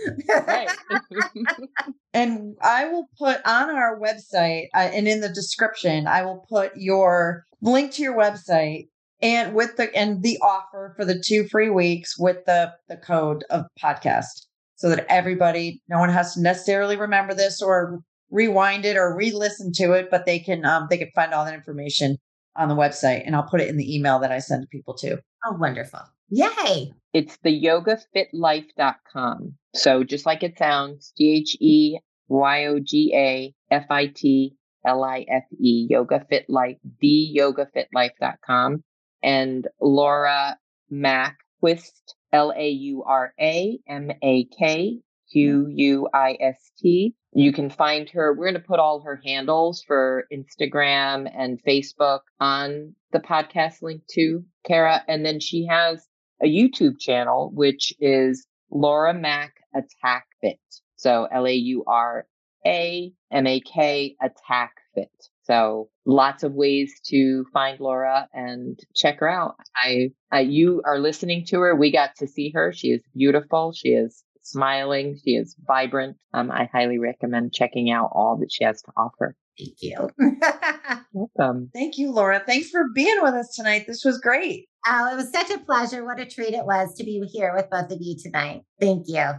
and 2.15 2.57
I 2.63 2.89
will 2.89 3.09
put 3.19 3.41
on 3.45 3.71
our 3.71 4.01
website 4.01 4.69
uh, 4.75 4.91
and 4.93 5.07
in 5.07 5.21
the 5.21 5.29
description, 5.29 6.07
I 6.07 6.25
will 6.25 6.47
put 6.49 6.73
your 6.77 7.45
link 7.61 7.93
to 7.93 8.03
your 8.03 8.17
website 8.17 8.89
and 9.21 9.55
with 9.55 9.77
the 9.77 9.95
and 9.97 10.23
the 10.23 10.39
offer 10.43 10.95
for 10.97 11.05
the 11.05 11.23
two 11.25 11.47
free 11.49 11.71
weeks 11.71 12.19
with 12.19 12.45
the 12.47 12.73
the 12.89 12.97
code 12.97 13.45
of 13.51 13.67
podcast 13.83 14.47
so 14.83 14.89
that 14.89 15.07
everybody 15.09 15.81
no 15.89 16.01
one 16.01 16.11
has 16.11 16.35
to 16.35 16.43
necessarily 16.43 16.97
remember 16.97 17.35
this 17.35 17.63
or 17.63 18.01
rewind 18.31 18.85
it 18.85 18.97
or 18.97 19.15
re-listen 19.15 19.71
to 19.73 19.93
it 19.93 20.09
but 20.11 20.27
they 20.27 20.41
can 20.41 20.65
um 20.65 20.89
they 20.91 20.99
can 20.99 21.09
find 21.15 21.33
all 21.33 21.45
that 21.45 21.55
information 21.55 22.17
on 22.57 22.69
the 22.69 22.75
website 22.75 23.23
and 23.25 23.37
I'll 23.37 23.49
put 23.49 23.61
it 23.61 23.69
in 23.69 23.77
the 23.77 23.95
email 23.95 24.19
that 24.19 24.33
I 24.33 24.41
send 24.41 24.63
to 24.63 24.67
people 24.67 24.95
too. 24.95 25.19
Oh 25.47 25.57
wonderful. 25.57 26.01
Yay. 26.31 26.93
It's 27.13 27.39
the 27.45 27.63
yogafitlife.com. 27.63 29.55
So 29.75 30.03
just 30.03 30.27
like 30.27 30.43
it 30.43 30.59
sounds, 30.59 31.13
T 31.17 31.37
H 31.37 31.57
E 31.61 31.99
Y 32.27 32.65
O 32.67 32.81
G 32.81 33.13
A 33.15 33.55
F 33.73 33.87
I 33.89 34.07
T 34.09 34.57
L 34.85 35.05
I 35.05 35.25
F 35.29 35.45
E, 35.61 35.87
Yoga 35.89 36.27
Fit 36.29 36.47
Life, 36.49 36.79
the 37.01 37.37
yogafitlife.com. 37.39 38.83
And 39.23 39.69
Laura 39.81 40.59
Mak 40.91 41.37
Quist, 41.61 42.17
L 42.33 42.53
A 42.57 42.69
U 42.69 43.05
R 43.05 43.33
A 43.41 43.79
M 43.89 44.11
A 44.23 44.45
K 44.45 45.01
Q 45.33 45.67
U 45.69 46.09
I 46.13 46.37
S 46.41 46.71
T. 46.79 47.15
You 47.35 47.53
can 47.53 47.71
find 47.71 48.09
her. 48.11 48.35
We're 48.35 48.51
going 48.51 48.61
to 48.63 48.69
put 48.69 48.79
all 48.79 49.01
her 49.01 49.21
handles 49.25 49.83
for 49.87 50.27
Instagram 50.33 51.31
and 51.35 51.63
Facebook 51.63 52.21
on 52.41 52.95
the 53.13 53.21
podcast 53.21 53.83
link 53.83 54.03
too, 54.11 54.45
Kara. 54.67 55.03
And 55.09 55.25
then 55.25 55.41
she 55.41 55.67
has 55.67 56.07
a 56.43 56.47
YouTube 56.47 57.01
channel, 57.01 57.51
which 57.55 57.95
is 58.01 58.47
Laura 58.71 59.15
Mak 59.15 59.55
Attack 59.75 60.27
Fit. 60.41 60.61
So 60.97 61.27
L 61.33 61.47
A 61.47 61.53
U 61.53 61.85
R 61.87 62.27
A 62.67 63.13
M 63.31 63.47
A 63.47 63.61
K 63.61 64.17
Attack 64.21 64.73
Fit. 64.95 65.11
So 65.45 65.89
lots 66.07 66.43
of 66.43 66.53
ways 66.53 67.01
to 67.07 67.45
find 67.53 67.81
Laura 67.81 68.29
and 68.33 68.79
check 68.95 69.21
her 69.21 69.29
out. 69.29 69.57
I, 69.77 70.11
I, 70.31 70.41
you 70.41 70.83
are 70.85 70.99
listening 70.99 71.45
to 71.47 71.61
her. 71.61 71.75
We 71.75 71.91
got 71.91 72.17
to 72.17 72.27
see 72.27 72.53
her. 72.55 72.73
She 72.73 72.89
is 72.89 73.03
beautiful. 73.15 73.73
She 73.73 73.89
is 73.89 74.25
smiling. 74.43 75.19
She 75.25 75.33
is 75.33 75.57
vibrant. 75.67 76.17
Um, 76.33 76.51
I 76.51 76.69
highly 76.73 76.99
recommend 76.99 77.53
checking 77.53 77.91
out 77.91 78.11
all 78.13 78.37
that 78.41 78.53
she 78.53 78.65
has 78.65 78.83
to 78.83 78.93
offer. 78.97 79.37
Thank 79.59 79.77
you. 79.81 80.09
Welcome. 81.13 81.71
Thank 81.75 81.99
you, 81.99 82.11
Laura. 82.11 82.43
Thanks 82.45 82.71
for 82.71 82.85
being 82.95 83.19
with 83.21 83.35
us 83.35 83.55
tonight. 83.55 83.85
This 83.87 84.05
was 84.05 84.19
great. 84.19 84.69
Oh, 84.87 85.13
it 85.13 85.17
was 85.17 85.31
such 85.31 85.51
a 85.51 85.59
pleasure. 85.59 86.05
What 86.05 86.21
a 86.21 86.27
treat 86.27 86.55
it 86.55 86.65
was 86.65 86.95
to 86.97 87.05
be 87.05 87.21
here 87.33 87.53
with 87.55 87.71
both 87.71 87.91
of 87.91 87.99
you 88.01 88.17
tonight. 88.19 88.63
Thank 88.81 89.05
you. 89.09 89.31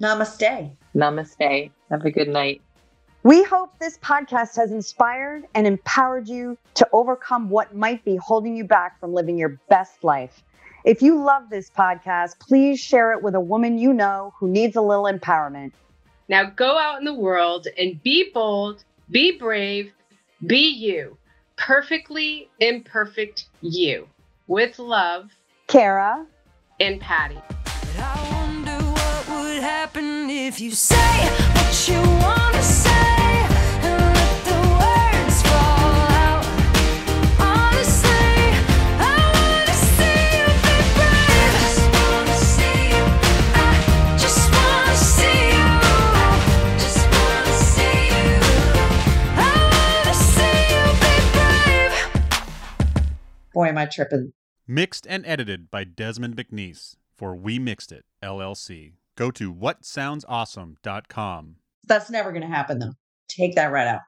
Namaste. 0.00 0.76
Namaste. 0.94 1.70
Have 1.90 2.04
a 2.04 2.10
good 2.10 2.28
night. 2.28 2.62
We 3.24 3.44
hope 3.44 3.78
this 3.78 3.98
podcast 3.98 4.56
has 4.56 4.72
inspired 4.72 5.44
and 5.54 5.64
empowered 5.64 6.26
you 6.26 6.58
to 6.74 6.88
overcome 6.92 7.50
what 7.50 7.72
might 7.72 8.04
be 8.04 8.16
holding 8.16 8.56
you 8.56 8.64
back 8.64 8.98
from 8.98 9.14
living 9.14 9.38
your 9.38 9.60
best 9.68 10.02
life. 10.02 10.42
If 10.84 11.02
you 11.02 11.22
love 11.22 11.48
this 11.48 11.70
podcast, 11.70 12.40
please 12.40 12.80
share 12.80 13.12
it 13.12 13.22
with 13.22 13.36
a 13.36 13.40
woman 13.40 13.78
you 13.78 13.94
know 13.94 14.34
who 14.40 14.48
needs 14.48 14.74
a 14.74 14.82
little 14.82 15.04
empowerment. 15.04 15.70
Now 16.28 16.50
go 16.50 16.76
out 16.76 16.98
in 16.98 17.04
the 17.04 17.14
world 17.14 17.68
and 17.78 18.02
be 18.02 18.32
bold, 18.34 18.82
be 19.08 19.38
brave, 19.38 19.92
be 20.44 20.70
you, 20.70 21.16
perfectly 21.56 22.50
imperfect 22.58 23.44
you. 23.60 24.08
With 24.48 24.80
love, 24.80 25.30
Kara 25.68 26.26
and 26.80 27.00
Patty. 27.00 27.38
If 29.64 30.60
you 30.60 30.72
say 30.72 30.96
what 31.54 31.88
you 31.88 32.00
want 32.00 32.54
to 32.54 32.62
say 32.62 32.90
and 33.82 34.00
let 34.02 34.44
the 34.44 34.58
words 34.82 35.42
fall 35.42 35.94
out. 36.18 36.44
Honestly, 37.38 38.58
I 38.98 39.16
wanna 39.36 39.76
see 39.86 40.18
you 40.34 40.46
be 40.66 40.76
brave. 40.98 41.54
Just 41.62 41.86
wanna 41.94 42.36
see 42.42 42.80
you. 42.90 43.04
I 43.54 43.70
just 44.18 44.50
wanna 44.50 44.96
see 44.96 45.40
you. 45.54 45.70
Just 46.82 47.06
wanna 47.14 47.56
see 47.70 47.98
you. 48.18 48.34
I 49.38 49.40
wanna 49.72 50.14
see 50.34 50.58
you 50.74 50.84
be 51.02 51.14
brave. 51.36 51.94
Boy, 53.54 53.66
am 53.68 53.78
I 53.78 53.86
tripping. 53.86 54.32
Mixed 54.66 55.06
and 55.08 55.24
edited 55.24 55.70
by 55.70 55.84
Desmond 55.84 56.36
McNeese 56.36 56.96
for 57.16 57.36
We 57.36 57.60
Mixed 57.60 57.92
It, 57.92 58.04
LLC. 58.22 58.94
Go 59.16 59.30
to 59.32 59.52
whatsoundsawesome.com. 59.52 61.56
That's 61.86 62.10
never 62.10 62.30
going 62.30 62.42
to 62.42 62.48
happen, 62.48 62.78
though. 62.78 62.92
Take 63.28 63.56
that 63.56 63.72
right 63.72 63.88
out. 63.88 64.02